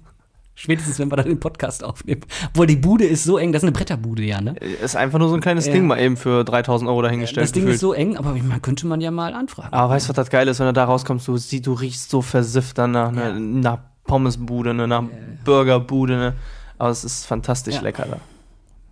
Spätestens, 0.61 0.99
wenn 0.99 1.09
wir 1.09 1.15
dann 1.15 1.27
den 1.27 1.39
Podcast 1.39 1.85
aufnehmen. 1.85 2.19
Obwohl, 2.49 2.67
die 2.67 2.75
Bude 2.75 3.05
ist 3.05 3.23
so 3.23 3.37
eng, 3.37 3.53
das 3.53 3.61
ist 3.63 3.67
eine 3.67 3.71
Bretterbude, 3.71 4.23
ja, 4.23 4.41
ne? 4.41 4.55
ist 4.83 4.97
einfach 4.97 5.17
nur 5.17 5.29
so 5.29 5.35
ein 5.35 5.39
kleines 5.41 5.67
Ja. 5.67 5.71
Ding 5.71 5.87
mal 5.87 5.97
eben 5.99 6.17
für 6.17 6.43
3000 6.43 6.89
Euro 6.89 7.01
dahingestellt. 7.01 7.45
Das 7.45 7.53
Ding 7.53 7.61
gefühlt. 7.63 7.75
ist 7.75 7.81
so 7.81 7.93
eng, 7.93 8.17
aber 8.17 8.33
man 8.33 8.61
könnte 8.61 8.85
man 8.85 8.99
ja 8.99 9.09
mal 9.09 9.33
anfragen. 9.33 9.71
Aber 9.71 9.93
weißt 9.93 10.07
du, 10.07 10.09
was 10.09 10.15
das 10.17 10.29
Geile 10.29 10.51
ist, 10.51 10.59
wenn 10.59 10.67
du 10.67 10.73
da 10.73 10.83
rauskommst, 10.83 11.25
du, 11.29 11.37
sie- 11.37 11.61
du 11.61 11.71
riechst 11.73 12.09
so 12.09 12.21
versifft 12.21 12.77
danach, 12.77 13.11
ne? 13.11 13.21
Ja. 13.21 13.33
nach 13.39 13.77
Pommesbude, 14.03 14.73
ne? 14.73 14.85
nach 14.87 15.03
Burgerbude, 15.45 16.17
ne? 16.17 16.33
Aber 16.77 16.89
es 16.89 17.03
ist 17.05 17.25
fantastisch 17.25 17.75
Ja. 17.75 17.81
lecker 17.81 18.05
da. 18.09 18.17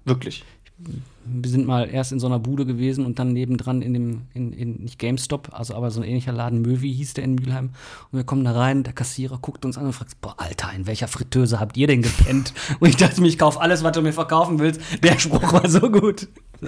Wirklich. 0.05 0.45
Wir 0.79 1.49
sind 1.49 1.65
mal 1.65 1.89
erst 1.89 2.11
in 2.11 2.19
so 2.19 2.27
einer 2.27 2.39
Bude 2.39 2.65
gewesen 2.65 3.05
und 3.05 3.17
dann 3.17 3.33
nebendran 3.33 3.81
in 3.81 3.93
dem, 3.93 4.21
in, 4.33 4.53
in 4.53 4.75
nicht 4.83 4.99
GameStop, 4.99 5.49
also 5.51 5.73
aber 5.73 5.89
so 5.89 6.01
ein 6.01 6.07
ähnlicher 6.07 6.31
Laden, 6.31 6.61
Möwi 6.61 6.93
hieß 6.93 7.15
der 7.15 7.23
in 7.23 7.35
Mülheim. 7.35 7.71
Und 8.11 8.17
wir 8.17 8.23
kommen 8.23 8.45
da 8.45 8.51
rein, 8.51 8.83
der 8.83 8.93
Kassierer 8.93 9.39
guckt 9.41 9.65
uns 9.65 9.77
an 9.77 9.87
und 9.87 9.93
fragt, 9.93 10.21
boah, 10.21 10.35
Alter, 10.37 10.71
in 10.75 10.85
welcher 10.85 11.07
Fritteuse 11.07 11.59
habt 11.59 11.77
ihr 11.77 11.87
denn 11.87 12.03
gepennt? 12.03 12.53
und 12.79 12.89
ich 12.89 12.95
dachte 12.95 13.21
mir, 13.21 13.27
ich 13.27 13.39
kauf 13.39 13.59
alles, 13.59 13.83
was 13.83 13.93
du 13.93 14.01
mir 14.01 14.13
verkaufen 14.13 14.59
willst. 14.59 14.81
Der 15.03 15.17
Spruch 15.17 15.51
war 15.51 15.67
so 15.69 15.89
gut. 15.89 16.27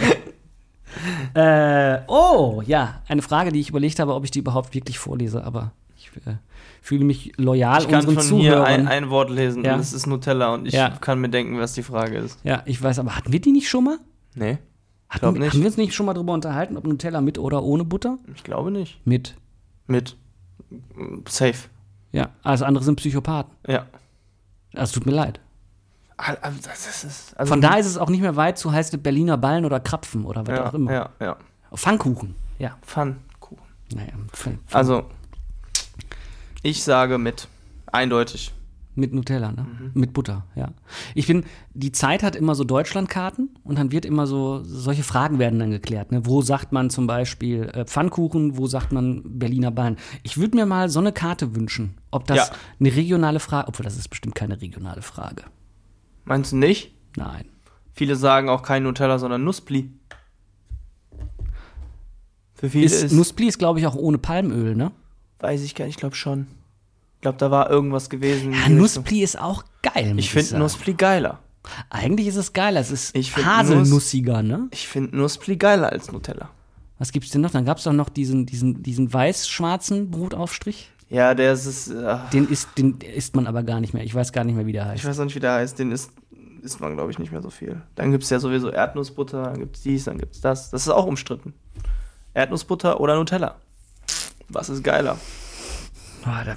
Äh, 1.36 1.99
oh, 2.07 2.64
ja, 2.66 3.01
eine 3.07 3.22
Frage, 3.22 3.51
die 3.51 3.60
ich 3.60 3.70
überlegt 3.70 3.99
habe, 3.99 4.16
ob 4.16 4.24
ich 4.24 4.32
die 4.32 4.39
überhaupt 4.39 4.74
wirklich 4.74 4.97
vorlese, 4.97 5.43
aber 5.43 5.72
ich 5.95 6.10
äh, 6.26 6.36
fühle 6.82 7.04
mich 7.06 7.34
loyal 7.38 7.82
Ich 7.82 7.88
kann 7.88 8.06
unseren 8.06 8.16
von 8.28 8.38
hier 8.40 8.52
Zuhörern. 8.54 8.66
ein, 8.66 8.88
ein 8.88 9.10
Wort 9.10 9.30
lesen 9.30 9.64
Ja. 9.64 9.74
und 9.76 9.80
es 9.82 9.94
ist 9.94 10.08
Nutella 10.08 10.54
und 10.54 10.66
ich 10.68 10.74
Ja. 10.74 10.90
kann 10.90 11.20
mir 11.20 11.30
denken, 11.30 11.60
was 11.60 11.74
die 11.74 11.84
Frage 11.84 12.18
ist. 12.18 12.40
ja, 12.44 12.62
ich 12.66 12.82
weiß, 12.82 13.00
aber 13.00 13.16
hatten 13.16 13.32
wir 13.32 13.42
die 13.42 13.52
nicht 13.52 13.70
schon 13.70 13.84
mal? 13.84 13.98
Nee, 14.36 14.58
Hatten, 15.10 15.34
nicht. 15.40 15.54
Haben 15.54 15.60
wir 15.62 15.68
uns 15.68 15.78
nicht 15.78 15.94
schon 15.94 16.06
mal 16.06 16.14
drüber 16.14 16.34
unterhalten, 16.34 16.78
ob 16.78 16.86
Nutella 16.86 17.20
mit 17.22 17.38
oder 17.40 17.64
ohne 17.64 17.84
Butter? 17.84 18.18
ich 18.36 18.44
glaube 18.44 18.70
nicht. 18.72 19.00
Mit. 19.06 19.36
Mit. 19.88 20.16
Safe. 21.28 21.56
Ja, 22.12 22.30
also 22.44 22.66
andere 22.66 22.84
sind 22.84 22.96
Psychopathen. 22.98 23.52
Ja. 23.68 23.86
Also 24.76 24.96
tut 25.00 25.06
mir 25.08 25.14
leid. 25.14 25.40
Das 26.64 27.04
ist, 27.04 27.38
also 27.38 27.50
Von 27.50 27.62
da 27.62 27.76
ist 27.76 27.86
es 27.86 27.98
auch 27.98 28.10
nicht 28.10 28.22
mehr 28.22 28.36
weit 28.36 28.58
zu 28.58 28.72
heißt 28.72 28.94
es 28.94 29.02
Berliner 29.02 29.38
Ballen 29.38 29.64
oder 29.66 29.80
Krapfen 29.80 30.26
oder 30.26 30.46
was 30.46 30.58
ja, 30.60 30.68
auch 30.70 30.74
immer. 30.74 30.92
ja, 30.92 31.10
ja. 31.22 31.38
Pfannkuchen. 31.74 32.36
Ja. 32.60 32.78
Pfannkuchen. 32.82 33.64
Naja, 33.96 34.12
Pfann- 34.34 34.58
Pfann- 34.68 34.76
Also, 34.76 35.04
ich 36.64 36.84
sage 36.84 37.18
mit. 37.18 37.47
Eindeutig. 37.91 38.51
mit 38.95 39.14
Nutella, 39.14 39.51
ne? 39.53 39.64
Mhm. 39.64 39.91
Mit 39.93 40.14
Butter, 40.14 40.45
ja. 40.55 40.70
Ich 41.16 41.26
bin, 41.28 41.45
die 41.74 41.91
Zeit 41.93 42.22
hat 42.22 42.36
immer 42.36 42.53
so 42.53 42.64
Deutschlandkarten 42.66 43.49
und 43.64 43.78
dann 43.80 43.91
wird 43.93 44.03
immer 44.05 44.28
so, 44.28 44.62
solche 44.64 45.03
Fragen 45.03 45.39
werden 45.39 45.57
dann 45.60 45.72
geklärt. 45.72 46.12
Ne? 46.12 46.26
Wo 46.26 46.41
sagt 46.41 46.72
man 46.74 46.89
zum 46.89 47.07
Beispiel 47.07 47.64
äh, 47.74 47.86
Pfannkuchen, 47.86 48.57
wo 48.57 48.68
sagt 48.68 48.91
man 48.91 49.22
Berliner 49.39 49.72
Ballen? 49.72 49.95
Ich 50.24 50.38
würde 50.38 50.57
mir 50.57 50.66
mal 50.66 50.89
so 50.89 50.99
eine 50.99 51.14
Karte 51.14 51.55
wünschen, 51.55 51.95
ob 52.12 52.28
das 52.28 52.38
Ja. 52.38 52.49
eine 52.80 52.93
regionale 52.95 53.39
Frage, 53.39 53.70
obwohl 53.70 53.86
das 53.86 53.97
ist 53.97 54.10
bestimmt 54.10 54.36
keine 54.36 54.60
regionale 54.62 55.01
Frage. 55.01 55.43
Meinst 56.26 56.51
du 56.51 56.57
nicht? 56.57 56.93
Nein. 57.16 57.45
Viele 57.93 58.16
sagen 58.18 58.49
auch 58.49 58.64
kein 58.64 58.84
Nutella, 58.84 59.18
sondern 59.18 59.43
Nusspli. 59.45 59.91
Für 62.53 62.70
viele 62.70 62.86
Ist, 62.86 63.01
ist, 63.03 63.14
Nuspli 63.14 63.47
ist, 63.47 63.57
glaube 63.60 63.80
ich, 63.80 63.88
auch 63.88 63.95
ohne 63.95 64.18
Palmöl, 64.18 64.76
ne? 64.76 64.91
Weiß 65.40 65.62
ich 65.62 65.76
gar 65.76 65.86
nicht, 65.86 65.96
ich 65.96 66.00
glaube 66.00 66.16
schon. 66.16 66.48
Ich 67.16 67.22
glaube, 67.22 67.38
da 67.38 67.52
war 67.52 67.70
irgendwas 67.70 68.10
gewesen. 68.10 68.54
Ja. 68.54 68.70
Nuspli 68.70 69.22
ist 69.22 69.40
auch 69.40 69.64
geil. 69.82 70.14
Ich 70.18 70.30
finde. 70.30 70.58
Nuspli 70.58 70.94
geiler. 70.94 71.40
Eigentlich 71.90 72.28
ist 72.28 72.38
es 72.38 72.54
geiler. 72.54 72.80
Es 72.80 72.92
ist 72.92 73.16
Ich 73.16 73.36
haselnussiger, 73.36 74.42
ne? 74.42 74.70
Ich 74.72 74.88
finde 74.88 75.18
Nuspli 75.18 75.58
geiler 75.58 75.92
als 75.92 76.12
Nutella. 76.12 76.50
Was 76.98 77.12
gibt's 77.12 77.30
denn 77.32 77.42
noch? 77.42 77.52
Dann 77.52 77.66
gab's 77.66 77.84
doch 77.84 77.94
noch 77.94 78.10
diesen, 78.10 78.46
diesen, 78.46 78.84
diesen 78.84 79.12
weiß-schwarzen 79.12 80.12
Brotaufstrich. 80.12 80.92
Ja, 81.10 81.34
der 81.34 81.54
ist, 81.54 81.66
ist 81.66 81.90
äh, 81.90 82.18
Den 82.32 82.48
isst, 82.48 82.70
den 82.78 83.00
isst 83.02 83.36
man 83.36 83.48
aber 83.48 83.64
gar 83.64 83.80
nicht 83.80 83.94
mehr. 83.94 84.04
Ich 84.04 84.14
weiß 84.14 84.32
gar 84.32 84.44
nicht 84.44 84.56
mehr, 84.56 84.66
wie 84.66 84.74
der 84.74 84.86
heißt. 84.86 85.04
ich 85.04 85.10
weiß 85.10 85.20
auch 85.20 85.26
nicht, 85.26 85.36
wie 85.36 85.40
der 85.40 85.54
heißt, 85.54 85.80
den 85.80 85.92
isst, 85.92 86.12
isst 86.62 86.80
man, 86.80 86.96
glaube 86.96 87.12
ich, 87.12 87.18
nicht 87.20 87.32
mehr 87.32 87.42
so 87.42 87.50
viel. 87.50 87.82
Dann 87.96 88.12
gibt 88.12 88.24
es 88.26 88.30
ja 88.30 88.40
sowieso 88.40 88.70
Erdnussbutter, 88.70 89.44
dann 89.44 89.60
gibt 89.60 89.76
es 89.78 89.82
dies, 89.82 90.04
dann 90.06 90.18
gibt 90.20 90.36
es 90.36 90.42
das. 90.42 90.70
Das 90.70 90.84
ist 90.84 90.90
auch 90.90 91.06
umstritten. 91.06 91.54
Erdnussbutter 92.34 93.00
oder 93.00 93.16
Nutella. 93.16 93.56
Was 94.50 94.70
ist 94.70 94.84
geiler? 94.84 95.18
Boah, 96.24 96.43
da 96.45 96.56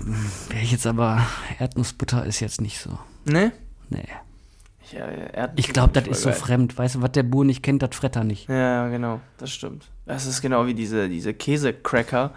wäre 0.48 0.62
ich 0.62 0.72
jetzt 0.72 0.86
aber. 0.86 1.24
Erdnussbutter 1.58 2.24
ist 2.26 2.40
jetzt 2.40 2.60
nicht 2.60 2.78
so. 2.80 2.98
Ne? 3.24 3.52
Nee. 3.90 4.04
Ja, 4.92 5.06
Erdnuss 5.06 5.66
Ich 5.66 5.72
glaube, 5.72 5.92
das 5.92 6.06
ist 6.08 6.22
so 6.22 6.30
geil. 6.30 6.38
fremd. 6.38 6.78
Weißt 6.78 6.96
du, 6.96 7.02
was 7.02 7.12
der 7.12 7.22
Bur 7.22 7.44
nicht 7.44 7.62
kennt, 7.62 7.82
das 7.82 7.94
fret 7.94 8.16
er 8.16 8.24
nicht. 8.24 8.48
Ja, 8.48 8.56
ja, 8.56 8.88
genau, 8.88 9.20
das 9.38 9.50
stimmt. 9.50 9.86
Das 10.06 10.26
ist 10.26 10.42
genau 10.42 10.66
wie 10.66 10.74
diese, 10.74 11.08
diese 11.08 11.32
Käsecracker, 11.32 12.32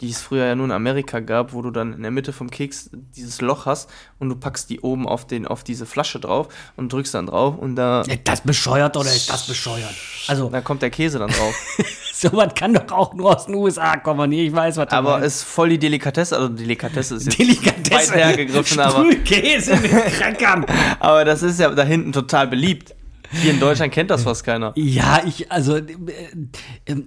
die 0.00 0.10
es 0.10 0.20
früher 0.22 0.46
ja 0.46 0.54
nur 0.54 0.66
in 0.66 0.72
Amerika 0.72 1.20
gab, 1.20 1.52
wo 1.52 1.62
du 1.62 1.70
dann 1.70 1.92
in 1.92 2.02
der 2.02 2.10
Mitte 2.10 2.32
vom 2.32 2.50
Keks 2.50 2.90
dieses 3.16 3.40
Loch 3.40 3.66
hast 3.66 3.90
und 4.18 4.28
du 4.28 4.36
packst 4.36 4.70
die 4.70 4.80
oben 4.80 5.06
auf, 5.06 5.26
den, 5.26 5.46
auf 5.46 5.62
diese 5.62 5.84
Flasche 5.86 6.20
drauf 6.20 6.48
und 6.76 6.92
drückst 6.92 7.14
dann 7.14 7.26
drauf 7.26 7.58
und 7.58 7.76
da, 7.76 8.00
Ist 8.02 8.20
das 8.24 8.40
bescheuert 8.40 8.96
oder 8.96 9.10
ist 9.10 9.28
das 9.28 9.46
bescheuert? 9.46 9.94
Also, 10.28 10.48
da 10.48 10.60
kommt 10.60 10.82
der 10.82 10.90
Käse 10.90 11.18
dann 11.18 11.30
drauf. 11.30 11.54
sowas 12.14 12.54
kann 12.54 12.74
doch 12.74 12.90
auch 12.92 13.14
nur 13.14 13.34
aus 13.36 13.46
den 13.46 13.54
USA 13.56 13.96
kommen. 13.96 14.30
Nee, 14.30 14.46
ich 14.46 14.52
weiß, 14.52 14.76
was 14.76 14.88
aber 14.88 15.18
meinst. 15.18 15.26
ist 15.26 15.42
voll 15.44 15.70
die 15.70 15.78
Delikatesse, 15.78 16.36
also 16.36 16.48
Delikatesse 16.48 17.16
ist 17.16 17.26
jetzt 17.26 17.38
Delikatesse. 17.38 18.12
weit 18.12 18.16
hergegriffen, 18.16 18.80
aber, 18.80 19.04
Sprühkäse 19.04 19.76
mit 19.76 19.90
Crackern. 20.18 20.66
aber 20.98 21.24
das 21.24 21.42
ist 21.42 21.60
ja 21.60 21.70
da 21.70 21.82
hinten 21.82 22.12
total 22.12 22.46
beliebt. 22.48 22.94
Hier 23.32 23.52
in 23.52 23.60
Deutschland 23.60 23.92
kennt 23.92 24.10
das 24.10 24.24
fast 24.24 24.44
keiner. 24.44 24.72
Ja, 24.76 25.22
ich, 25.24 25.52
also, 25.52 25.76
äh, 25.76 25.84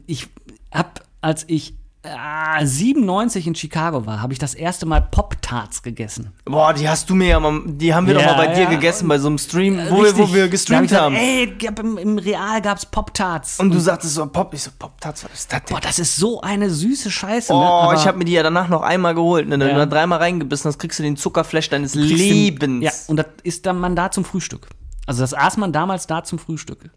ich 0.08 0.28
hab, 0.72 1.04
als 1.22 1.44
ich 1.48 1.76
äh, 2.04 2.66
97 2.66 3.48
in 3.48 3.56
Chicago 3.56 4.06
war, 4.06 4.22
habe 4.22 4.34
ich 4.34 4.40
das 4.40 4.54
erste 4.54 4.86
Mal 4.86 5.02
Pop-Tarts 5.02 5.84
gegessen. 5.84 6.32
Boah, 6.46 6.74
die 6.74 6.88
hast 6.90 7.10
du 7.10 7.16
mir 7.16 7.30
ja 7.30 7.40
mal, 7.40 7.62
die 7.66 7.94
haben 7.94 8.08
wir 8.08 8.14
Ja, 8.16 8.20
doch 8.20 8.38
mal 8.38 8.46
bei 8.48 8.54
dir 8.54 8.64
ja. 8.64 8.70
gegessen, 8.70 9.08
bei 9.08 9.18
so 9.18 9.28
einem 9.28 9.38
Stream, 9.38 9.80
wo, 9.90 10.04
wir, 10.04 10.18
wo 10.18 10.28
wir 10.34 10.40
Da 10.40 10.44
hab 10.46 10.52
gestreamt 10.52 10.84
ich 10.84 10.90
gesagt, 10.90 11.04
haben. 11.06 11.16
Ey, 11.16 11.56
gab 11.58 11.80
im, 11.80 11.98
im 11.98 12.18
Real 12.18 12.62
gab's 12.62 12.86
Pop-Tarts. 12.86 13.60
Und 13.60 13.74
du 13.74 13.80
sagtest 13.80 14.16
so, 14.16 14.26
Pop, 14.28 14.54
ich 14.54 14.64
so, 14.64 14.72
Pop-Tarts, 14.78 15.24
was 15.24 15.34
ist 15.34 15.54
das 15.54 15.64
denn? 15.64 15.76
Boah, 15.76 15.82
das 15.82 15.98
ist 16.00 16.16
so 16.18 16.42
eine 16.42 16.70
süße 16.70 17.10
Scheiße. 17.10 17.54
Oh, 17.54 17.60
ne? 17.60 17.66
Aber 17.66 17.94
ich 17.96 18.06
habe 18.06 18.18
mir 18.18 18.26
die 18.26 18.34
ja 18.34 18.44
danach 18.44 18.68
noch 18.68 18.82
einmal 18.82 19.16
geholt. 19.16 19.48
Ne? 19.48 19.58
Ja. 19.70 19.86
dreimal 19.86 20.20
reingebissen 20.20 20.68
hast, 20.70 20.80
kriegst 20.80 21.00
du 21.00 21.04
den 21.04 21.16
Zuckerflash 21.18 21.70
deines 21.70 21.94
kriegst 21.94 22.10
den- 22.12 22.18
Lebens. 22.18 22.84
Ja, 22.84 22.92
und 23.08 23.18
das 23.18 23.28
ist 23.44 23.66
dann 23.66 23.80
man 23.80 23.96
da 23.96 24.12
zum 24.12 24.26
Frühstück. 24.26 24.68
Also 25.06 25.22
das 25.22 25.34
aß 25.34 25.58
man 25.58 25.72
damals 25.72 26.08
da 26.08 26.24
zum 26.24 26.40
Frühstück. 26.40 26.90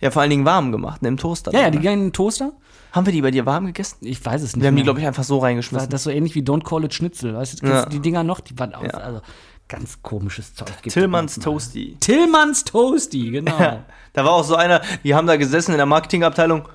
Ja, 0.00 0.10
vor 0.10 0.22
allen 0.22 0.30
Dingen 0.30 0.44
warm 0.44 0.72
gemacht, 0.72 1.02
ne, 1.02 1.08
im 1.08 1.16
Toaster. 1.16 1.52
Ja, 1.52 1.60
ja, 1.62 1.70
die 1.70 1.78
ne? 1.78 1.82
gehen 1.82 1.92
in 1.94 2.00
den 2.06 2.12
Toaster. 2.12 2.52
Haben 2.96 3.06
wir 3.06 3.12
die 3.12 3.20
bei 3.22 3.30
dir 3.30 3.44
warm 3.46 3.66
gegessen? 3.66 3.98
Ich 4.00 4.24
weiß 4.24 4.40
es 4.42 4.56
nicht. 4.56 4.62
Wir 4.62 4.68
haben 4.68 4.74
die, 4.74 4.80
mehr. 4.80 4.84
glaube 4.84 5.00
ich, 5.00 5.06
einfach 5.06 5.22
so 5.22 5.38
reingeschmissen. 5.38 5.90
das 5.90 6.02
so 6.04 6.10
ähnlich 6.10 6.34
wie 6.34 6.40
Don't 6.42 6.64
Call 6.64 6.84
It 6.84 6.94
Schnitzel, 6.94 7.34
weißt 7.34 7.62
du? 7.62 7.66
Ja. 7.66 7.84
Die 7.86 8.00
Dinger 8.00 8.24
noch, 8.24 8.40
die 8.40 8.58
waren 8.58 8.74
auch, 8.74 8.82
Ja. 8.82 8.88
also 8.90 9.20
ganz 9.68 10.00
komisches 10.02 10.54
Zeug. 10.54 10.68
Gibt 10.82 10.94
Tillmanns. 10.94 11.34
Toasty. 11.38 11.96
Tillmanns 12.00 12.64
Toasty, 12.64 13.30
genau. 13.32 13.58
Ja. 13.58 13.84
Da 14.14 14.24
war 14.24 14.32
auch 14.32 14.44
so 14.44 14.56
einer, 14.56 14.80
die 15.04 15.14
haben 15.14 15.26
da 15.26 15.36
gesessen 15.36 15.72
in 15.72 15.76
der 15.76 15.86
Marketingabteilung. 15.86 16.66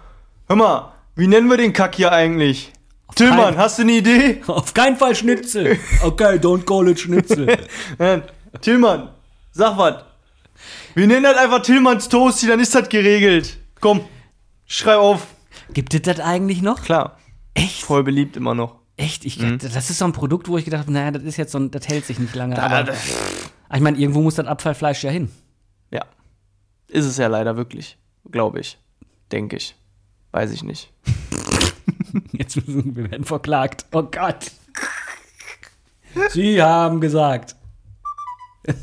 Hör 0.47 0.55
mal, 0.55 0.93
wie 1.15 1.25
nennen 1.27 1.49
wir 1.49 1.57
den 1.57 1.73
Kack 1.73 1.95
hier 1.95 2.11
eigentlich? 2.11 2.71
Tillmann, 3.15 3.57
hast 3.57 3.77
du 3.79 3.81
eine 3.81 3.93
Idee? 3.93 4.41
Auf 4.47 4.73
keinen 4.73 4.95
Fall 4.97 5.15
Schnitzel. 5.15 5.77
Okay, 6.03 6.37
don't 6.37 6.63
call 6.65 6.87
it 6.87 6.99
Schnitzel. 6.99 7.57
Tillmann, 8.61 9.09
sag 9.51 9.77
was. 9.77 10.03
Wir 10.93 11.07
nennen 11.07 11.23
das 11.23 11.37
einfach 11.37 11.61
Tillmanns 11.61 12.07
Toasty, 12.09 12.47
dann 12.47 12.59
ist 12.59 12.75
das 12.75 12.87
geregelt. 12.89 13.57
Komm, 13.79 14.01
schrei 14.67 14.95
auf. 14.97 15.25
Gibt 15.73 15.93
es 15.93 16.01
das 16.01 16.19
eigentlich 16.19 16.61
noch? 16.61 16.83
Klar, 16.83 17.17
Echt? 17.53 17.83
voll 17.83 18.03
beliebt 18.03 18.35
immer 18.37 18.53
noch. 18.55 18.75
Echt? 18.97 19.25
Ich, 19.25 19.39
Mhm. 19.39 19.57
Das 19.59 19.89
ist 19.89 19.97
so 19.97 20.05
ein 20.05 20.13
Produkt, 20.13 20.47
wo 20.47 20.57
ich 20.57 20.65
gedacht 20.65 20.81
habe, 20.81 20.91
naja, 20.93 21.11
das 21.11 21.23
ist 21.23 21.37
jetzt 21.37 21.51
so 21.51 21.59
ein, 21.59 21.71
das 21.71 21.87
hält 21.87 22.05
sich 22.05 22.19
nicht 22.19 22.35
lange. 22.35 22.61
Aber, 22.61 22.93
ich 22.93 23.79
meine, 23.79 23.97
irgendwo 23.97 24.21
muss 24.21 24.35
das 24.35 24.45
Abfallfleisch 24.47 25.03
ja 25.03 25.09
hin. 25.11 25.31
Ja. 25.91 26.05
Ist 26.87 27.05
es 27.05 27.17
ja 27.17 27.27
leider 27.27 27.55
wirklich. 27.57 27.97
Glaube 28.29 28.59
ich. 28.59 28.77
Denke 29.31 29.55
ich. 29.57 29.75
Weiß 30.31 30.51
ich 30.51 30.63
nicht. 30.63 30.91
Jetzt 32.31 32.55
müssen 32.55 32.95
wir 32.95 33.09
werden 33.09 33.25
verklagt. 33.25 33.85
Oh 33.91 34.03
Gott. 34.03 34.51
Sie 36.31 36.61
haben 36.61 36.99
gesagt. 37.01 37.55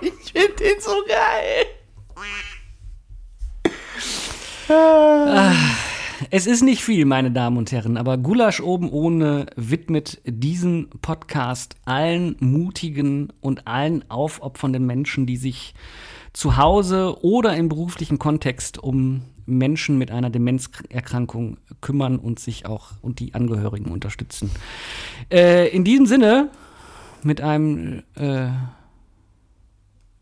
Ich 0.00 0.32
finde 0.32 0.54
den 0.60 0.80
so 0.80 0.92
geil. 1.08 1.66
Es 6.30 6.46
ist 6.46 6.62
nicht 6.62 6.82
viel, 6.82 7.06
meine 7.06 7.30
Damen 7.30 7.56
und 7.56 7.72
Herren, 7.72 7.96
aber 7.96 8.18
Gulasch 8.18 8.60
oben 8.60 8.90
ohne 8.90 9.46
widmet 9.56 10.20
diesen 10.26 10.90
Podcast 11.00 11.76
allen 11.86 12.36
mutigen 12.40 13.32
und 13.40 13.66
allen 13.66 14.04
aufopfernden 14.10 14.84
Menschen, 14.84 15.24
die 15.26 15.36
sich 15.36 15.74
zu 16.34 16.58
Hause 16.58 17.16
oder 17.22 17.56
im 17.56 17.68
beruflichen 17.68 18.18
Kontext 18.18 18.78
um 18.78 19.22
Menschen 19.46 19.96
mit 19.96 20.10
einer 20.10 20.28
Demenzerkrankung 20.28 21.56
kümmern 21.80 22.18
und 22.18 22.38
sich 22.38 22.66
auch 22.66 22.90
und 23.00 23.20
die 23.20 23.32
Angehörigen 23.34 23.90
unterstützen. 23.90 24.50
Äh, 25.30 25.68
in 25.68 25.84
diesem 25.84 26.04
Sinne, 26.04 26.50
mit 27.24 27.40
einem 27.40 28.02
äh, 28.14 28.48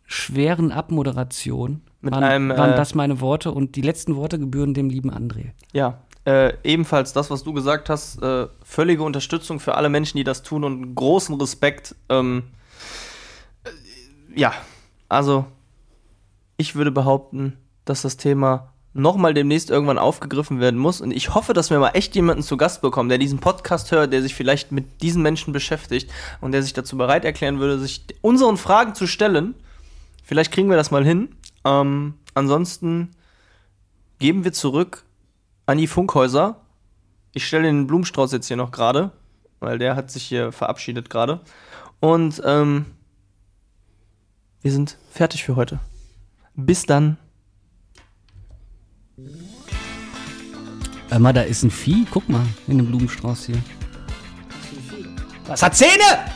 schweren 0.04 0.72
Abmoderation, 0.72 1.82
Mit 2.00 2.14
waren, 2.14 2.24
einem, 2.24 2.48
waren 2.50 2.72
äh, 2.72 2.76
das 2.76 2.94
meine 2.94 3.20
Worte 3.20 3.52
und 3.52 3.76
die 3.76 3.82
letzten 3.82 4.16
Worte 4.16 4.38
gebühren 4.38 4.74
dem 4.74 4.88
lieben 4.88 5.10
André. 5.10 5.52
Ja, 5.72 5.98
äh, 6.24 6.54
ebenfalls 6.64 7.12
das, 7.12 7.30
was 7.30 7.44
du 7.44 7.52
gesagt 7.52 7.88
hast, 7.88 8.20
äh, 8.20 8.48
völlige 8.62 9.02
Unterstützung 9.02 9.60
für 9.60 9.76
alle 9.76 9.88
Menschen, 9.88 10.16
die 10.16 10.24
das 10.24 10.42
tun 10.42 10.64
und 10.64 10.94
großen 10.94 11.40
Respekt. 11.40 11.94
Ähm, 12.08 12.44
äh, 13.64 13.70
ja, 14.38 14.52
also 15.08 15.46
ich 16.56 16.74
würde 16.74 16.90
behaupten, 16.90 17.56
dass 17.84 18.02
das 18.02 18.16
Thema 18.16 18.72
nochmal 18.96 19.34
demnächst 19.34 19.70
irgendwann 19.70 19.98
aufgegriffen 19.98 20.60
werden 20.60 20.78
muss. 20.78 21.00
Und 21.00 21.10
ich 21.10 21.34
hoffe, 21.34 21.52
dass 21.52 21.70
wir 21.70 21.78
mal 21.78 21.90
echt 21.90 22.14
jemanden 22.14 22.42
zu 22.42 22.56
Gast 22.56 22.82
bekommen, 22.82 23.08
der 23.08 23.18
diesen 23.18 23.38
Podcast 23.38 23.90
hört, 23.90 24.12
der 24.12 24.22
sich 24.22 24.34
vielleicht 24.34 24.72
mit 24.72 25.02
diesen 25.02 25.22
Menschen 25.22 25.52
beschäftigt 25.52 26.10
und 26.40 26.52
der 26.52 26.62
sich 26.62 26.72
dazu 26.72 26.96
bereit 26.96 27.24
erklären 27.24 27.58
würde, 27.58 27.78
sich 27.78 28.04
unseren 28.22 28.56
Fragen 28.56 28.94
zu 28.94 29.06
stellen. 29.06 29.54
Vielleicht 30.24 30.52
kriegen 30.52 30.68
wir 30.68 30.76
das 30.76 30.90
mal 30.90 31.04
hin. 31.04 31.28
Ähm, 31.64 32.14
ansonsten 32.34 33.10
geben 34.18 34.44
wir 34.44 34.52
zurück 34.52 35.04
an 35.66 35.78
die 35.78 35.86
Funkhäuser. 35.86 36.60
Ich 37.32 37.46
stelle 37.46 37.64
den 37.64 37.86
Blumenstrauß 37.86 38.32
jetzt 38.32 38.48
hier 38.48 38.56
noch 38.56 38.70
gerade, 38.70 39.12
weil 39.60 39.78
der 39.78 39.96
hat 39.96 40.10
sich 40.10 40.24
hier 40.24 40.52
verabschiedet 40.52 41.10
gerade. 41.10 41.40
Und 42.00 42.42
ähm, 42.44 42.86
wir 44.62 44.72
sind 44.72 44.98
fertig 45.10 45.44
für 45.44 45.56
heute. 45.56 45.80
Bis 46.54 46.86
dann. 46.86 47.18
Hör 51.08 51.18
mal, 51.18 51.32
da 51.32 51.40
ist 51.40 51.62
ein 51.62 51.70
Vieh. 51.70 52.06
Guck 52.10 52.28
mal, 52.28 52.44
in 52.66 52.76
dem 52.76 52.86
Blumenstrauß 52.86 53.46
hier. 53.46 53.62
Was 55.46 55.62
hat 55.62 55.74
Zähne? 55.74 56.30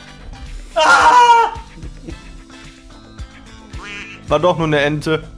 War 4.27 4.39
doch 4.39 4.57
nur 4.57 4.65
eine 4.65 4.79
Ente. 4.79 5.30